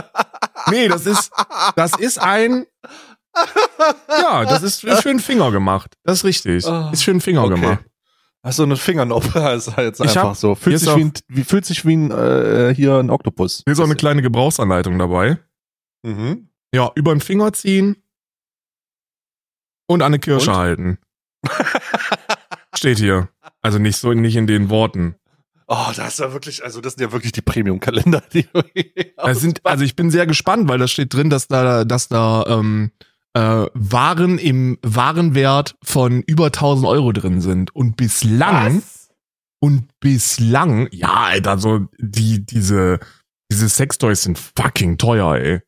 [0.70, 1.30] nee, das ist,
[1.74, 2.66] das ist ein,
[4.08, 5.94] ja, das ist, ist für den Finger gemacht.
[6.04, 6.64] Das ist richtig.
[6.66, 7.54] Oh, ist für den Finger okay.
[7.54, 7.84] gemacht.
[8.42, 9.38] Hast du eine Fingernoppe?
[9.56, 10.54] ist halt jetzt einfach hab, so.
[10.54, 13.62] Fühlt sich, wie ein, wie, fühlt sich wie ein, äh, hier ein Oktopus.
[13.64, 15.38] Hier ist auch eine kleine Gebrauchsanleitung dabei.
[16.04, 16.48] Mhm.
[16.72, 17.96] Ja, über den Finger ziehen
[19.88, 20.56] und an eine Kirsche und?
[20.56, 20.98] halten.
[22.76, 23.28] Steht hier.
[23.62, 25.16] Also nicht so, nicht in den Worten.
[25.68, 28.22] Oh, das ist ja wirklich, also das sind ja wirklich die Premium-Kalender.
[28.32, 28.46] Die
[29.32, 32.92] sind, also ich bin sehr gespannt, weil da steht drin, dass da, dass da ähm,
[33.34, 37.74] äh, Waren im Warenwert von über 1000 Euro drin sind.
[37.74, 39.10] Und bislang, Was?
[39.58, 43.00] und bislang, ja, Alter, so die, diese,
[43.50, 45.60] diese Sextoys sind fucking teuer, ey.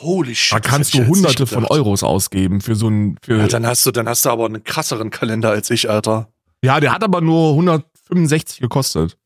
[0.00, 0.54] Holy shit.
[0.56, 3.16] Da kannst du hunderte von Euros ausgeben für so ein.
[3.22, 6.28] Für ja, dann hast du, dann hast du aber einen krasseren Kalender als ich, Alter.
[6.62, 9.16] Ja, der hat aber nur 165 gekostet.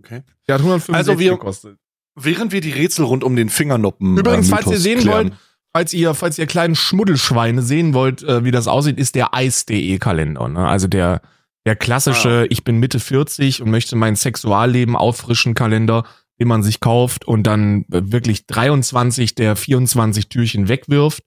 [0.00, 0.22] Okay.
[0.48, 1.78] Der hat 165 also wir, gekostet.
[2.16, 4.18] Während wir die Rätsel rund um den Fingernoppen.
[4.18, 5.30] Übrigens, äh, falls ihr sehen klären.
[5.30, 5.38] wollt,
[5.72, 9.98] falls ihr, falls ihr kleinen Schmuddelschweine sehen wollt, äh, wie das aussieht, ist der Eis.de
[9.98, 10.48] Kalender.
[10.48, 10.66] Ne?
[10.66, 11.20] Also der,
[11.64, 12.46] der klassische, ah.
[12.50, 16.04] ich bin Mitte 40 und möchte mein Sexualleben auffrischen Kalender
[16.40, 21.22] den man sich kauft und dann wirklich 23 der 24 Türchen wegwirft,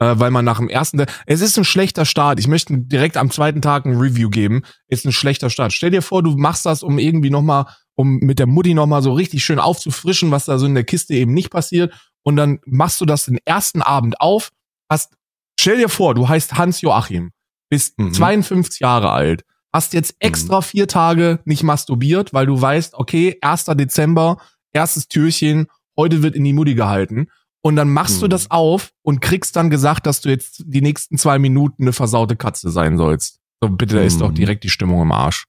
[0.00, 2.40] äh, weil man nach dem ersten, es ist ein schlechter Start.
[2.40, 4.62] Ich möchte direkt am zweiten Tag ein Review geben.
[4.88, 5.72] Ist ein schlechter Start.
[5.72, 9.12] Stell dir vor, du machst das, um irgendwie nochmal, um mit der Mutti nochmal so
[9.12, 11.92] richtig schön aufzufrischen, was da so in der Kiste eben nicht passiert.
[12.22, 14.50] Und dann machst du das den ersten Abend auf,
[14.90, 15.14] hast,
[15.60, 17.32] stell dir vor, du heißt Hans Joachim,
[17.68, 18.14] bist mhm.
[18.14, 19.44] 52 Jahre alt,
[19.74, 20.62] hast jetzt extra mhm.
[20.62, 23.66] vier Tage nicht masturbiert, weil du weißt, okay, 1.
[23.66, 24.38] Dezember,
[24.74, 27.28] erstes Türchen, heute wird in die Mutti gehalten.
[27.62, 28.20] Und dann machst hm.
[28.22, 31.94] du das auf und kriegst dann gesagt, dass du jetzt die nächsten zwei Minuten eine
[31.94, 33.40] versaute Katze sein sollst.
[33.62, 34.34] So, bitte, da ist doch hm.
[34.34, 35.46] direkt die Stimmung im Arsch.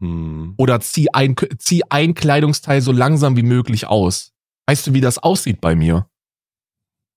[0.00, 0.54] Hm.
[0.56, 4.32] Oder zieh ein, zieh ein Kleidungsteil so langsam wie möglich aus.
[4.66, 6.08] Weißt du, wie das aussieht bei mir?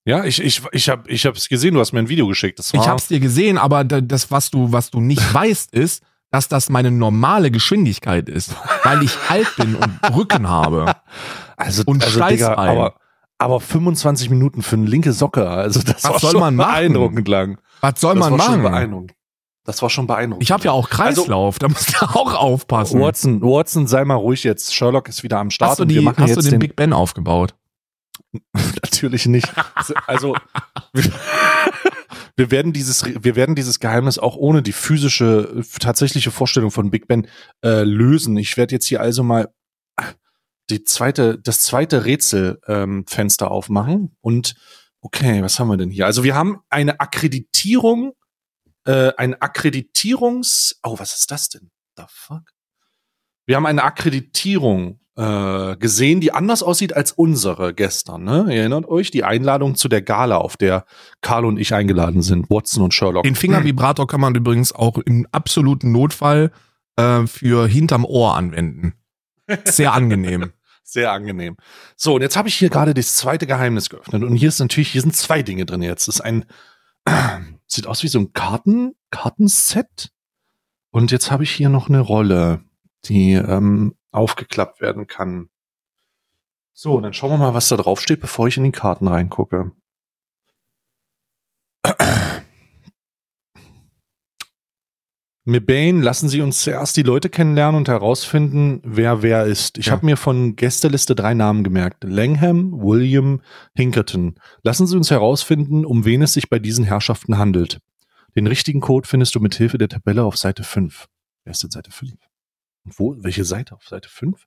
[0.07, 2.59] Ja, ich, ich, ich habe ich hab's gesehen, du hast mir ein Video geschickt.
[2.59, 6.03] Das war ich hab's dir gesehen, aber das, was du, was du nicht weißt, ist,
[6.36, 10.93] dass das meine normale Geschwindigkeit ist, weil ich alt bin und Rücken habe.
[11.55, 12.95] Also, und also Digga, aber,
[13.38, 16.71] aber 25 Minuten für eine linke Socke, also das Was war soll schon man machen?
[16.73, 17.57] beeindruckend lang.
[17.79, 18.63] Was soll das man machen?
[18.63, 19.13] Beeindruckend.
[19.63, 20.43] Das war schon beeindruckend.
[20.43, 22.99] Ich habe ja auch Kreislauf, also, da musst du auch aufpassen.
[22.99, 24.75] Watson, Watson, sei mal ruhig jetzt.
[24.75, 25.71] Sherlock ist wieder am Start.
[25.71, 27.55] Hast du, die, hast du den, den Big Ben aufgebaut?
[28.83, 29.47] Natürlich nicht.
[30.05, 30.36] Also
[32.38, 37.07] wir werden dieses, wir werden dieses Geheimnis auch ohne die physische, tatsächliche Vorstellung von Big
[37.07, 37.27] Ben
[37.63, 38.38] äh, lösen.
[38.38, 39.53] Ich werde jetzt hier also mal
[40.69, 44.55] die zweite, das zweite Rätselfenster ähm, aufmachen und
[45.01, 46.05] okay, was haben wir denn hier?
[46.05, 48.13] Also wir haben eine Akkreditierung,
[48.86, 51.69] äh, ein Akkreditierungs, oh, was ist das denn?
[51.97, 52.51] The fuck?
[53.45, 58.24] Wir haben eine Akkreditierung äh, gesehen, die anders aussieht als unsere gestern.
[58.24, 58.45] Ne?
[58.49, 60.86] Ihr erinnert euch die Einladung zu der Gala, auf der
[61.22, 63.24] Karl und ich eingeladen sind, Watson und Sherlock.
[63.24, 66.51] Den Fingervibrator kann man übrigens auch im absoluten Notfall
[66.97, 68.93] äh, für hinterm Ohr anwenden.
[69.66, 70.51] Sehr angenehm.
[70.84, 71.57] Sehr angenehm.
[71.95, 74.24] So, und jetzt habe ich hier gerade das zweite Geheimnis geöffnet.
[74.24, 76.07] Und hier ist natürlich, hier sind zwei Dinge drin jetzt.
[76.07, 76.45] Das ist ein,
[77.05, 77.11] äh,
[77.68, 80.11] sieht aus wie so ein Karten, Kartenset.
[80.91, 82.63] Und jetzt habe ich hier noch eine Rolle,
[83.05, 85.49] die ähm, aufgeklappt werden kann.
[86.74, 89.72] So, dann schauen wir mal, was da drauf steht, bevor ich in die Karten reingucke.
[95.47, 99.78] Mebane, lassen Sie uns zuerst die Leute kennenlernen und herausfinden, wer wer ist.
[99.78, 99.91] Ich ja.
[99.91, 102.03] habe mir von Gästeliste drei Namen gemerkt.
[102.03, 103.41] Langham, William,
[103.76, 104.36] Hinkerton.
[104.63, 107.80] Lassen Sie uns herausfinden, um wen es sich bei diesen Herrschaften handelt.
[108.36, 111.05] Den richtigen Code findest du mit Hilfe der Tabelle auf Seite 5.
[111.43, 112.16] Wer ist denn Seite 5?
[112.86, 113.15] Und wo?
[113.17, 113.75] Welche Seite?
[113.75, 114.45] Auf Seite 5?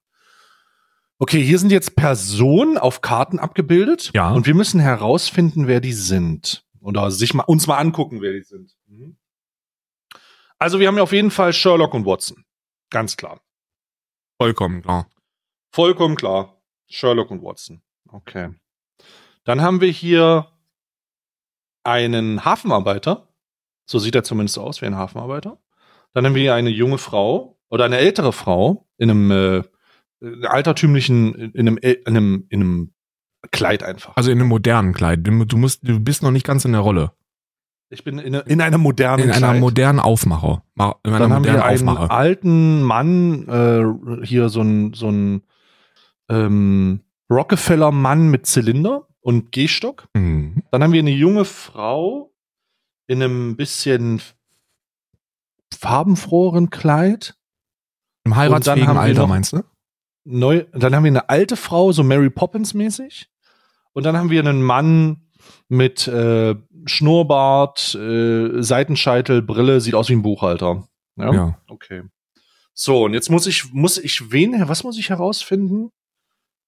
[1.19, 4.13] Okay, hier sind jetzt Personen auf Karten abgebildet.
[4.15, 4.31] Ja.
[4.31, 6.65] Und wir müssen herausfinden, wer die sind.
[6.81, 8.77] Oder sich mal, uns mal angucken, wer die sind.
[8.87, 9.17] Mhm.
[10.59, 12.45] Also wir haben ja auf jeden Fall Sherlock und Watson.
[12.91, 13.41] Ganz klar.
[14.41, 15.11] Vollkommen klar.
[15.73, 16.63] Vollkommen klar.
[16.87, 17.83] Sherlock und Watson.
[18.09, 18.55] Okay.
[19.45, 20.53] Dann haben wir hier
[21.83, 23.29] einen Hafenarbeiter.
[23.87, 25.59] So sieht er zumindest aus wie ein Hafenarbeiter.
[26.13, 29.63] Dann haben wir hier eine junge Frau oder eine ältere Frau in einem äh,
[30.47, 32.93] altertümlichen, in einem, in einem, in einem
[33.53, 34.17] Kleid einfach.
[34.17, 35.21] Also in einem modernen Kleid.
[35.23, 37.13] Du, musst, du bist noch nicht ganz in der Rolle.
[37.91, 39.61] Ich bin in, in einer modernen In einer Kleid.
[39.61, 40.63] modernen Aufmacher.
[40.77, 42.11] In einer Dann haben wir einen Aufmacher.
[42.11, 45.43] alten Mann, äh, hier so ein, so ein
[46.29, 47.01] ähm,
[47.31, 50.09] Rockefeller-Mann mit Zylinder und Gehstock.
[50.15, 50.63] Mhm.
[50.71, 52.33] Dann haben wir eine junge Frau
[53.07, 54.21] in einem bisschen
[55.75, 57.38] farbenfroheren Kleid.
[58.25, 59.63] Im heiratsfähigen Alter, meinst du?
[60.25, 63.31] Neu, dann haben wir eine alte Frau, so Mary Poppins mäßig.
[63.93, 65.29] Und dann haben wir einen Mann
[65.69, 66.55] mit äh,
[66.85, 70.87] Schnurrbart, äh, Seitenscheitel, Brille, sieht aus wie ein Buchhalter.
[71.17, 71.33] Ja?
[71.33, 71.59] ja.
[71.69, 72.03] Okay.
[72.75, 75.91] So, und jetzt muss ich, muss ich wen, was muss ich herausfinden?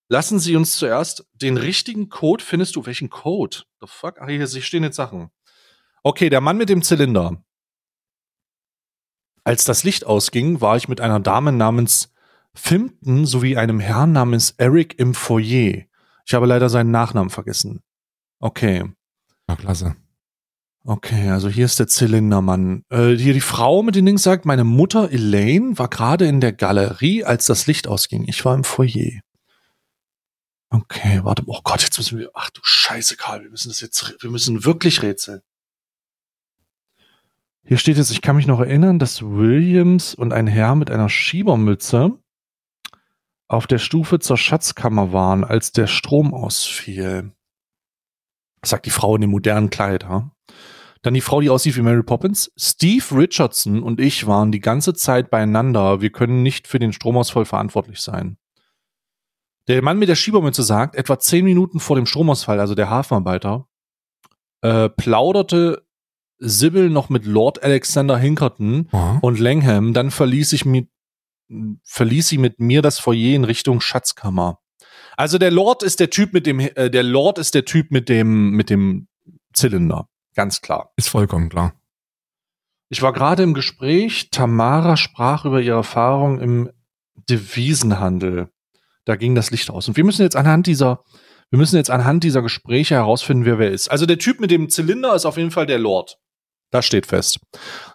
[0.08, 2.42] Lassen Sie uns zuerst den richtigen Code.
[2.42, 3.58] Findest du welchen Code?
[3.80, 4.16] The fuck?
[4.20, 5.30] Ach, hier stehen jetzt Sachen.
[6.02, 7.44] Okay, der Mann mit dem Zylinder.
[9.50, 12.12] Als das Licht ausging, war ich mit einer Dame namens
[12.54, 15.86] Fimpton sowie einem Herrn namens Eric im Foyer.
[16.24, 17.80] Ich habe leider seinen Nachnamen vergessen.
[18.38, 18.84] Okay.
[19.48, 19.96] Ja, klasse.
[20.84, 22.84] Okay, also hier ist der Zylindermann.
[22.90, 26.52] Äh, hier die Frau mit den Dings sagt, meine Mutter Elaine war gerade in der
[26.52, 28.28] Galerie, als das Licht ausging.
[28.28, 29.18] Ich war im Foyer.
[30.68, 31.42] Okay, warte.
[31.46, 32.30] Oh Gott, jetzt müssen wir.
[32.34, 34.14] Ach du Scheiße, Karl, wir müssen das jetzt.
[34.20, 35.42] Wir müssen wirklich rätseln.
[37.62, 41.08] Hier steht jetzt, ich kann mich noch erinnern, dass Williams und ein Herr mit einer
[41.08, 42.18] Schiebermütze
[43.48, 47.32] auf der Stufe zur Schatzkammer waren, als der Strom ausfiel.
[48.64, 50.30] Sagt die Frau in dem modernen Kleid, ha?
[51.02, 52.52] Dann die Frau, die aussieht wie Mary Poppins.
[52.58, 56.02] Steve Richardson und ich waren die ganze Zeit beieinander.
[56.02, 58.36] Wir können nicht für den Stromausfall verantwortlich sein.
[59.66, 63.66] Der Mann mit der Schiebermütze sagt, etwa zehn Minuten vor dem Stromausfall, also der Hafenarbeiter,
[64.60, 65.86] äh, plauderte
[66.40, 69.18] Sybil noch mit Lord Alexander Hinkerton Aha.
[69.22, 70.88] und Langham, dann verließ ich mit,
[71.84, 74.58] verließ sie mit mir das Foyer in Richtung Schatzkammer.
[75.16, 78.08] Also der Lord ist der Typ mit dem, äh, der Lord ist der Typ mit
[78.08, 79.08] dem, mit dem
[79.52, 80.08] Zylinder.
[80.34, 80.92] Ganz klar.
[80.96, 81.74] Ist vollkommen klar.
[82.88, 84.30] Ich war gerade im Gespräch.
[84.30, 86.70] Tamara sprach über ihre Erfahrung im
[87.28, 88.50] Devisenhandel
[89.04, 89.88] da ging das Licht aus.
[89.88, 91.02] Und wir müssen jetzt anhand dieser,
[91.50, 93.88] wir müssen jetzt anhand dieser Gespräche herausfinden, wer wer ist.
[93.90, 96.18] Also der Typ mit dem Zylinder ist auf jeden Fall der Lord.
[96.70, 97.40] Das steht fest.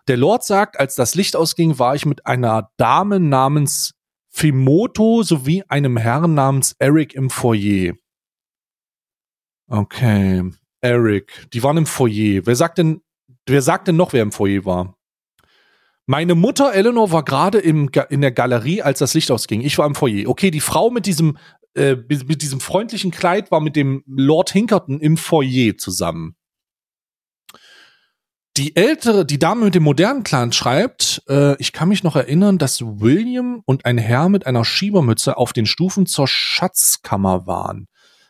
[0.08, 3.94] Der Lord sagt, als das Licht ausging, war ich mit einer Dame namens
[4.30, 7.94] Fimoto sowie einem Herrn namens Eric im Foyer.
[9.68, 10.52] Okay,
[10.82, 11.48] Eric.
[11.54, 12.46] Die waren im Foyer.
[12.46, 13.02] Wer sagt denn,
[13.48, 14.98] wer sagt denn noch, wer im Foyer war?
[16.06, 19.62] Meine Mutter Eleanor war gerade in der Galerie, als das Licht ausging.
[19.62, 20.30] Ich war im Foyer.
[20.30, 21.38] Okay, die Frau mit diesem
[21.76, 26.36] äh, mit diesem freundlichen Kleid war mit dem Lord Hinkerton im Foyer zusammen.
[28.58, 32.58] Die ältere, die Dame mit dem modernen Kleid schreibt, äh, ich kann mich noch erinnern,
[32.58, 37.88] dass William und ein Herr mit einer Schiebermütze auf den Stufen zur Schatzkammer waren.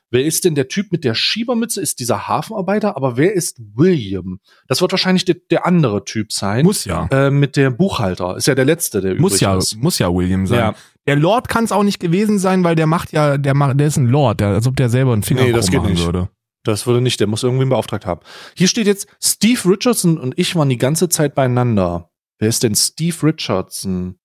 [0.09, 1.81] Wer ist denn der Typ mit der Schiebermütze?
[1.81, 4.39] Ist dieser Hafenarbeiter, aber wer ist William?
[4.67, 6.65] Das wird wahrscheinlich der, der andere Typ sein.
[6.65, 7.07] Muss ja.
[7.11, 8.37] Äh, mit der Buchhalter.
[8.37, 9.75] Ist ja der letzte, der muss ja, ist.
[9.75, 10.59] Muss ja William sein.
[10.59, 10.75] Ja.
[11.05, 13.87] Der Lord kann es auch nicht gewesen sein, weil der macht ja, der macht, der
[13.87, 16.03] ist ein Lord, der, als ob der selber einen Finger nee, das geht nicht.
[16.03, 16.29] würde.
[16.65, 18.21] Das würde nicht, der muss irgendwen beauftragt haben.
[18.55, 22.09] Hier steht jetzt, Steve Richardson und ich waren die ganze Zeit beieinander.
[22.39, 24.19] Wer ist denn Steve Richardson?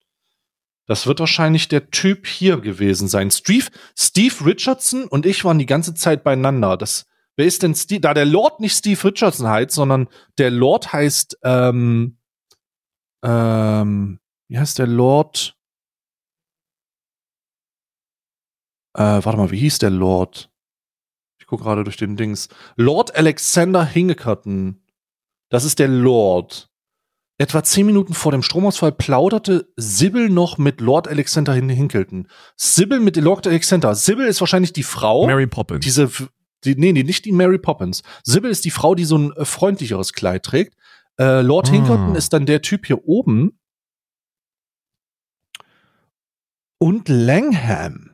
[0.87, 3.31] Das wird wahrscheinlich der Typ hier gewesen sein.
[3.31, 6.77] Steve, Steve Richardson und ich waren die ganze Zeit beieinander.
[6.77, 7.07] Das,
[7.37, 8.01] wer ist denn Steve?
[8.01, 10.09] Da der Lord nicht Steve Richardson heißt, sondern
[10.39, 12.19] der Lord heißt, ähm,
[13.23, 14.19] ähm,
[14.49, 15.57] wie heißt der Lord?
[18.95, 20.50] Äh, warte mal, wie hieß der Lord?
[21.51, 22.49] Gucke gerade durch den Dings.
[22.77, 24.81] Lord Alexander Hingekerton.
[25.51, 26.71] Das ist der Lord.
[27.39, 32.29] Etwa zehn Minuten vor dem Stromausfall plauderte Sibyl noch mit Lord Alexander Hinkelton.
[32.57, 33.97] Sibyl mit Lord Alexander.
[33.97, 35.27] Sibyl ist wahrscheinlich die Frau.
[35.27, 35.85] Mary Poppins.
[35.85, 36.09] Diese,
[36.65, 38.05] die, nee, nee, nicht die Mary Poppins.
[38.23, 40.77] Sibyl ist die Frau, die so ein äh, freundlicheres Kleid trägt.
[41.19, 41.73] Äh, Lord ah.
[41.73, 43.59] Hinkelton ist dann der Typ hier oben.
[46.79, 48.10] Und Langham.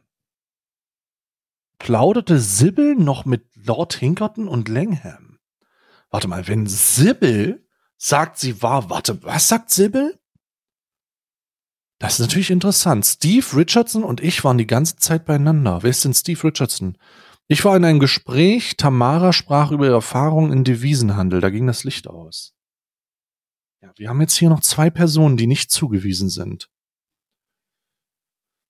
[1.79, 5.39] Plauderte Sibyl noch mit Lord Hinkerton und Langham.
[6.11, 7.67] Warte mal, wenn Sibyl
[7.97, 10.19] sagt, sie war, warte, was sagt Sibyl?
[11.99, 13.07] Das ist natürlich interessant.
[13.07, 15.83] Steve Richardson und ich waren die ganze Zeit beieinander.
[15.83, 16.99] Wer ist denn Steve Richardson?
[17.49, 21.85] Ich war in einem Gespräch, Tamara sprach über ihre Erfahrungen im Devisenhandel, da ging das
[21.85, 22.55] Licht aus.
[23.81, 26.69] Ja, wir haben jetzt hier noch zwei Personen, die nicht zugewiesen sind.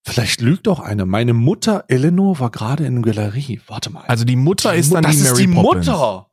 [0.06, 1.04] Vielleicht lügt auch eine.
[1.04, 3.60] Meine Mutter Eleanor war gerade in der Galerie.
[3.66, 4.04] Warte mal.
[4.06, 5.86] Also die Mutter die ist dann das die Mary ist die Poppins.
[5.86, 6.30] Mutter.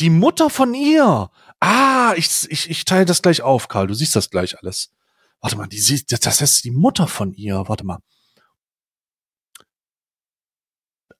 [0.00, 1.30] Die Mutter von ihr.
[1.60, 3.86] Ah, ich, ich, ich teile das gleich auf, Karl.
[3.86, 4.94] Du siehst das gleich alles.
[5.42, 7.68] Warte mal, die sieht, das ist die Mutter von ihr.
[7.68, 7.98] Warte mal.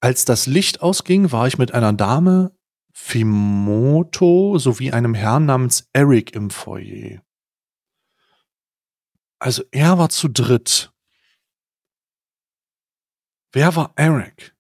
[0.01, 2.57] Als das Licht ausging, war ich mit einer Dame,
[2.93, 7.21] Fimoto, sowie einem Herrn namens Eric im Foyer.
[9.39, 10.92] Also er war zu dritt.
[13.53, 14.57] Wer war Eric?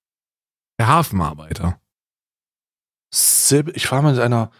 [0.79, 1.81] Der Hafenarbeiter.
[3.11, 4.51] Sib ich war mal mit einer,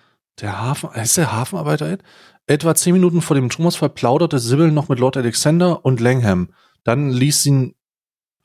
[0.41, 1.99] der Hafen, ist der Hafenarbeiter?
[2.47, 6.53] Etwa zehn Minuten vor dem Thomasfall plauderte Sibyl noch mit Lord Alexander und Langham.
[6.83, 7.77] Dann ließ sie,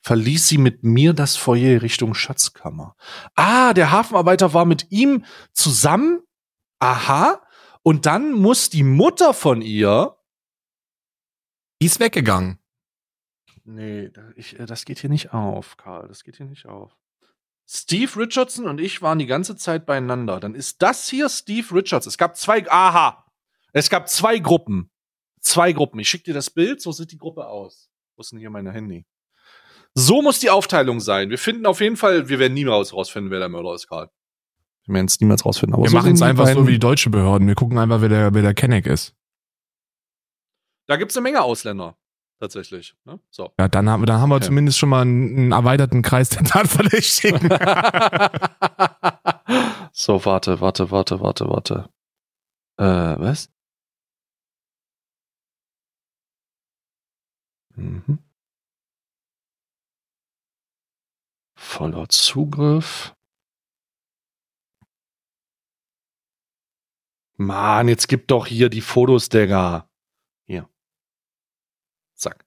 [0.02, 2.96] verließ sie mit mir das Foyer Richtung Schatzkammer.
[3.36, 5.24] Ah, der Hafenarbeiter war mit ihm
[5.54, 6.22] zusammen.
[6.80, 7.42] Aha.
[7.82, 10.18] Und dann muss die Mutter von ihr.
[11.82, 12.60] Die ist weggegangen.
[13.70, 16.08] Nee, ich, äh, das geht hier nicht auf, Karl.
[16.08, 16.96] Das geht hier nicht auf.
[17.70, 20.40] Steve Richardson und ich waren die ganze Zeit beieinander.
[20.40, 22.08] Dann ist das hier Steve Richards.
[22.08, 23.26] Es gab zwei, aha,
[23.74, 24.90] es gab zwei Gruppen.
[25.42, 26.00] Zwei Gruppen.
[26.00, 27.90] Ich schicke dir das Bild, so sieht die Gruppe aus.
[28.16, 29.06] Wo ist denn hier meine Handy?
[29.94, 31.30] So muss die Aufteilung sein.
[31.30, 34.10] Wir finden auf jeden Fall, wir werden niemals rausfinden, wer der Mörder ist, Karl.
[34.86, 35.74] Wir werden es niemals rausfinden.
[35.74, 37.50] Aber wir so machen es einfach so wie die deutsche Behörden.
[37.50, 39.14] Wir gucken einfach, wer der, wer der Kenneck ist.
[40.86, 41.98] Da gibt es eine Menge Ausländer
[42.40, 42.96] tatsächlich.
[43.06, 43.20] Ne?
[43.30, 43.52] So.
[43.60, 44.46] Ja, dann haben, dann haben wir okay.
[44.46, 47.50] zumindest schon mal einen, einen erweiterten Kreis der Tatverdächtigen.
[49.92, 51.90] so, warte, warte, warte, warte, warte.
[52.78, 53.50] Äh, was?
[57.76, 58.20] Mhm.
[61.56, 63.14] Voller Zugriff.
[67.40, 69.87] Mann, jetzt gib doch hier die Fotos, Digga.
[72.18, 72.46] Zack.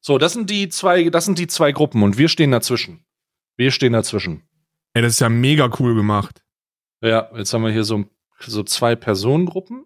[0.00, 3.04] So, das sind die zwei, das sind die zwei Gruppen und wir stehen dazwischen.
[3.56, 4.42] Wir stehen dazwischen.
[4.94, 6.44] Ey, das ist ja mega cool gemacht.
[7.02, 8.04] Ja, jetzt haben wir hier so,
[8.40, 9.84] so zwei Personengruppen.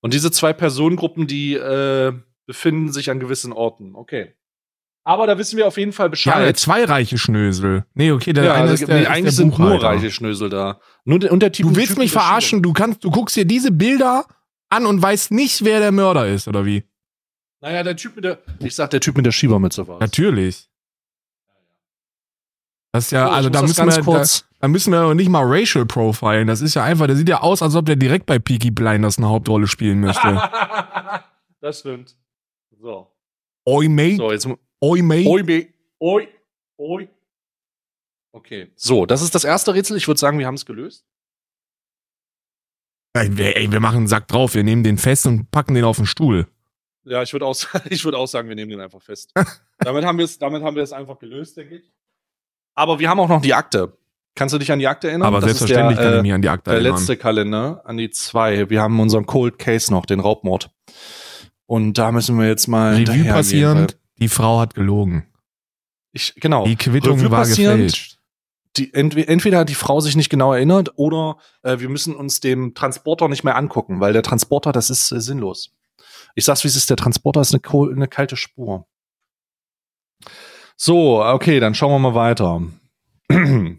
[0.00, 2.12] Und diese zwei Personengruppen, die äh,
[2.46, 3.94] befinden sich an gewissen Orten.
[3.94, 4.34] Okay.
[5.04, 6.44] Aber da wissen wir auf jeden Fall Bescheid.
[6.44, 7.84] Ja, zwei reiche Schnösel.
[7.94, 10.50] Nee, okay, der ja, eine ist der, nee, eigentlich ist der sind nur reiche Schnösel
[10.50, 10.80] da.
[11.04, 13.44] Nur der, und der typ, du willst typ mich verarschen, du kannst, du guckst dir
[13.44, 14.26] diese Bilder
[14.68, 16.82] an und weißt nicht, wer der Mörder ist, oder wie?
[17.60, 18.38] Naja, der Typ mit der.
[18.60, 20.68] Ich sag, der Typ mit der Schiebermütze war Natürlich.
[22.92, 24.24] Das ist ja, oh, also da müssen, wir, da,
[24.60, 26.46] da, müssen wir nicht mal Racial Profilen.
[26.46, 29.18] Das ist ja einfach, der sieht ja aus, als ob der direkt bei Peaky Blinders
[29.18, 30.40] eine Hauptrolle spielen möchte.
[31.60, 32.16] das stimmt.
[32.80, 33.12] So.
[33.66, 34.16] Oi, mate.
[34.16, 34.48] So, jetzt.
[34.80, 35.28] Oi, mate.
[35.28, 35.68] Oi, mate.
[36.00, 36.28] Oi.
[36.78, 37.08] Oi.
[38.32, 38.72] Okay.
[38.76, 39.96] So, das ist das erste Rätsel.
[39.96, 41.04] Ich würde sagen, wir haben es gelöst.
[43.14, 44.54] Ey, ey, wir machen einen Sack drauf.
[44.54, 46.46] Wir nehmen den fest und packen den auf den Stuhl.
[47.06, 47.54] Ja, ich würde auch,
[48.04, 49.32] würd auch sagen, wir nehmen den einfach fest.
[49.78, 50.24] damit haben wir
[50.82, 51.92] es einfach gelöst, denke ich.
[52.74, 53.96] Aber wir haben auch noch die Akte.
[54.34, 55.28] Kannst du dich an die Akte erinnern?
[55.28, 56.92] Aber das selbstverständlich der, kann ich mich an die Akte der erinnern.
[56.92, 58.68] Der letzte Kalender, an die zwei.
[58.68, 60.70] Wir haben unseren Cold Case noch, den Raubmord.
[61.64, 62.96] Und da müssen wir jetzt mal.
[62.96, 65.26] Revue passierend, die Frau hat gelogen.
[66.12, 66.66] Ich, genau.
[66.66, 68.18] Die Quittung Revue war gefälscht.
[68.76, 72.74] Die, entweder hat die Frau sich nicht genau erinnert oder äh, wir müssen uns dem
[72.74, 75.75] Transporter nicht mehr angucken, weil der Transporter, das ist äh, sinnlos.
[76.36, 78.86] Ich sag's, wie es ist, der Transporter ist eine, eine kalte Spur.
[80.76, 82.62] So, okay, dann schauen wir mal weiter.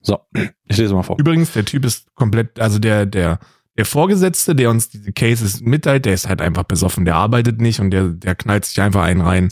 [0.00, 0.18] so,
[0.64, 1.16] ich lese mal vor.
[1.18, 3.38] Übrigens, der Typ ist komplett, also der, der,
[3.76, 7.78] der Vorgesetzte, der uns diese Cases mitteilt, der ist halt einfach besoffen, der arbeitet nicht
[7.78, 9.50] und der, der knallt sich einfach einen rein.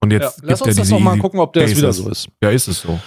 [0.00, 1.78] Und jetzt ja, lass uns das noch mal gucken, ob der Cases.
[1.78, 2.28] wieder so ist.
[2.40, 3.00] Ja, ist es so.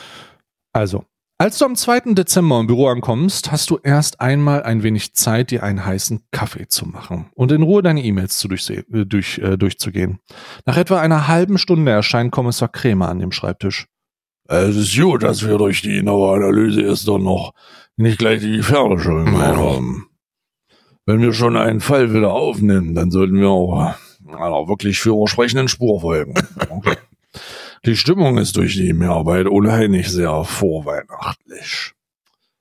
[0.73, 1.05] Also,
[1.41, 2.13] als du am 2.
[2.13, 6.67] Dezember im Büro ankommst, hast du erst einmal ein wenig Zeit, dir einen heißen Kaffee
[6.67, 10.19] zu machen und in Ruhe deine E-Mails zu äh, durch, äh, durchzugehen.
[10.67, 13.87] Nach etwa einer halben Stunde erscheint Kommissar Krämer an dem Schreibtisch.
[14.47, 17.53] Es ist gut, dass wir durch die genaue Analyse erst doch noch
[17.97, 20.09] nicht gleich die schön haben.
[21.07, 23.95] Wenn wir schon einen Fall wieder aufnehmen, dann sollten wir auch
[24.27, 26.35] einer wirklich führersprechenden Spur folgen.
[26.69, 26.97] Okay.
[27.83, 31.93] Die Stimmung ist durch die Mehrarbeit ohnehin sehr vorweihnachtlich.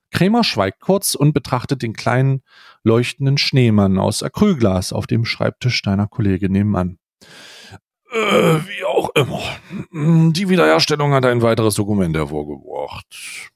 [0.09, 2.41] Krämer schweigt kurz und betrachtet den kleinen
[2.83, 6.97] leuchtenden Schneemann aus Acrylglas auf dem Schreibtisch deiner Kollegin nebenan.
[8.11, 9.41] Äh, wie auch immer.
[10.33, 13.51] Die Wiederherstellung hat ein weiteres Dokument hervorgebracht.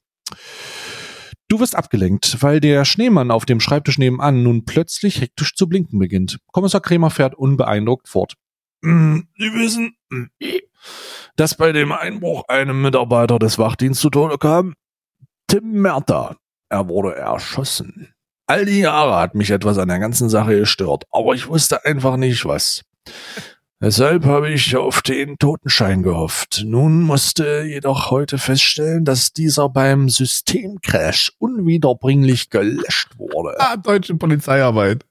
[1.47, 5.97] Du wirst abgelenkt, weil der Schneemann auf dem Schreibtisch nebenan nun plötzlich hektisch zu blinken
[5.97, 6.39] beginnt.
[6.51, 8.35] Kommissar Krämer fährt unbeeindruckt fort.
[8.81, 9.94] Sie wissen,
[11.35, 14.75] dass bei dem Einbruch einem Mitarbeiter des Wachdienstes zu Tode kam?
[15.47, 16.37] Tim Merta.
[16.69, 18.13] Er wurde erschossen.
[18.47, 22.17] All die Jahre hat mich etwas an der ganzen Sache gestört, aber ich wusste einfach
[22.17, 22.83] nicht was.
[23.81, 26.63] Deshalb habe ich auf den Totenschein gehofft.
[26.65, 33.59] Nun musste jedoch heute feststellen, dass dieser beim Systemcrash unwiederbringlich gelöscht wurde.
[33.59, 35.05] Ah, deutsche Polizeiarbeit.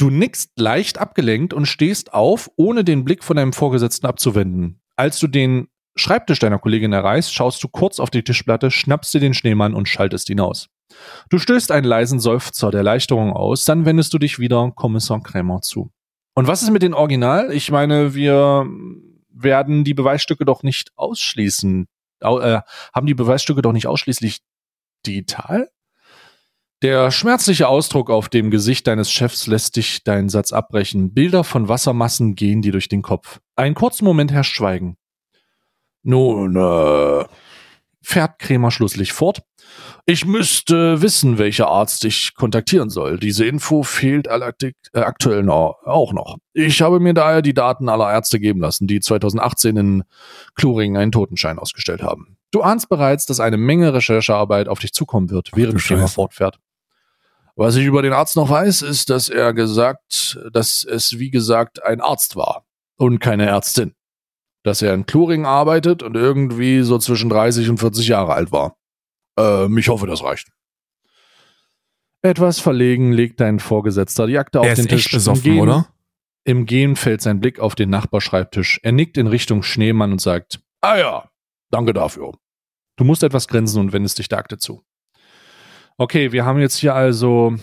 [0.00, 4.80] Du nickst leicht abgelenkt und stehst auf, ohne den Blick von deinem Vorgesetzten abzuwenden.
[4.96, 9.20] Als du den Schreibtisch deiner Kollegin erreichst, schaust du kurz auf die Tischplatte, schnappst dir
[9.20, 10.70] den Schneemann und schaltest ihn aus.
[11.28, 15.60] Du stößt einen leisen Seufzer der Erleichterung aus, dann wendest du dich wieder Kommissar Krämer
[15.60, 15.90] zu.
[16.34, 17.52] Und was ist mit den Original?
[17.52, 18.66] Ich meine, wir
[19.28, 21.88] werden die Beweisstücke doch nicht ausschließen.
[22.20, 22.60] Äh,
[22.94, 24.38] haben die Beweisstücke doch nicht ausschließlich
[25.06, 25.68] digital?
[26.82, 31.12] Der schmerzliche Ausdruck auf dem Gesicht deines Chefs lässt dich deinen Satz abbrechen.
[31.12, 33.40] Bilder von Wassermassen gehen dir durch den Kopf.
[33.54, 34.96] Einen kurzen Moment herrscht Schweigen.
[36.02, 37.24] Nun, äh,
[38.00, 39.42] fährt Krämer schlusslich fort.
[40.06, 43.18] Ich müsste wissen, welcher Arzt ich kontaktieren soll.
[43.18, 44.52] Diese Info fehlt äh,
[44.94, 46.38] aktuell noch, auch noch.
[46.54, 50.04] Ich habe mir daher die Daten aller Ärzte geben lassen, die 2018 in
[50.54, 52.38] Kluring einen Totenschein ausgestellt haben.
[52.50, 56.58] Du ahnst bereits, dass eine Menge Recherchearbeit auf dich zukommen wird, während Krämer fortfährt.
[57.56, 61.82] Was ich über den Arzt noch weiß, ist, dass er gesagt, dass es wie gesagt
[61.82, 62.66] ein Arzt war
[62.96, 63.94] und keine Ärztin
[64.62, 68.76] dass er in Kluring arbeitet und irgendwie so zwischen 30 und 40 Jahre alt war.
[69.38, 70.50] Ähm, ich hoffe, das reicht.
[72.22, 75.04] Etwas verlegen legt dein Vorgesetzter die Akte er auf den Tisch.
[75.04, 75.12] Tisch.
[75.12, 75.88] besoffen, Im Gehen, oder?
[76.44, 78.80] Im Gehen fällt sein Blick auf den Nachbarschreibtisch.
[78.82, 81.30] Er nickt in Richtung Schneemann und sagt, ah ja,
[81.70, 82.32] danke dafür.
[82.96, 84.84] Du musst etwas grinsen und wendest dich der Akte zu.
[86.00, 87.56] Okay, wir haben jetzt hier also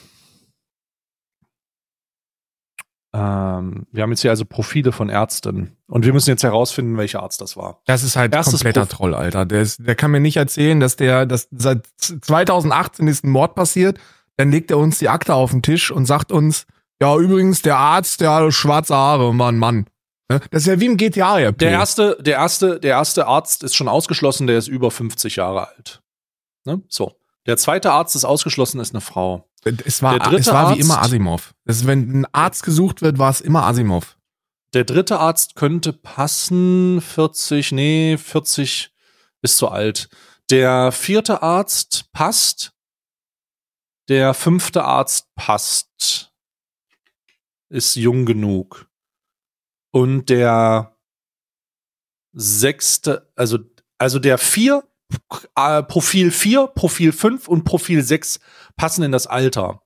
[3.11, 7.23] ähm, wir haben jetzt hier also Profile von Ärzten und wir müssen jetzt herausfinden, welcher
[7.23, 7.81] Arzt das war.
[7.88, 9.47] Das ist halt Erstes kompletter Prof- Troll, Alter.
[9.47, 13.55] Der, ist, der kann mir nicht erzählen, dass der, dass seit 2018 ist ein Mord
[13.55, 13.97] passiert.
[14.35, 16.68] Dann legt er uns die Akte auf den Tisch und sagt uns,
[17.01, 19.88] ja, übrigens, der Arzt, der hat schwarze Haare, Mann, Mann.
[20.30, 20.41] Ne?
[20.51, 21.57] Das ist ja wie im GTA-RP.
[21.57, 25.69] Der erste, der erste, der erste Arzt ist schon ausgeschlossen, der ist über 50 Jahre
[25.69, 26.03] alt.
[26.65, 26.84] Ne?
[26.88, 27.15] So.
[27.48, 29.49] Der zweite Arzt ist ausgeschlossen, ist eine Frau.
[29.86, 31.53] Es war, der dritte es war wie Arzt- immer Asimov.
[31.65, 34.18] Ist, wenn ein Arzt gesucht wird, war es immer Asimov.
[34.74, 38.94] Der dritte Arzt könnte passen, 40, nee, 40
[39.41, 40.10] ist zu alt.
[40.49, 42.74] Der vierte Arzt passt.
[44.10, 46.34] Der fünfte Arzt passt.
[47.69, 48.88] Ist jung genug.
[49.91, 50.98] Und der
[52.34, 53.60] sechste, also,
[53.98, 54.84] also der vier,
[55.55, 58.39] äh, Profil 4, Profil 5 und Profil 6
[58.75, 59.81] passen in das Alter.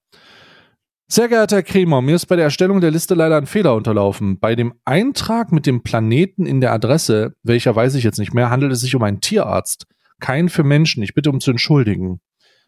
[1.09, 4.39] Sehr geehrter Herr Kremer, mir ist bei der Erstellung der Liste leider ein Fehler unterlaufen.
[4.39, 8.49] Bei dem Eintrag mit dem Planeten in der Adresse, welcher weiß ich jetzt nicht mehr,
[8.49, 9.87] handelt es sich um einen Tierarzt.
[10.21, 11.03] Kein für Menschen.
[11.03, 12.21] Ich bitte um zu entschuldigen.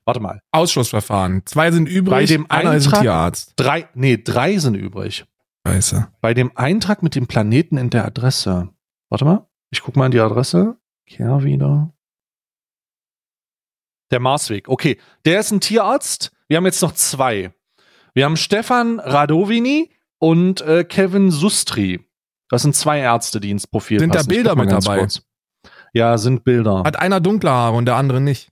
[0.03, 0.41] Warte mal.
[0.51, 1.43] Ausschlussverfahren.
[1.45, 3.53] Zwei sind übrig, Bei dem einer ist ein Eintrag- Tierarzt.
[3.55, 5.23] Drei, nee, drei sind übrig.
[5.65, 6.09] Scheiße.
[6.19, 8.67] Bei dem Eintrag mit dem Planeten in der Adresse.
[9.09, 9.47] Warte mal.
[9.71, 10.75] Ich guck mal in die Adresse.
[11.07, 11.93] Kehr wieder.
[14.13, 14.69] Der Marsweg.
[14.69, 14.99] Okay.
[15.25, 16.31] Der ist ein Tierarzt.
[16.47, 17.51] Wir haben jetzt noch zwei.
[18.13, 21.99] Wir haben Stefan Radovini und äh, Kevin Sustri.
[22.47, 24.29] Das sind zwei Ärzte, die ins Profil Sind da passen.
[24.29, 24.99] Ich Bilder mit dabei?
[24.99, 25.23] kurz.
[25.93, 26.83] Ja, sind Bilder.
[26.83, 28.51] Hat einer dunkle Haare und der andere nicht.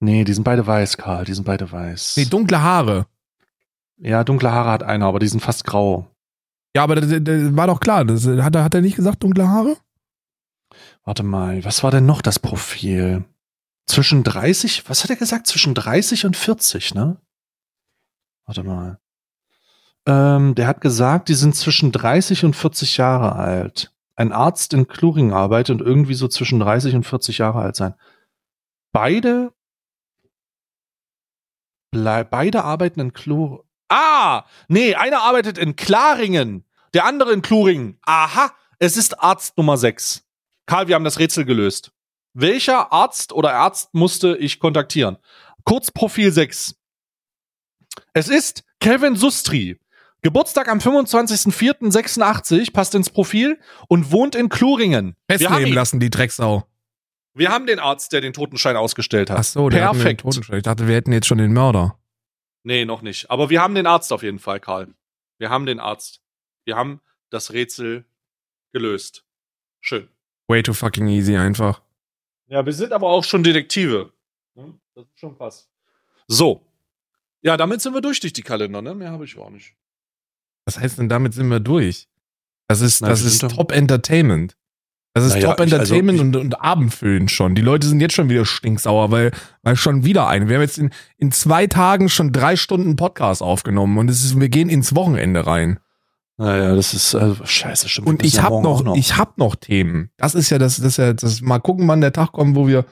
[0.00, 1.24] Nee, die sind beide weiß, Karl.
[1.24, 2.18] Die sind beide weiß.
[2.18, 3.06] Nee, dunkle Haare.
[3.96, 6.06] ja, dunkle Haare hat einer, aber die sind fast grau.
[6.76, 8.04] Ja, aber das, das war doch klar.
[8.04, 9.78] Das, hat, hat er nicht gesagt, dunkle Haare?
[11.04, 13.24] Warte mal, was war denn noch das Profil?
[13.90, 15.48] Zwischen 30, was hat er gesagt?
[15.48, 17.16] Zwischen 30 und 40, ne?
[18.46, 19.00] Warte mal.
[20.06, 23.92] Ähm, der hat gesagt, die sind zwischen 30 und 40 Jahre alt.
[24.14, 27.94] Ein Arzt in Kluring arbeitet und irgendwie so zwischen 30 und 40 Jahre alt sein.
[28.92, 29.52] Beide,
[31.90, 33.58] beide arbeiten in Kluring.
[33.88, 34.44] Ah!
[34.68, 36.64] Nee, einer arbeitet in Klaringen,
[36.94, 37.98] der andere in Kluringen.
[38.02, 38.52] Aha!
[38.78, 40.24] Es ist Arzt Nummer 6.
[40.66, 41.90] Karl, wir haben das Rätsel gelöst.
[42.32, 45.18] Welcher Arzt oder Arzt musste ich kontaktieren?
[45.64, 46.76] Kurz Profil 6.
[48.12, 49.78] Es ist Kevin Sustri.
[50.22, 53.58] Geburtstag am 25.04.86, passt ins Profil
[53.88, 55.16] und wohnt in Kluringen.
[55.28, 56.66] Festnehmen lassen, die Drecksau.
[57.34, 59.38] wir haben den Arzt, der den Totenschein ausgestellt hat.
[59.38, 60.20] Ach so, der Perfekt.
[60.20, 60.58] Totenschein.
[60.58, 61.98] ich dachte, wir hätten jetzt schon den Mörder.
[62.62, 63.30] Nee, noch nicht.
[63.30, 64.88] Aber wir haben den Arzt auf jeden Fall, Karl.
[65.38, 66.20] Wir haben den Arzt.
[66.66, 67.00] Wir haben
[67.30, 68.04] das Rätsel
[68.72, 69.24] gelöst.
[69.80, 70.08] Schön.
[70.48, 71.80] Way too fucking easy einfach.
[72.50, 74.12] Ja, wir sind aber auch schon Detektive.
[74.54, 74.74] Ne?
[74.94, 75.68] Das ist schon krass.
[76.26, 76.66] So.
[77.42, 78.94] Ja, damit sind wir durch durch die Kalender, ne?
[78.94, 79.74] Mehr habe ich auch nicht.
[80.66, 82.08] Was heißt denn, damit sind wir durch?
[82.68, 84.56] Das ist, Na, das ist Top Entertainment.
[85.14, 87.54] Das ist Naja, Top ich- also Entertainment ich- und, und Abendfüllen schon.
[87.54, 89.32] Die Leute sind jetzt schon wieder stinksauer, weil,
[89.62, 90.48] weil schon wieder ein.
[90.48, 94.38] Wir haben jetzt in, in zwei Tagen schon drei Stunden Podcast aufgenommen und es ist,
[94.38, 95.80] wir gehen ins Wochenende rein.
[96.40, 98.08] Naja, das ist also, scheiße, stimmt.
[98.08, 100.10] Und ich habe noch, noch, ich habe noch Themen.
[100.16, 101.42] Das ist ja das, das ist ja das.
[101.42, 102.86] Mal gucken, wann der Tag kommt, wo wir,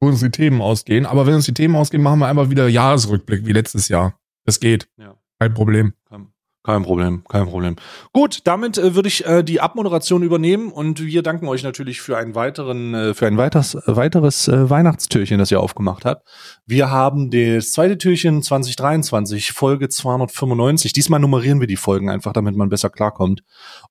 [0.00, 1.06] wo uns die Themen ausgehen.
[1.06, 4.18] Aber wenn uns die Themen ausgehen, machen wir einfach wieder Jahresrückblick wie letztes Jahr.
[4.44, 4.88] Das geht.
[4.96, 5.14] Ja.
[5.38, 5.94] Kein Problem.
[6.08, 6.32] Kein,
[6.68, 7.76] kein Problem, kein Problem.
[8.12, 12.18] Gut, damit äh, würde ich äh, die Abmoderation übernehmen und wir danken euch natürlich für
[12.18, 16.28] einen weiteren, äh, für ein weiteres, äh, weiteres äh, Weihnachtstürchen, das ihr aufgemacht habt.
[16.66, 20.92] Wir haben das zweite Türchen 2023, Folge 295.
[20.92, 23.40] Diesmal nummerieren wir die Folgen einfach, damit man besser klarkommt.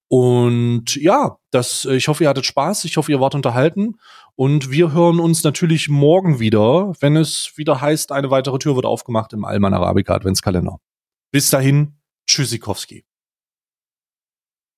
[0.07, 2.85] Und ja, das, äh, ich hoffe, ihr hattet Spaß.
[2.85, 3.95] Ich hoffe, ihr wart unterhalten.
[4.35, 8.85] Und wir hören uns natürlich morgen wieder, wenn es wieder heißt, eine weitere Tür wird
[8.85, 10.77] aufgemacht im Alman Arabica Adventskalender.
[11.31, 11.96] Bis dahin,
[12.27, 13.05] Tschüssikowski.